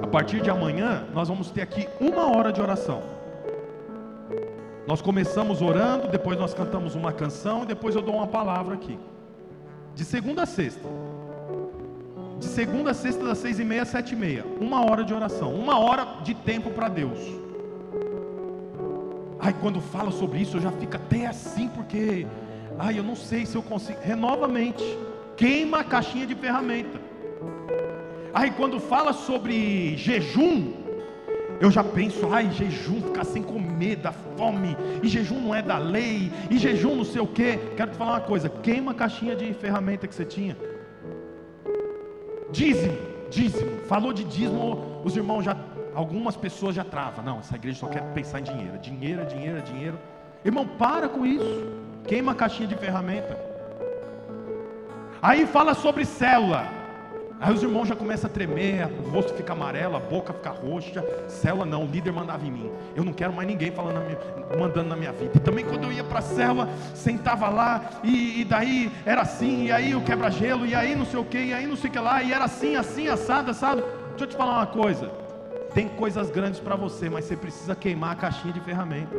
A 0.01 0.07
partir 0.07 0.41
de 0.41 0.49
amanhã, 0.49 1.05
nós 1.13 1.27
vamos 1.27 1.51
ter 1.51 1.61
aqui 1.61 1.87
uma 2.01 2.35
hora 2.35 2.51
de 2.51 2.59
oração. 2.59 3.03
Nós 4.87 5.01
começamos 5.01 5.61
orando, 5.61 6.07
depois 6.07 6.39
nós 6.39 6.51
cantamos 6.51 6.95
uma 6.95 7.13
canção 7.13 7.61
e 7.61 7.67
depois 7.67 7.95
eu 7.95 8.01
dou 8.01 8.15
uma 8.15 8.25
palavra 8.25 8.73
aqui. 8.73 8.97
De 9.93 10.03
segunda 10.03 10.43
a 10.43 10.45
sexta. 10.47 10.87
De 12.39 12.45
segunda 12.45 12.91
a 12.91 12.93
sexta, 12.93 13.25
das 13.25 13.37
seis 13.37 13.59
e 13.59 13.65
meia 13.65 13.81
às 13.81 13.89
sete 13.89 14.13
e 14.13 14.15
meia. 14.15 14.45
Uma 14.61 14.89
hora 14.89 15.03
de 15.03 15.13
oração. 15.13 15.53
Uma 15.53 15.77
hora 15.77 16.07
de 16.23 16.33
tempo 16.33 16.69
para 16.69 16.87
Deus. 16.87 17.19
Ai, 19.37 19.53
quando 19.59 19.81
fala 19.81 20.09
sobre 20.09 20.39
isso, 20.39 20.55
eu 20.57 20.61
já 20.61 20.71
fico 20.71 20.95
até 20.95 21.27
assim, 21.27 21.67
porque, 21.67 22.25
ai, 22.77 22.97
eu 22.97 23.03
não 23.03 23.15
sei 23.15 23.45
se 23.45 23.55
eu 23.55 23.61
consigo. 23.61 23.99
Renova 24.01 24.45
a 24.45 24.47
mente, 24.47 24.83
queima 25.35 25.79
a 25.79 25.83
caixinha 25.83 26.25
de 26.25 26.33
ferramenta. 26.33 26.99
Ai, 28.33 28.53
quando 28.55 28.79
fala 28.79 29.11
sobre 29.11 29.97
jejum, 29.97 30.73
eu 31.59 31.69
já 31.69 31.83
penso, 31.83 32.31
ai, 32.31 32.49
jejum, 32.51 33.01
ficar 33.01 33.25
sem 33.25 33.43
comer, 33.43 33.97
da 33.97 34.13
fome, 34.13 34.77
e 35.03 35.09
jejum 35.09 35.41
não 35.41 35.53
é 35.53 35.61
da 35.61 35.77
lei, 35.77 36.31
e 36.49 36.57
jejum 36.57 36.95
não 36.95 37.03
sei 37.03 37.21
o 37.21 37.27
que. 37.27 37.57
Quero 37.75 37.91
te 37.91 37.97
falar 37.97 38.11
uma 38.11 38.21
coisa: 38.21 38.47
queima 38.47 38.91
a 38.91 38.95
caixinha 38.95 39.35
de 39.35 39.53
ferramenta 39.53 40.07
que 40.07 40.15
você 40.15 40.23
tinha. 40.23 40.55
Dízimo, 42.51 42.97
dízimo. 43.29 43.81
Falou 43.81 44.11
de 44.11 44.23
dízimo, 44.23 45.01
os 45.03 45.15
irmãos 45.15 45.43
já 45.43 45.55
algumas 45.93 46.35
pessoas 46.35 46.75
já 46.75 46.83
travam. 46.83 47.23
Não, 47.23 47.39
essa 47.39 47.55
igreja 47.55 47.79
só 47.79 47.87
quer 47.87 48.01
pensar 48.13 48.39
em 48.39 48.43
dinheiro. 48.43 48.77
Dinheiro, 48.77 49.25
dinheiro, 49.25 49.61
dinheiro. 49.61 49.99
Irmão, 50.43 50.65
para 50.65 51.09
com 51.09 51.25
isso. 51.25 51.67
Queima 52.07 52.31
a 52.31 52.35
caixinha 52.35 52.67
de 52.67 52.75
ferramenta. 52.75 53.37
Aí 55.21 55.45
fala 55.45 55.73
sobre 55.73 56.05
célula. 56.05 56.78
Aí 57.41 57.53
os 57.53 57.63
irmãos 57.63 57.87
já 57.87 57.95
começam 57.95 58.29
a 58.29 58.33
tremer, 58.33 58.85
o 58.85 59.09
rosto 59.11 59.33
fica 59.33 59.53
amarelo, 59.53 59.95
a 59.95 59.99
boca 59.99 60.33
fica 60.33 60.49
roxa. 60.49 61.01
Célula 61.29 61.65
não, 61.65 61.85
o 61.85 61.87
líder 61.87 62.11
mandava 62.11 62.45
em 62.45 62.51
mim. 62.51 62.69
Eu 62.93 63.05
não 63.05 63.13
quero 63.13 63.31
mais 63.31 63.47
ninguém 63.47 63.71
falando 63.71 63.95
na 63.95 64.01
minha, 64.01 64.17
mandando 64.59 64.89
na 64.89 64.95
minha 64.97 65.13
vida. 65.13 65.31
E 65.35 65.39
também 65.39 65.63
quando 65.63 65.85
eu 65.85 65.91
ia 65.93 66.03
para 66.03 66.19
a 66.19 66.21
célula, 66.21 66.67
sentava 66.93 67.47
lá, 67.47 68.01
e, 68.03 68.41
e, 68.41 68.43
daí 68.43 68.91
era 69.05 69.21
assim, 69.21 69.67
e 69.67 69.71
aí 69.71 69.95
o 69.95 70.01
quebra-gelo, 70.01 70.65
e 70.65 70.75
aí 70.75 70.95
não 70.97 71.05
sei 71.05 71.17
o 71.17 71.23
que, 71.23 71.37
e 71.37 71.53
aí 71.53 71.65
não 71.65 71.77
sei 71.77 71.89
o 71.89 71.93
que 71.93 71.99
lá, 71.99 72.21
e 72.21 72.33
era 72.33 72.43
assim, 72.43 72.75
assim, 72.75 73.07
assado, 73.07 73.51
assado. 73.51 73.83
Deixa 74.09 74.25
eu 74.25 74.27
te 74.27 74.35
falar 74.35 74.57
uma 74.57 74.67
coisa. 74.67 75.09
Tem 75.73 75.87
coisas 75.87 76.29
grandes 76.29 76.59
para 76.59 76.75
você, 76.75 77.09
mas 77.09 77.23
você 77.23 77.37
precisa 77.37 77.73
queimar 77.73 78.11
a 78.11 78.15
caixinha 78.15 78.53
de 78.53 78.59
ferramenta. 78.59 79.15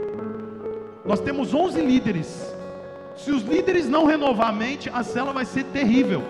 Nós 1.06 1.20
temos 1.20 1.54
11 1.54 1.80
líderes. 1.80 2.54
Se 3.16 3.30
os 3.30 3.42
líderes 3.42 3.88
não 3.88 4.04
renovar 4.04 4.48
a 4.50 4.52
mente, 4.52 4.90
a 4.92 5.02
célula 5.02 5.32
vai 5.32 5.46
ser 5.46 5.64
terrível. 5.64 6.22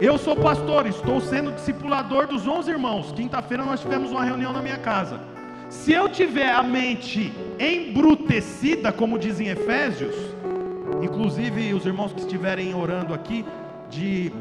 Eu 0.00 0.16
sou 0.16 0.36
pastor, 0.36 0.86
estou 0.86 1.20
sendo 1.20 1.52
discipulador 1.52 2.26
dos 2.26 2.46
11 2.46 2.70
irmãos. 2.70 3.12
Quinta-feira 3.12 3.64
nós 3.64 3.80
tivemos 3.80 4.10
uma 4.10 4.24
reunião 4.24 4.52
na 4.52 4.62
minha 4.62 4.78
casa. 4.78 5.20
Se 5.68 5.92
eu 5.92 6.08
tiver 6.08 6.50
a 6.50 6.62
mente 6.62 7.32
embrutecida, 7.58 8.92
como 8.92 9.18
dizem 9.18 9.48
Efésios, 9.48 10.14
inclusive 11.02 11.74
os 11.74 11.84
irmãos 11.84 12.12
que 12.12 12.20
estiverem 12.20 12.74
orando 12.74 13.12
aqui, 13.12 13.44
de 13.90 14.32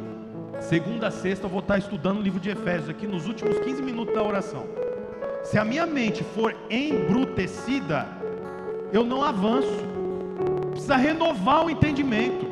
Segunda 0.59 1.07
a 1.07 1.11
sexta 1.11 1.45
eu 1.45 1.49
vou 1.49 1.59
estar 1.59 1.77
estudando 1.77 2.17
o 2.17 2.21
livro 2.21 2.39
de 2.39 2.49
Efésios 2.49 2.89
aqui 2.89 3.05
nos 3.05 3.27
últimos 3.27 3.59
15 3.59 3.81
minutos 3.81 4.13
da 4.13 4.23
oração. 4.23 4.65
Se 5.43 5.57
a 5.57 5.63
minha 5.63 5.85
mente 5.85 6.23
for 6.23 6.55
embrutecida, 6.69 8.07
eu 8.91 9.05
não 9.05 9.23
avanço. 9.23 9.85
Precisa 10.71 10.95
renovar 10.95 11.65
o 11.65 11.69
entendimento. 11.69 12.46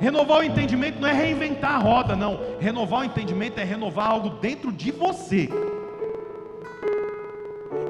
Renovar 0.00 0.38
o 0.38 0.42
entendimento 0.42 0.98
não 0.98 1.06
é 1.06 1.12
reinventar 1.12 1.74
a 1.74 1.78
roda, 1.78 2.16
não. 2.16 2.40
Renovar 2.58 3.00
o 3.00 3.04
entendimento 3.04 3.60
é 3.60 3.64
renovar 3.64 4.10
algo 4.10 4.30
dentro 4.30 4.72
de 4.72 4.90
você. 4.90 5.48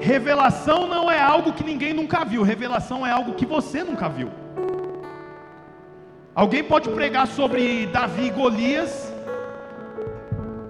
Revelação 0.01 0.87
não 0.87 1.09
é 1.09 1.21
algo 1.21 1.53
que 1.53 1.63
ninguém 1.63 1.93
nunca 1.93 2.25
viu, 2.25 2.43
revelação 2.43 3.07
é 3.07 3.11
algo 3.11 3.33
que 3.33 3.45
você 3.45 3.83
nunca 3.83 4.09
viu. 4.09 4.29
Alguém 6.35 6.63
pode 6.63 6.89
pregar 6.89 7.27
sobre 7.27 7.85
Davi 7.87 8.27
e 8.27 8.29
Golias, 8.29 9.13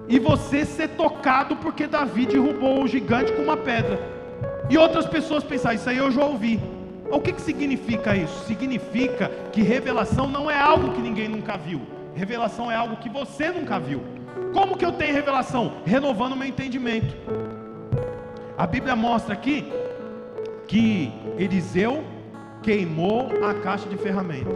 e 0.08 0.20
você 0.20 0.66
ser 0.66 0.90
tocado 0.90 1.56
porque 1.56 1.88
Davi 1.88 2.26
derrubou 2.26 2.84
o 2.84 2.88
gigante 2.88 3.32
com 3.32 3.42
uma 3.42 3.56
pedra. 3.56 4.00
E 4.70 4.78
outras 4.78 5.06
pessoas 5.06 5.44
pensar, 5.44 5.74
isso 5.74 5.90
aí 5.90 5.98
eu 5.98 6.12
já 6.12 6.24
ouvi. 6.26 6.60
O 7.12 7.20
que, 7.20 7.34
que 7.34 7.42
significa 7.42 8.16
isso? 8.16 8.46
Significa 8.46 9.30
que 9.52 9.62
revelação 9.62 10.28
não 10.28 10.50
é 10.50 10.58
algo 10.58 10.94
que 10.94 11.02
ninguém 11.02 11.28
nunca 11.28 11.58
viu. 11.58 11.82
Revelação 12.16 12.72
é 12.72 12.76
algo 12.76 12.96
que 12.98 13.10
você 13.10 13.52
nunca 13.52 13.80
viu. 13.80 14.02
Como 14.54 14.78
que 14.78 14.86
eu 14.86 14.94
tenho 14.94 15.14
revelação? 15.14 15.74
Renovando 15.86 16.36
meu 16.36 16.48
entendimento. 16.48 17.16
A 18.58 18.66
Bíblia 18.66 18.96
mostra 18.96 19.34
aqui 19.34 19.72
que 20.68 21.12
Eliseu 21.38 22.04
queimou 22.64 23.30
a 23.44 23.54
caixa 23.56 23.90
de 23.90 23.98
ferramenta. 23.98 24.52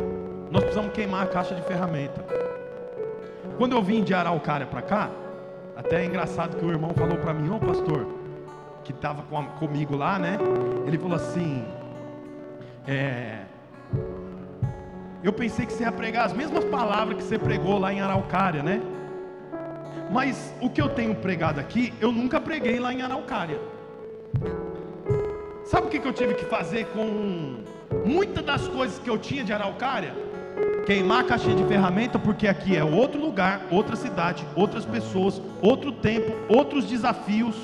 Nós 0.49 0.61
precisamos 0.61 0.93
queimar 0.93 1.23
a 1.23 1.27
caixa 1.27 1.53
de 1.55 1.61
ferramenta. 1.63 2.23
Quando 3.57 3.73
eu 3.73 3.81
vim 3.81 4.03
de 4.03 4.13
Araucária 4.13 4.65
para 4.65 4.81
cá, 4.81 5.09
até 5.75 6.03
é 6.03 6.05
engraçado 6.05 6.55
que 6.55 6.65
o 6.65 6.69
irmão 6.69 6.93
falou 6.93 7.17
para 7.17 7.33
mim, 7.33 7.49
ô 7.49 7.55
oh, 7.55 7.59
pastor, 7.59 8.07
que 8.83 8.91
estava 8.91 9.23
com, 9.23 9.43
comigo 9.59 9.97
lá, 9.97 10.19
né? 10.19 10.37
Ele 10.85 10.97
falou 10.97 11.15
assim: 11.15 11.65
é, 12.87 13.39
Eu 15.23 15.33
pensei 15.33 15.65
que 15.65 15.73
você 15.73 15.83
ia 15.83 15.91
pregar 15.91 16.25
as 16.25 16.33
mesmas 16.33 16.63
palavras 16.65 17.17
que 17.17 17.23
você 17.23 17.37
pregou 17.37 17.79
lá 17.79 17.91
em 17.91 18.01
Araucária, 18.01 18.61
né? 18.61 18.81
Mas 20.11 20.53
o 20.61 20.69
que 20.69 20.81
eu 20.81 20.89
tenho 20.89 21.15
pregado 21.15 21.59
aqui, 21.59 21.93
eu 21.99 22.11
nunca 22.11 22.39
preguei 22.39 22.79
lá 22.79 22.93
em 22.93 23.01
Araucária. 23.01 23.59
Sabe 25.65 25.87
o 25.87 25.89
que, 25.89 26.07
eu 26.07 26.13
tive 26.13 26.35
que 26.35 26.45
fazer 26.45 26.85
com 26.87 27.63
muitas 28.05 28.45
das 28.45 28.67
coisas 28.67 28.99
que 28.99 29.09
eu 29.09 29.17
tinha 29.17 29.43
de 29.43 29.51
Araucária? 29.51 30.13
queimar 30.85 31.21
a 31.21 31.23
caixinha 31.23 31.55
de 31.55 31.65
ferramenta, 31.65 32.19
porque 32.19 32.47
aqui 32.47 32.77
é 32.77 32.83
outro 32.83 33.19
lugar, 33.19 33.61
outra 33.71 33.95
cidade, 33.95 34.45
outras 34.55 34.85
pessoas, 34.85 35.41
outro 35.61 35.91
tempo, 35.91 36.31
outros 36.47 36.85
desafios. 36.85 37.55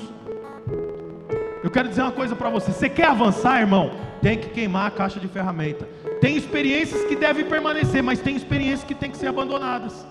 Eu 1.62 1.70
quero 1.70 1.88
dizer 1.88 2.02
uma 2.02 2.12
coisa 2.12 2.34
para 2.34 2.50
você: 2.50 2.72
você 2.72 2.88
quer 2.88 3.06
avançar, 3.06 3.60
irmão? 3.60 3.92
Tem 4.20 4.38
que 4.38 4.48
queimar 4.48 4.86
a 4.86 4.90
caixa 4.90 5.20
de 5.20 5.28
ferramenta. 5.28 5.86
Tem 6.20 6.36
experiências 6.36 7.04
que 7.04 7.16
devem 7.16 7.44
permanecer, 7.44 8.02
mas 8.02 8.20
tem 8.20 8.36
experiências 8.36 8.84
que 8.84 8.94
têm 8.94 9.10
que 9.10 9.16
ser 9.16 9.28
abandonadas. 9.28 10.06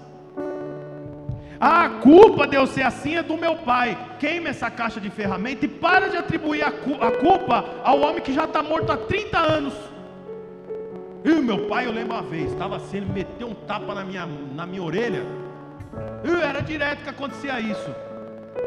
A 1.60 1.88
culpa 2.02 2.48
de 2.48 2.56
eu 2.56 2.66
ser 2.66 2.82
assim 2.82 3.16
é 3.16 3.24
do 3.24 3.38
meu 3.38 3.56
pai. 3.58 3.98
Queime 4.20 4.50
essa 4.50 4.70
caixa 4.72 5.00
de 5.00 5.10
ferramenta 5.10 5.66
e 5.66 5.68
para 5.68 6.10
de 6.10 6.18
atribuir 6.18 6.64
a, 6.64 6.72
culpa 6.72 7.64
ao 7.84 8.00
homem 8.00 8.22
que 8.22 8.34
já 8.34 8.46
está 8.46 8.64
morto 8.64 8.92
há 8.92 8.98
30 8.98 9.38
anos. 9.38 9.74
E 11.24 11.30
meu 11.30 11.68
pai, 11.68 11.86
eu 11.86 11.92
lembro 11.92 12.16
uma 12.16 12.24
vez, 12.24 12.52
estava 12.52 12.78
assim, 12.78 12.98
ele 12.98 13.06
meteu 13.14 13.48
um 13.48 13.54
tapa 13.54 13.94
na 13.94 14.04
minha, 14.04 14.28
na 14.56 14.66
minha 14.66 14.82
orelha. 14.82 15.24
E 16.24 16.42
era 16.42 16.62
direto 16.62 17.04
que 17.04 17.10
acontecia 17.10 17.60
isso. 17.60 17.94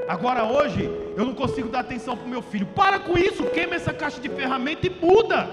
Agora 0.08 0.44
hoje 0.44 0.90
eu 1.16 1.24
não 1.24 1.34
consigo 1.34 1.68
dar 1.68 1.80
atenção 1.80 2.16
para 2.16 2.26
o 2.26 2.28
meu 2.28 2.42
filho. 2.42 2.66
Para 2.66 2.98
com 2.98 3.16
isso, 3.16 3.44
queima 3.44 3.74
essa 3.74 3.92
caixa 3.92 4.20
de 4.20 4.28
ferramenta 4.28 4.86
e 4.86 4.90
muda. 4.90 5.48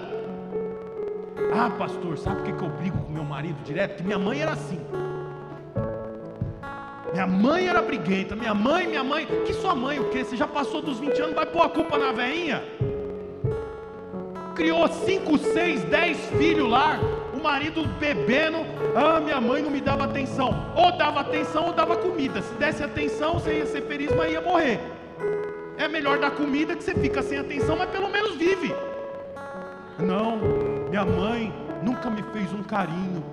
Ah, 1.54 1.70
pastor, 1.78 2.18
sabe 2.18 2.38
por 2.38 2.58
que, 2.58 2.64
eu 2.64 2.70
brigo 2.70 2.98
com 2.98 3.12
meu 3.12 3.24
marido 3.24 3.62
direto? 3.64 3.98
Que 3.98 4.04
minha 4.04 4.20
mãe 4.20 4.42
era 4.42 4.52
assim. 4.52 4.80
Minha 7.12 7.28
mãe 7.28 7.68
era 7.68 7.82
briguenta. 7.82 8.36
Minha 8.36 8.54
mãe, 8.54 8.88
minha 8.88 9.04
mãe. 9.04 9.26
Que 9.46 9.54
sua 9.54 9.76
mãe 9.76 10.00
o 10.00 10.10
quê? 10.10 10.24
Você 10.24 10.38
já 10.38 10.48
passou 10.48 10.82
dos 10.82 11.00
20 11.00 11.22
anos, 11.22 11.36
vai 11.36 11.46
pôr 11.46 11.62
a 11.62 11.70
culpa 11.70 11.98
na 11.98 12.12
veinha? 12.12 12.64
Criou 14.56 14.88
5, 14.88 15.38
6, 15.38 15.84
10 15.84 16.18
filhos 16.38 16.70
lá. 16.70 17.00
Marido 17.42 17.86
bebendo. 18.00 18.60
Ah, 18.96 19.20
minha 19.20 19.42
mãe 19.42 19.62
não 19.62 19.72
me 19.72 19.82
dava 19.82 20.06
atenção. 20.06 20.72
Ou 20.76 20.92
dava 20.98 21.22
atenção 21.22 21.68
ou 21.68 21.74
dava 21.74 21.96
comida. 21.98 22.42
Se 22.42 22.54
desse 22.56 22.84
atenção, 22.84 23.34
você 23.34 23.58
ia 23.58 23.66
ser 23.66 23.82
feliz, 23.84 24.14
mas 24.16 24.32
ia 24.32 24.42
morrer. 24.42 24.80
É 25.78 25.88
melhor 25.88 26.20
dar 26.20 26.32
comida 26.32 26.76
que 26.76 26.84
você 26.84 26.94
fica 26.94 27.22
sem 27.22 27.38
atenção, 27.38 27.76
mas 27.76 27.90
pelo 27.90 28.10
menos 28.10 28.36
vive. 28.36 28.74
Não, 30.00 30.38
minha 30.90 31.06
mãe 31.06 31.54
nunca 31.84 32.10
me 32.10 32.24
fez 32.32 32.52
um 32.54 32.64
carinho 32.64 33.24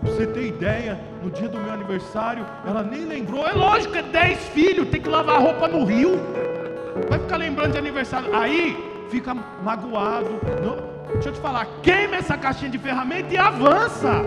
Pra 0.00 0.12
você 0.12 0.26
ter 0.26 0.46
ideia, 0.46 0.98
no 1.22 1.28
dia 1.28 1.48
do 1.48 1.58
meu 1.58 1.72
aniversário, 1.72 2.46
ela 2.64 2.82
nem 2.84 3.04
lembrou. 3.04 3.46
É 3.46 3.52
lógico, 3.52 3.96
é 3.96 4.02
10 4.02 4.38
filhos, 4.50 4.88
tem 4.88 5.00
que 5.00 5.08
lavar 5.08 5.40
roupa 5.42 5.66
no 5.66 5.84
rio. 5.84 6.20
Vai 7.08 7.18
ficar 7.18 7.36
lembrando 7.36 7.72
de 7.72 7.78
aniversário. 7.78 8.34
Aí 8.34 8.87
fica 9.10 9.34
magoado. 9.34 10.40
deixa 11.12 11.28
eu 11.28 11.32
te 11.32 11.40
falar, 11.40 11.66
queima 11.82 12.16
essa 12.16 12.36
caixinha 12.36 12.70
de 12.70 12.78
ferramenta 12.78 13.34
e 13.34 13.38
avança. 13.38 14.24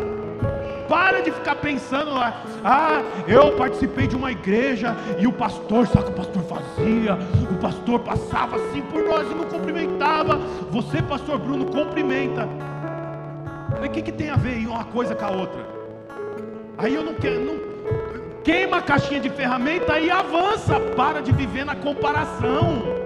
Para 0.90 1.22
de 1.22 1.32
ficar 1.32 1.56
pensando 1.56 2.12
lá, 2.12 2.44
ah, 2.66 3.02
eu 3.26 3.56
participei 3.56 4.08
de 4.08 4.16
uma 4.16 4.30
igreja 4.30 4.94
e 5.18 5.26
o 5.26 5.32
pastor, 5.32 5.88
sabe 5.88 6.02
o 6.02 6.06
que 6.08 6.12
o 6.12 6.16
pastor 6.16 6.44
fazia? 6.44 7.18
O 7.50 7.56
pastor 7.62 8.00
passava 8.02 8.58
assim 8.58 8.82
por 8.82 9.02
nós 9.02 9.32
e 9.32 9.34
não 9.34 9.46
cumprimentava. 9.46 10.36
Você, 10.70 11.02
pastor 11.02 11.40
Bruno, 11.40 11.66
cumprimenta. 11.68 12.46
Mas 13.70 13.86
o 13.86 13.90
que, 13.90 14.02
que 14.02 14.12
tem 14.12 14.32
a 14.32 14.36
ver 14.36 14.68
uma 14.68 14.84
coisa 14.84 15.16
com 15.16 15.26
a 15.26 15.32
outra? 15.32 15.66
Aí 16.78 16.94
eu 16.94 17.04
não 17.04 17.14
quero. 17.14 17.40
Não, 17.40 17.60
queima 18.44 18.78
a 18.78 18.82
caixinha 18.82 19.22
de 19.22 19.30
ferramenta 19.30 19.98
e 19.98 20.12
avança. 20.12 20.78
Para 20.98 21.22
de 21.22 21.32
viver 21.32 21.64
na 21.64 21.76
comparação. 21.76 23.01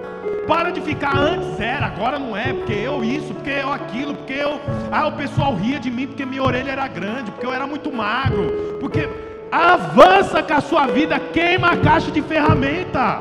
Para 0.46 0.70
de 0.70 0.80
ficar 0.80 1.16
antes 1.16 1.58
era, 1.58 1.86
agora 1.86 2.18
não 2.18 2.36
é, 2.36 2.52
porque 2.52 2.72
eu 2.72 3.02
isso, 3.02 3.34
porque 3.34 3.50
eu 3.50 3.72
aquilo, 3.72 4.14
porque 4.14 4.34
eu. 4.34 4.60
Ah, 4.92 5.08
o 5.08 5.12
pessoal 5.12 5.54
ria 5.54 5.80
de 5.80 5.90
mim 5.90 6.06
porque 6.06 6.24
minha 6.24 6.42
orelha 6.42 6.70
era 6.70 6.86
grande, 6.86 7.32
porque 7.32 7.44
eu 7.44 7.52
era 7.52 7.66
muito 7.66 7.92
magro. 7.92 8.76
Porque 8.78 9.08
avança 9.50 10.42
com 10.42 10.54
a 10.54 10.60
sua 10.60 10.86
vida, 10.86 11.18
queima 11.18 11.72
a 11.72 11.76
caixa 11.76 12.12
de 12.12 12.22
ferramenta. 12.22 13.20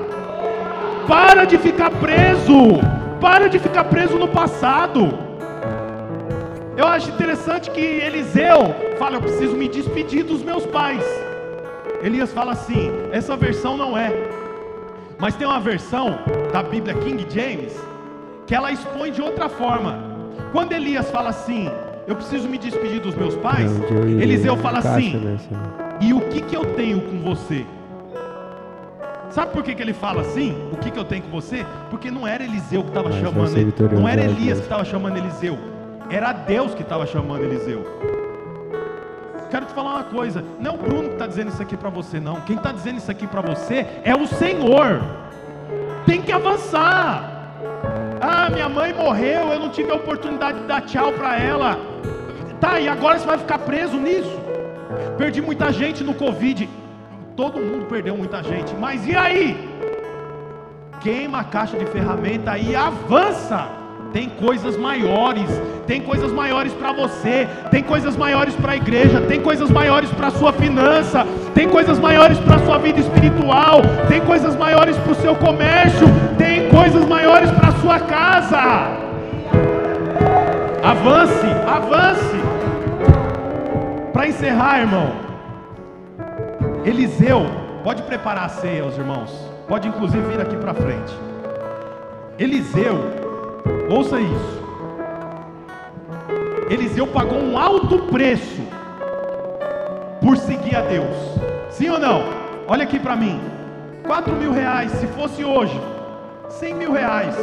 Para 1.08 1.46
de 1.46 1.58
ficar 1.58 1.90
preso. 1.90 2.80
Para 3.20 3.50
de 3.50 3.58
ficar 3.58 3.86
preso 3.86 4.20
no 4.20 4.28
passado. 4.28 5.18
Eu 6.78 6.86
acho 6.86 7.10
interessante 7.10 7.72
que 7.72 7.82
Eliseu 7.82 8.76
fala: 9.00 9.16
Eu 9.16 9.22
preciso 9.22 9.56
me 9.56 9.68
despedir 9.68 10.24
dos 10.24 10.44
meus 10.44 10.66
pais. 10.66 11.04
Elias 12.04 12.32
fala 12.32 12.52
assim: 12.52 12.92
Essa 13.12 13.36
versão 13.36 13.76
não 13.76 13.98
é. 13.98 14.45
Mas 15.18 15.36
tem 15.36 15.48
uma 15.48 15.60
versão 15.60 16.20
da 16.52 16.62
Bíblia 16.62 16.94
King 16.96 17.26
James 17.30 17.74
que 18.46 18.54
ela 18.54 18.72
expõe 18.72 19.12
de 19.12 19.22
outra 19.22 19.50
forma. 19.50 19.98
Quando 20.52 20.74
Elias 20.74 21.10
fala 21.10 21.30
assim: 21.30 21.70
Eu 22.08 22.16
preciso 22.16 22.48
me 22.48 22.58
despedir 22.58 23.00
dos 23.00 23.16
meus 23.16 23.36
pais, 23.36 23.72
Eliseu 24.22 24.58
fala 24.58 24.80
assim: 24.80 25.38
E 26.02 26.14
o 26.14 26.22
que, 26.30 26.42
que 26.42 26.56
eu 26.56 26.66
tenho 26.76 27.02
com 27.02 27.20
você? 27.22 27.66
Sabe 29.30 29.52
por 29.52 29.64
que, 29.64 29.76
que 29.76 29.82
ele 29.82 29.94
fala 29.94 30.22
assim? 30.22 30.56
O 30.72 30.78
que, 30.78 30.92
que 30.92 31.00
eu 31.00 31.04
tenho 31.04 31.24
com 31.24 31.32
você? 31.32 31.66
Porque 31.90 32.10
não 32.10 32.26
era 32.28 32.44
Eliseu 32.44 32.84
que 32.84 32.90
estava 32.90 33.12
chamando 33.12 33.58
ele, 33.58 33.74
não 33.92 34.08
era 34.08 34.24
Elias 34.24 34.60
que 34.60 34.66
estava 34.66 34.86
chamando 34.86 35.18
Eliseu. 35.18 35.58
Era 36.10 36.32
Deus 36.32 36.74
que 36.74 36.84
estava 36.84 37.06
chamando 37.06 37.44
Eliseu. 37.44 37.84
Quero 39.56 39.68
te 39.68 39.74
falar 39.74 39.92
uma 39.94 40.04
coisa: 40.04 40.44
não 40.60 40.72
é 40.72 40.74
o 40.74 40.78
Bruno 40.78 41.04
que 41.04 41.14
está 41.14 41.26
dizendo 41.26 41.48
isso 41.48 41.62
aqui 41.62 41.78
para 41.78 41.90
você, 41.90 42.20
não. 42.20 42.42
Quem 42.42 42.58
está 42.58 42.74
dizendo 42.74 42.98
isso 42.98 43.10
aqui 43.10 43.26
para 43.26 43.40
você 43.40 43.88
é 44.04 44.14
o 44.14 44.28
Senhor. 44.28 45.02
Tem 46.06 46.22
que 46.22 46.30
avançar. 46.30 47.32
Ah, 48.20 48.50
minha 48.50 48.68
mãe 48.68 48.92
morreu, 48.92 49.54
eu 49.54 49.60
não 49.62 49.70
tive 49.70 49.92
a 49.92 49.96
oportunidade 49.96 50.60
de 50.60 50.66
dar 50.66 50.82
tchau 50.82 51.14
para 51.14 51.40
ela. 51.42 51.80
Tá, 52.60 52.82
e 52.82 52.90
agora 52.90 53.18
você 53.18 53.26
vai 53.26 53.38
ficar 53.38 53.60
preso 53.60 53.96
nisso? 53.96 54.38
Perdi 55.18 55.42
muita 55.42 55.72
gente 55.72 56.04
no 56.04 56.14
Covid. 56.14 56.70
Todo 57.38 57.58
mundo 57.58 57.86
perdeu 57.86 58.18
muita 58.18 58.44
gente. 58.44 58.76
Mas 58.76 59.08
e 59.08 59.16
aí? 59.16 59.70
Queima 61.00 61.40
a 61.40 61.44
caixa 61.46 61.78
de 61.78 61.86
ferramenta 61.86 62.58
e 62.58 62.76
avança. 62.76 63.85
Tem 64.16 64.30
coisas 64.30 64.78
maiores, 64.78 65.50
tem 65.86 66.00
coisas 66.00 66.32
maiores 66.32 66.72
para 66.72 66.94
você, 66.94 67.46
tem 67.70 67.84
coisas 67.84 68.16
maiores 68.16 68.56
para 68.56 68.72
a 68.72 68.76
igreja, 68.78 69.20
tem 69.20 69.42
coisas 69.42 69.70
maiores 69.70 70.10
para 70.10 70.28
a 70.28 70.32
sua 70.32 70.54
finança, 70.54 71.28
tem 71.54 71.68
coisas 71.68 72.00
maiores 72.00 72.40
para 72.40 72.56
a 72.56 72.60
sua 72.60 72.78
vida 72.78 73.02
espiritual, 73.02 73.82
tem 74.08 74.22
coisas 74.22 74.56
maiores 74.56 74.96
para 74.96 75.12
o 75.12 75.16
seu 75.16 75.36
comércio, 75.36 76.08
tem 76.38 76.70
coisas 76.70 77.06
maiores 77.06 77.52
para 77.52 77.68
a 77.68 77.72
sua 77.74 78.00
casa. 78.00 78.62
Avance, 80.82 81.48
avance. 81.68 82.38
Para 84.14 84.28
encerrar, 84.30 84.80
irmão, 84.80 85.12
Eliseu, 86.86 87.48
pode 87.84 88.02
preparar 88.04 88.46
a 88.46 88.50
ceia, 88.50 88.86
os 88.86 88.98
irmãos, 88.98 89.30
pode 89.68 89.90
inclusive 89.90 90.26
vir 90.26 90.40
aqui 90.40 90.56
para 90.56 90.74
frente. 90.74 91.14
Eliseu, 92.40 93.25
Ouça 93.90 94.20
isso. 94.20 94.64
Eliseu 96.70 97.06
pagou 97.08 97.38
um 97.38 97.58
alto 97.58 98.00
preço 98.04 98.62
por 100.22 100.38
seguir 100.38 100.76
a 100.76 100.82
Deus. 100.82 101.16
Sim 101.70 101.90
ou 101.90 102.00
não? 102.00 102.24
Olha 102.68 102.84
aqui 102.84 103.00
para 103.00 103.16
mim. 103.16 103.40
4 104.06 104.36
mil 104.36 104.52
reais, 104.52 104.92
se 104.92 105.08
fosse 105.08 105.44
hoje, 105.44 105.80
100 106.50 106.74
mil 106.76 106.92
reais. 106.92 107.36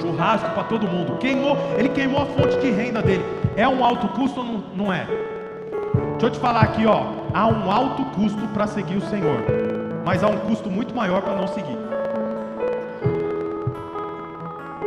Churrasco 0.00 0.50
para 0.50 0.64
todo 0.64 0.88
mundo. 0.88 1.18
Queimou, 1.18 1.56
ele 1.78 1.88
queimou 1.90 2.22
a 2.22 2.26
fonte 2.26 2.58
de 2.58 2.70
renda 2.70 3.02
dele. 3.02 3.24
É 3.56 3.68
um 3.68 3.84
alto 3.84 4.08
custo 4.08 4.40
ou 4.40 4.46
não, 4.46 4.64
não 4.74 4.92
é? 4.92 5.06
Deixa 6.12 6.26
eu 6.26 6.30
te 6.30 6.38
falar 6.38 6.62
aqui, 6.62 6.86
ó. 6.86 7.04
Há 7.34 7.46
um 7.46 7.70
alto 7.70 8.04
custo 8.16 8.46
para 8.48 8.66
seguir 8.66 8.96
o 8.96 9.00
Senhor, 9.02 9.38
mas 10.04 10.22
há 10.22 10.28
um 10.28 10.38
custo 10.38 10.70
muito 10.70 10.94
maior 10.94 11.22
para 11.22 11.34
não 11.34 11.48
seguir. 11.48 11.81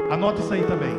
Anota 0.10 0.39
isso 0.39 0.53
aí 0.53 0.64
também. 0.64 0.95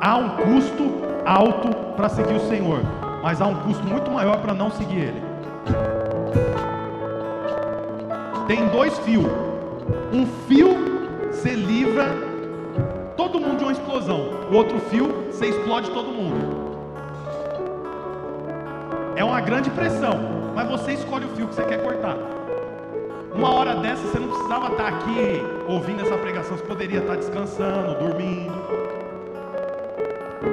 Há 0.00 0.16
um 0.16 0.30
custo 0.36 0.84
alto 1.24 1.68
para 1.96 2.08
seguir 2.08 2.34
o 2.34 2.48
Senhor, 2.48 2.80
mas 3.22 3.40
há 3.40 3.46
um 3.46 3.56
custo 3.56 3.84
muito 3.84 4.10
maior 4.10 4.38
para 4.38 4.54
não 4.54 4.70
seguir 4.70 4.98
Ele. 4.98 5.22
Tem 8.46 8.68
dois 8.68 8.96
fios. 9.00 9.26
Um 10.12 10.24
fio 10.46 10.76
se 11.32 11.50
livra 11.50 12.06
todo 13.16 13.40
mundo 13.40 13.58
de 13.58 13.64
uma 13.64 13.72
explosão. 13.72 14.30
O 14.50 14.54
outro 14.54 14.78
fio 14.78 15.26
você 15.30 15.46
explode 15.46 15.90
todo 15.90 16.06
mundo. 16.06 16.66
É 19.16 19.24
uma 19.24 19.40
grande 19.40 19.70
pressão, 19.70 20.14
mas 20.54 20.68
você 20.68 20.92
escolhe 20.92 21.24
o 21.24 21.28
fio 21.30 21.48
que 21.48 21.54
você 21.54 21.64
quer 21.64 21.82
cortar. 21.82 22.35
Uma 23.36 23.52
hora 23.52 23.74
dessa 23.76 24.02
você 24.02 24.18
não 24.18 24.28
precisava 24.28 24.68
estar 24.68 24.88
aqui 24.88 25.42
ouvindo 25.68 26.00
essa 26.00 26.16
pregação, 26.16 26.56
você 26.56 26.64
poderia 26.64 27.00
estar 27.00 27.16
descansando, 27.16 27.94
dormindo. 27.98 28.56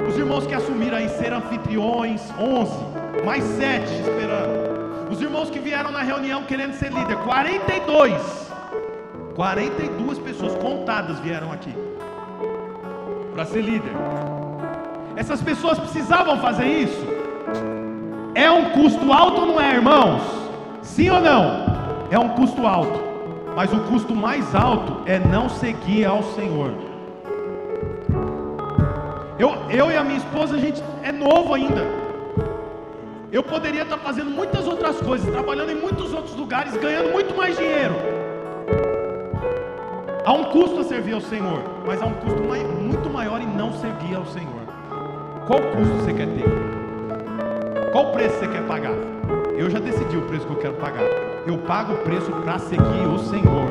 Os 0.06 0.18
irmãos 0.18 0.46
que 0.46 0.54
assumiram 0.54 0.98
aí 0.98 1.08
ser 1.08 1.32
anfitriões, 1.32 2.20
11, 2.38 3.24
mais 3.24 3.42
7 3.42 3.90
esperando. 3.90 5.10
Os 5.10 5.20
irmãos 5.20 5.48
que 5.48 5.58
vieram 5.58 5.90
na 5.90 6.02
reunião 6.02 6.44
querendo 6.44 6.74
ser 6.74 6.92
líder, 6.92 7.16
42. 7.18 8.52
42 9.34 10.18
pessoas 10.18 10.54
contadas 10.56 11.18
vieram 11.20 11.50
aqui 11.52 11.74
para 13.32 13.46
ser 13.46 13.62
líder. 13.62 13.92
Essas 15.16 15.40
pessoas 15.40 15.78
precisavam 15.78 16.38
fazer 16.38 16.66
isso? 16.66 17.06
É 18.34 18.50
um 18.50 18.70
custo 18.70 19.10
alto 19.10 19.46
não 19.46 19.60
é, 19.60 19.74
irmãos? 19.74 20.22
Sim 20.82 21.08
ou 21.10 21.20
não? 21.20 21.63
É 22.14 22.18
um 22.18 22.28
custo 22.28 22.64
alto. 22.64 23.00
Mas 23.56 23.72
o 23.72 23.80
custo 23.80 24.14
mais 24.14 24.54
alto 24.54 25.02
é 25.04 25.18
não 25.18 25.48
seguir 25.48 26.04
ao 26.04 26.22
Senhor. 26.22 26.72
Eu, 29.36 29.54
eu 29.68 29.90
e 29.90 29.96
a 29.96 30.04
minha 30.04 30.18
esposa, 30.18 30.54
a 30.54 30.58
gente 30.58 30.82
é 31.02 31.10
novo 31.10 31.54
ainda. 31.54 31.84
Eu 33.32 33.42
poderia 33.42 33.82
estar 33.82 33.98
fazendo 33.98 34.30
muitas 34.30 34.66
outras 34.66 35.00
coisas, 35.00 35.28
trabalhando 35.32 35.70
em 35.70 35.74
muitos 35.74 36.12
outros 36.12 36.36
lugares, 36.36 36.76
ganhando 36.76 37.10
muito 37.10 37.36
mais 37.36 37.56
dinheiro. 37.56 37.94
Há 40.24 40.32
um 40.32 40.44
custo 40.44 40.80
a 40.80 40.84
servir 40.84 41.14
ao 41.14 41.20
Senhor, 41.20 41.62
mas 41.84 42.00
há 42.00 42.06
um 42.06 42.14
custo 42.14 42.40
muito 42.80 43.10
maior 43.10 43.40
em 43.40 43.46
não 43.46 43.72
servir 43.72 44.14
ao 44.14 44.24
Senhor. 44.26 44.62
Qual 45.48 45.60
custo 45.60 45.94
você 45.96 46.12
quer 46.12 46.28
ter? 46.28 47.90
Qual 47.90 48.12
preço 48.12 48.38
você 48.38 48.46
quer 48.46 48.62
pagar? 48.66 48.94
Eu 49.56 49.68
já 49.68 49.80
decidi 49.80 50.16
o 50.16 50.22
preço 50.22 50.46
que 50.46 50.52
eu 50.52 50.58
quero 50.58 50.74
pagar. 50.74 51.33
Eu 51.46 51.58
pago 51.58 51.92
o 51.92 51.96
preço 51.98 52.30
para 52.42 52.58
seguir 52.58 53.06
o 53.06 53.18
Senhor. 53.18 53.70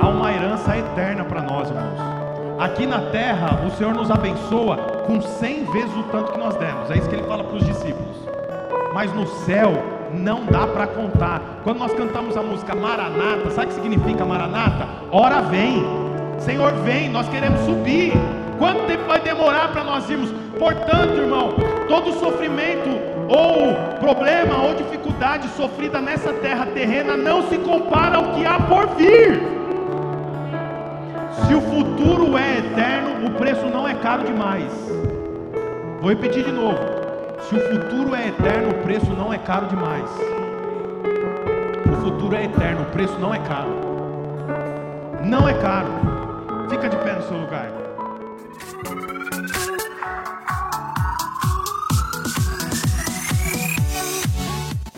Há 0.00 0.08
uma 0.08 0.32
herança 0.32 0.74
eterna 0.76 1.22
para 1.22 1.42
nós, 1.42 1.68
irmãos. 1.68 1.98
Aqui 2.58 2.86
na 2.86 3.10
terra, 3.10 3.60
o 3.66 3.70
Senhor 3.72 3.92
nos 3.92 4.10
abençoa 4.10 4.76
com 5.06 5.20
cem 5.20 5.64
vezes 5.66 5.94
o 5.94 6.04
tanto 6.04 6.32
que 6.32 6.38
nós 6.38 6.56
demos. 6.56 6.90
É 6.90 6.96
isso 6.96 7.10
que 7.10 7.14
ele 7.14 7.24
fala 7.24 7.44
para 7.44 7.56
os 7.56 7.64
discípulos. 7.64 8.16
Mas 8.94 9.12
no 9.12 9.26
céu, 9.26 9.72
não 10.14 10.46
dá 10.46 10.66
para 10.66 10.86
contar. 10.86 11.60
Quando 11.62 11.78
nós 11.78 11.92
cantamos 11.92 12.34
a 12.34 12.42
música 12.42 12.74
Maranata, 12.74 13.50
sabe 13.50 13.66
o 13.66 13.68
que 13.68 13.74
significa 13.74 14.24
Maranata? 14.24 14.88
Hora 15.10 15.42
vem, 15.42 15.84
Senhor 16.38 16.72
vem, 16.84 17.10
nós 17.10 17.28
queremos 17.28 17.60
subir. 17.66 18.14
Quanto 18.58 18.86
tempo 18.86 19.04
vai 19.06 19.20
demorar 19.20 19.72
para 19.72 19.84
nós 19.84 20.08
irmos? 20.08 20.32
Portanto, 20.58 21.18
irmão, 21.18 21.52
todo 21.86 22.12
sofrimento 22.14 23.11
ou 23.34 23.74
problema 23.98 24.62
ou 24.62 24.74
dificuldade 24.74 25.48
sofrida 25.56 26.00
nessa 26.00 26.32
terra 26.34 26.66
terrena 26.66 27.16
não 27.16 27.48
se 27.48 27.56
compara 27.58 28.18
ao 28.18 28.32
que 28.34 28.44
há 28.44 28.60
por 28.60 28.88
vir. 28.88 29.40
Se 31.46 31.54
o 31.54 31.60
futuro 31.62 32.36
é 32.36 32.58
eterno, 32.58 33.26
o 33.26 33.30
preço 33.32 33.66
não 33.66 33.88
é 33.88 33.94
caro 33.94 34.24
demais. 34.24 34.70
Vou 36.00 36.10
repetir 36.10 36.44
de 36.44 36.52
novo. 36.52 36.78
Se 37.48 37.54
o 37.54 37.60
futuro 37.60 38.14
é 38.14 38.28
eterno, 38.28 38.70
o 38.70 38.82
preço 38.82 39.10
não 39.12 39.32
é 39.32 39.38
caro 39.38 39.66
demais. 39.66 40.10
O 41.90 41.96
futuro 42.04 42.36
é 42.36 42.44
eterno, 42.44 42.82
o 42.82 42.86
preço 42.86 43.18
não 43.18 43.34
é 43.34 43.38
caro. 43.38 43.70
Não 45.24 45.48
é 45.48 45.54
caro. 45.54 45.88
Fica 46.68 46.88
de 46.88 46.96
pé 46.98 47.14
no 47.14 47.22
seu 47.22 47.36
lugar. 47.38 47.68